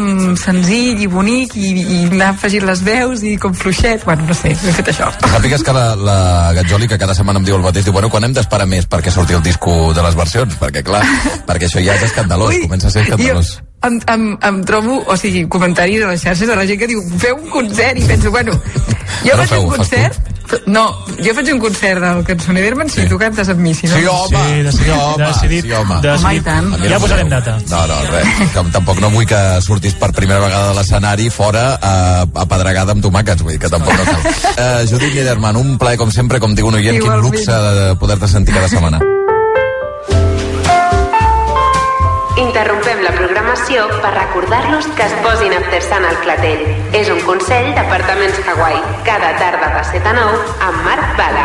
senzill 0.41 1.03
i 1.05 1.07
bonic 1.13 1.57
i, 1.61 1.69
i 1.83 1.99
anar 2.09 2.31
afegint 2.35 2.65
les 2.69 2.81
veus 2.87 3.23
i 3.27 3.35
com 3.41 3.53
fluixet. 3.57 4.05
Bueno, 4.09 4.25
no 4.31 4.35
sé, 4.37 4.55
he 4.55 4.73
fet 4.79 4.89
això. 4.95 5.11
Sàpigues 5.29 5.63
que 5.67 5.75
la, 5.77 5.87
la 5.97 6.19
Gatzoli, 6.57 6.89
que 6.89 6.99
cada 7.01 7.15
setmana 7.17 7.41
em 7.43 7.45
diu 7.49 7.59
el 7.59 7.65
mateix, 7.67 7.85
diu, 7.85 7.93
bueno, 7.97 8.09
quan 8.13 8.25
hem 8.25 8.33
d'esperar 8.37 8.67
més 8.71 8.89
perquè 8.89 9.13
surti 9.13 9.37
el 9.37 9.43
disco 9.45 9.93
de 9.97 10.06
les 10.07 10.19
versions? 10.19 10.59
Perquè, 10.61 10.85
clar, 10.87 11.03
perquè 11.49 11.69
això 11.71 11.83
ja 11.85 11.97
és 11.99 12.07
escandalós, 12.09 12.55
Ui, 12.55 12.63
comença 12.67 12.89
a 12.89 12.95
ser 12.95 13.05
escandalós. 13.07 13.57
em, 13.87 13.99
em, 14.15 14.25
em 14.49 14.63
trobo, 14.67 15.03
o 15.07 15.17
sigui, 15.21 15.45
comentaris 15.53 16.03
a 16.05 16.15
les 16.15 16.23
xarxes 16.23 16.49
de 16.49 16.57
la 16.57 16.65
gent 16.67 16.81
que 16.81 16.89
diu 16.91 17.03
feu 17.21 17.37
un 17.37 17.51
concert 17.53 17.99
i 18.01 18.09
penso, 18.09 18.31
bueno, 18.35 18.57
jo 18.57 19.35
Però 19.35 19.43
faig 19.45 19.53
feu, 19.53 19.69
un 19.69 19.77
concert 19.77 20.33
no, 20.67 20.85
jo 21.19 21.35
faig 21.35 21.49
un 21.53 21.61
concert 21.61 22.01
del 22.03 22.23
Cançoner 22.27 22.63
d'Herman 22.63 22.91
si 22.93 23.07
tu 23.11 23.19
cantes 23.19 23.49
amb 23.51 23.61
mi, 23.65 23.73
si 23.75 23.89
no... 23.91 23.97
Sí, 23.99 24.07
home, 24.07 24.43
Sí, 24.47 24.63
decidit, 24.63 24.87
sí, 24.87 24.91
home, 24.95 25.25
decidit, 25.25 25.65
sí, 25.65 25.73
home. 25.73 25.99
decidit. 26.05 26.47
Home, 26.47 26.89
Ja 26.89 27.01
posarem 27.03 27.29
data. 27.33 27.57
No, 27.71 27.83
no, 27.91 27.99
res. 28.13 28.53
Que 28.55 28.65
tampoc 28.77 29.03
no 29.03 29.11
vull 29.11 29.27
que 29.27 29.43
sortis 29.67 29.99
per 29.99 30.13
primera 30.15 30.41
vegada 30.45 30.71
de 30.71 30.79
l'escenari 30.79 31.29
fora 31.35 31.67
a, 31.81 31.95
a 32.23 32.47
pedregada 32.47 32.95
amb 32.95 33.03
tomàquets, 33.05 33.43
vull 33.43 33.57
dir 33.57 33.63
que 33.67 33.73
tampoc 33.73 33.99
no 33.99 34.07
cal. 34.07 34.27
Uh, 34.55 34.87
Judit 34.91 35.15
Niederman, 35.19 35.59
un 35.59 35.77
plaer 35.83 35.99
com 35.99 36.15
sempre, 36.15 36.41
com 36.43 36.55
diu 36.55 36.71
un 36.71 36.79
oient, 36.79 37.03
quin 37.03 37.23
luxe 37.27 37.51
de 37.51 37.95
poder-te 37.99 38.31
sentir 38.31 38.55
cada 38.55 38.71
setmana. 38.71 39.03
Interrompem 42.57 43.03
la 43.05 43.11
programació 43.13 43.83
per 44.01 44.15
recordar-los 44.15 44.87
que 44.97 45.05
es 45.05 45.15
posin 45.21 45.53
After 45.53 45.81
Sun 45.85 46.07
al 46.09 46.15
clatell. 46.23 46.63
És 46.97 47.11
un 47.13 47.19
consell 47.29 47.67
d'Apartaments 47.77 48.39
Hawaii. 48.49 48.79
Cada 49.05 49.35
tarda 49.37 49.67
de 49.75 49.83
7 49.91 50.09
a 50.09 50.15
9 50.17 50.55
amb 50.65 50.87
Marc 50.87 51.11
Bala. 51.19 51.45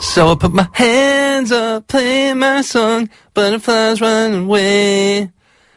So 0.00 0.32
I 0.32 0.36
put 0.40 0.56
my 0.56 0.64
hands 0.72 1.52
up, 1.52 1.86
playing 1.88 2.38
my 2.38 2.62
song, 2.62 3.10
butterflies 3.34 4.00
run 4.00 4.48
away. 4.48 5.28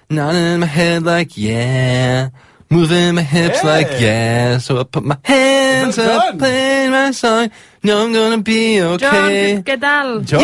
Nodding 0.10 0.54
in 0.54 0.60
my 0.62 0.66
head 0.66 1.04
like 1.04 1.36
yeah, 1.36 2.30
moving 2.70 3.16
my 3.16 3.24
hips 3.24 3.62
Hey. 3.62 3.68
like 3.68 3.92
yeah. 4.00 4.58
So 4.60 4.80
I 4.80 4.84
put 4.84 5.04
my 5.04 5.18
hands 5.24 5.98
up, 5.98 6.38
playing 6.38 6.92
my 6.92 7.12
song, 7.12 7.50
know 7.84 8.06
I'm 8.06 8.14
gonna 8.14 8.38
be 8.38 8.78
John, 8.78 8.94
okay. 8.96 9.62
què 9.66 9.80
tal? 9.80 10.22
John. 10.24 10.44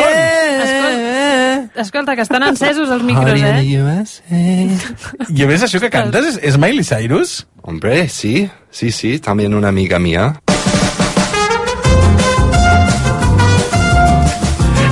Escolta, 0.66 1.82
escolta, 1.82 2.16
que 2.16 2.22
estan 2.22 2.44
encesos 2.44 2.90
els 2.90 3.04
micros, 3.04 3.26
Party 3.26 3.40
in 3.40 3.46
eh? 3.46 3.62
the 3.62 3.78
USA. 3.82 5.30
I 5.30 5.44
a 5.44 5.48
més, 5.48 5.64
això 5.64 5.80
que 5.80 5.90
cantes 5.94 6.26
és, 6.34 6.40
és 6.42 6.58
Miley 6.58 6.84
Cyrus? 6.84 7.46
Hombre, 7.62 8.08
sí, 8.10 8.50
sí, 8.70 8.92
sí, 8.92 9.20
también 9.20 9.54
una 9.54 9.70
amiga 9.70 10.00
mía. 10.00 10.42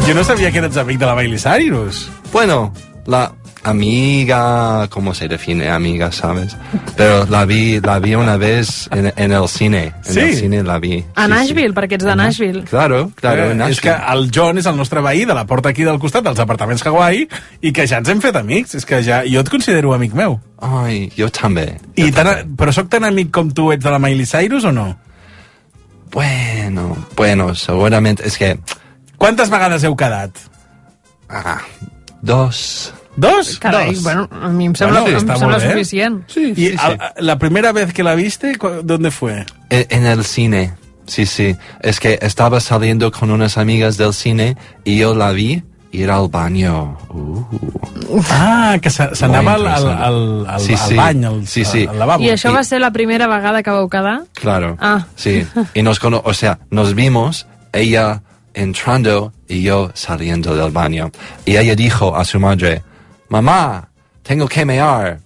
Jo 0.03 0.13
no 0.13 0.23
sabia 0.23 0.51
que 0.51 0.57
eres 0.59 0.75
amic 0.77 0.99
de 0.99 1.05
la 1.05 1.15
Miley 1.15 1.39
Cyrus. 1.39 2.09
Bueno, 2.31 2.73
la 3.05 3.31
amiga, 3.63 4.87
¿cómo 4.89 5.13
se 5.13 5.27
define 5.27 5.69
amiga, 5.69 6.11
sabes? 6.11 6.55
Pero 6.95 7.25
la 7.25 7.45
vi, 7.45 7.79
la 7.79 7.99
vi 7.99 8.15
una 8.15 8.37
vez 8.37 8.87
en, 8.91 9.11
en 9.15 9.31
el 9.31 9.47
cine. 9.47 9.93
En 10.05 10.13
Sí. 10.13 10.19
el 10.19 10.35
cine 10.35 10.63
la 10.63 10.79
vi. 10.79 11.03
A 11.15 11.27
Nashville, 11.27 11.73
perquè 11.73 11.93
ets 11.95 12.05
de 12.05 12.15
Nashville. 12.15 12.63
Claro, 12.63 13.11
claro, 13.15 13.51
en 13.51 13.61
Eh, 13.61 13.69
és 13.69 13.79
que 13.81 13.89
Nashville. 13.89 14.13
el 14.23 14.31
John 14.33 14.57
és 14.57 14.65
el 14.65 14.75
nostre 14.77 15.01
veí 15.01 15.25
de 15.25 15.33
la 15.33 15.45
porta 15.45 15.69
aquí 15.69 15.83
del 15.83 15.99
costat 15.99 16.23
dels 16.23 16.39
apartaments 16.39 16.85
Hawaii 16.85 17.27
i 17.61 17.71
que 17.71 17.87
ja 17.87 17.97
ens 17.97 18.09
hem 18.09 18.21
fet 18.21 18.35
amics. 18.35 18.75
És 18.75 18.85
que 18.85 19.01
ja, 19.03 19.23
jo 19.25 19.39
et 19.39 19.49
considero 19.49 19.93
amic 19.93 20.13
meu. 20.13 20.39
Ai, 20.61 21.11
jo 21.17 21.29
també. 21.29 21.77
I 21.95 22.11
tan, 22.11 22.55
però 22.55 22.71
sóc 22.71 22.89
tan 22.89 23.03
amic 23.03 23.31
com 23.31 23.49
tu 23.51 23.71
ets 23.71 23.83
de 23.83 23.89
la 23.91 23.99
Miley 23.99 24.25
Cyrus 24.25 24.63
o 24.65 24.71
no? 24.71 24.97
Bueno, 26.11 26.95
bueno, 27.15 27.55
seguramente, 27.55 28.27
es 28.27 28.37
que... 28.37 28.59
Quantes 29.17 29.49
vegades 29.49 29.83
heu 29.83 29.95
quedat? 29.95 30.31
Ah, 31.29 31.61
dos. 32.21 32.93
Dos? 33.15 33.59
Carai, 33.59 33.93
Dos. 33.93 34.03
bueno, 34.03 34.29
a 34.31 34.49
mi 34.49 34.65
em 34.65 34.73
sembla, 34.75 35.01
Bueno, 35.01 35.17
em 35.19 35.27
sembla 35.37 35.59
suficient. 35.59 36.23
Sí, 36.27 36.53
I 36.57 36.65
el- 36.67 36.77
la 37.25 37.37
primera 37.37 37.71
vez 37.71 37.93
que 37.93 38.03
la 38.03 38.15
viste, 38.15 38.53
¿dónde 38.83 39.11
fue? 39.11 39.45
En, 39.69 39.85
en 39.89 40.05
el 40.05 40.23
cine, 40.23 40.73
sí, 41.05 41.25
sí. 41.25 41.55
Es 41.81 41.99
que 41.99 42.17
estaba 42.21 42.59
saliendo 42.59 43.11
con 43.11 43.29
unas 43.29 43.57
amigas 43.57 43.97
del 43.97 44.13
cine 44.13 44.57
y 44.83 44.97
yo 44.97 45.13
la 45.13 45.31
vi 45.31 45.61
ir 45.91 46.09
al 46.09 46.27
baño. 46.27 46.97
Uh. 47.09 47.43
Ah, 48.31 48.77
que 48.81 48.89
se- 48.89 49.13
s'anava 49.15 49.53
al, 49.53 49.67
al, 49.67 49.87
al, 49.87 50.45
al, 50.47 50.59
Sí, 50.59 50.73
al 50.73 50.79
sí. 50.79 50.95
bany, 50.95 51.25
al, 51.25 51.47
Sí, 51.47 51.65
sí. 51.65 51.85
al 51.87 51.99
lavabo. 51.99 52.23
I 52.23 52.29
això 52.31 52.51
va 52.51 52.63
ser 52.63 52.81
la 52.81 52.89
primera 52.91 53.27
vegada 53.27 53.61
que 53.61 53.69
vau 53.69 53.87
quedar? 53.89 54.23
Claro. 54.33 54.75
Ah. 54.81 55.05
Sí. 55.15 55.45
Y 55.75 55.83
nos 55.83 55.99
cono 55.99 56.21
o 56.25 56.33
sea, 56.33 56.57
nos 56.71 56.95
vimos, 56.95 57.45
ella 57.73 58.23
entrando 58.55 59.33
y 59.47 59.61
yo 59.61 59.91
saliendo 59.93 60.55
del 60.55 60.71
baño. 60.71 61.11
Y 61.45 61.57
ella 61.57 61.75
dijo 61.75 62.15
a 62.15 62.25
su 62.25 62.39
madre, 62.39 62.81
mamá, 63.33 63.89
tengo 64.21 64.47
que 64.47 64.65
mear. 64.65 65.19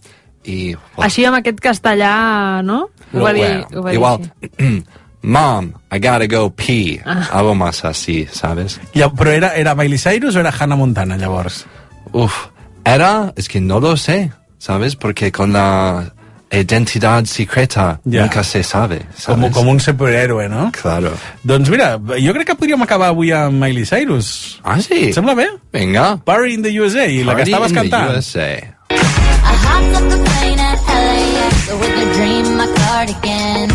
Y 0.48 0.78
Així 1.04 1.26
amb 1.28 1.42
aquest 1.42 1.60
castellà, 1.60 2.64
no? 2.64 2.88
Ho 3.12 3.24
va 3.24 3.34
dir, 3.36 3.50
ho 3.76 3.84
va 3.84 3.92
dir 3.92 3.98
igual, 3.98 4.30
mom, 5.36 5.74
I 5.92 6.00
gotta 6.00 6.28
go 6.32 6.50
pee. 6.56 7.02
Ah. 7.04 7.28
Algo 7.34 7.54
más 7.56 7.84
así, 7.84 8.26
¿sabes? 8.32 8.80
Ja, 8.96 9.10
però 9.12 9.34
era, 9.36 9.56
era 9.60 9.76
Miley 9.76 10.00
Cyrus 10.00 10.38
o 10.38 10.40
era 10.40 10.54
Hannah 10.58 10.80
Montana, 10.80 11.18
llavors? 11.18 11.66
Uf, 12.14 12.48
era, 12.86 13.34
es 13.36 13.50
que 13.50 13.60
no 13.60 13.82
lo 13.82 13.98
sé, 13.98 14.32
¿sabes? 14.58 14.96
Porque 14.96 15.34
con 15.34 15.52
la 15.52 16.14
identidad 16.52 17.26
secreta 17.26 18.00
Ya. 18.06 18.22
nunca 18.22 18.44
se 18.44 18.64
sabe, 18.64 19.00
Com, 19.26 19.42
¿sabes? 19.42 19.52
com 19.52 19.68
un 19.68 19.80
superhéroe, 19.80 20.48
no? 20.50 20.72
Claro. 20.72 21.12
Doncs 21.44 21.70
mira, 21.70 21.98
jo 21.98 22.34
crec 22.34 22.48
que 22.48 22.56
podríem 22.56 22.82
acabar 22.82 23.10
avui 23.10 23.32
amb 23.32 23.62
Miley 23.64 23.86
Cyrus. 23.86 24.60
Ah, 24.64 24.80
sí? 24.82 25.10
Et 25.10 25.14
sembla 25.16 25.34
bé? 25.36 25.48
Vinga. 25.74 26.18
Party 26.24 26.54
in 26.56 26.62
the 26.64 26.72
USA, 26.80 27.06
i 27.08 27.24
la 27.24 27.36
que 27.36 27.44
Party 27.46 27.52
estaves 27.52 27.72
in 27.72 27.76
the 27.76 27.82
cantant. 27.90 28.12
USA. 28.16 28.74
I 28.90 29.56
hopped 29.64 29.96
up 29.96 30.10
the 30.10 30.18
plane 30.24 30.60
at 30.60 30.80
LAX 30.88 31.56
with 31.80 32.04
a 32.04 32.14
dream, 32.16 32.58
my 32.58 32.68
cardigan. 32.68 33.70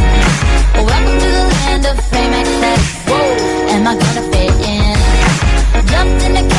Welcome 0.74 1.18
to 1.20 1.28
the 1.28 1.44
land 1.52 1.86
of 1.86 1.96
fame 2.10 2.32
excess. 2.32 2.82
Whoa, 3.06 3.74
am 3.74 3.86
I 3.86 3.94
gonna 3.94 4.22
fit 4.32 4.54
in? 4.64 4.96
Jumped 5.92 6.22
in 6.26 6.32
the 6.34 6.51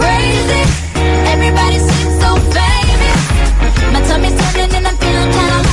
crazy. 0.00 0.62
Everybody 1.32 1.78
seems 1.78 2.14
so 2.24 2.30
famous. 2.56 3.20
My 3.92 4.00
tummy's 4.08 4.36
turning 4.40 4.72
and 4.76 4.86
I'm 4.88 4.96
feeling 4.96 5.32
kinda. 5.32 5.69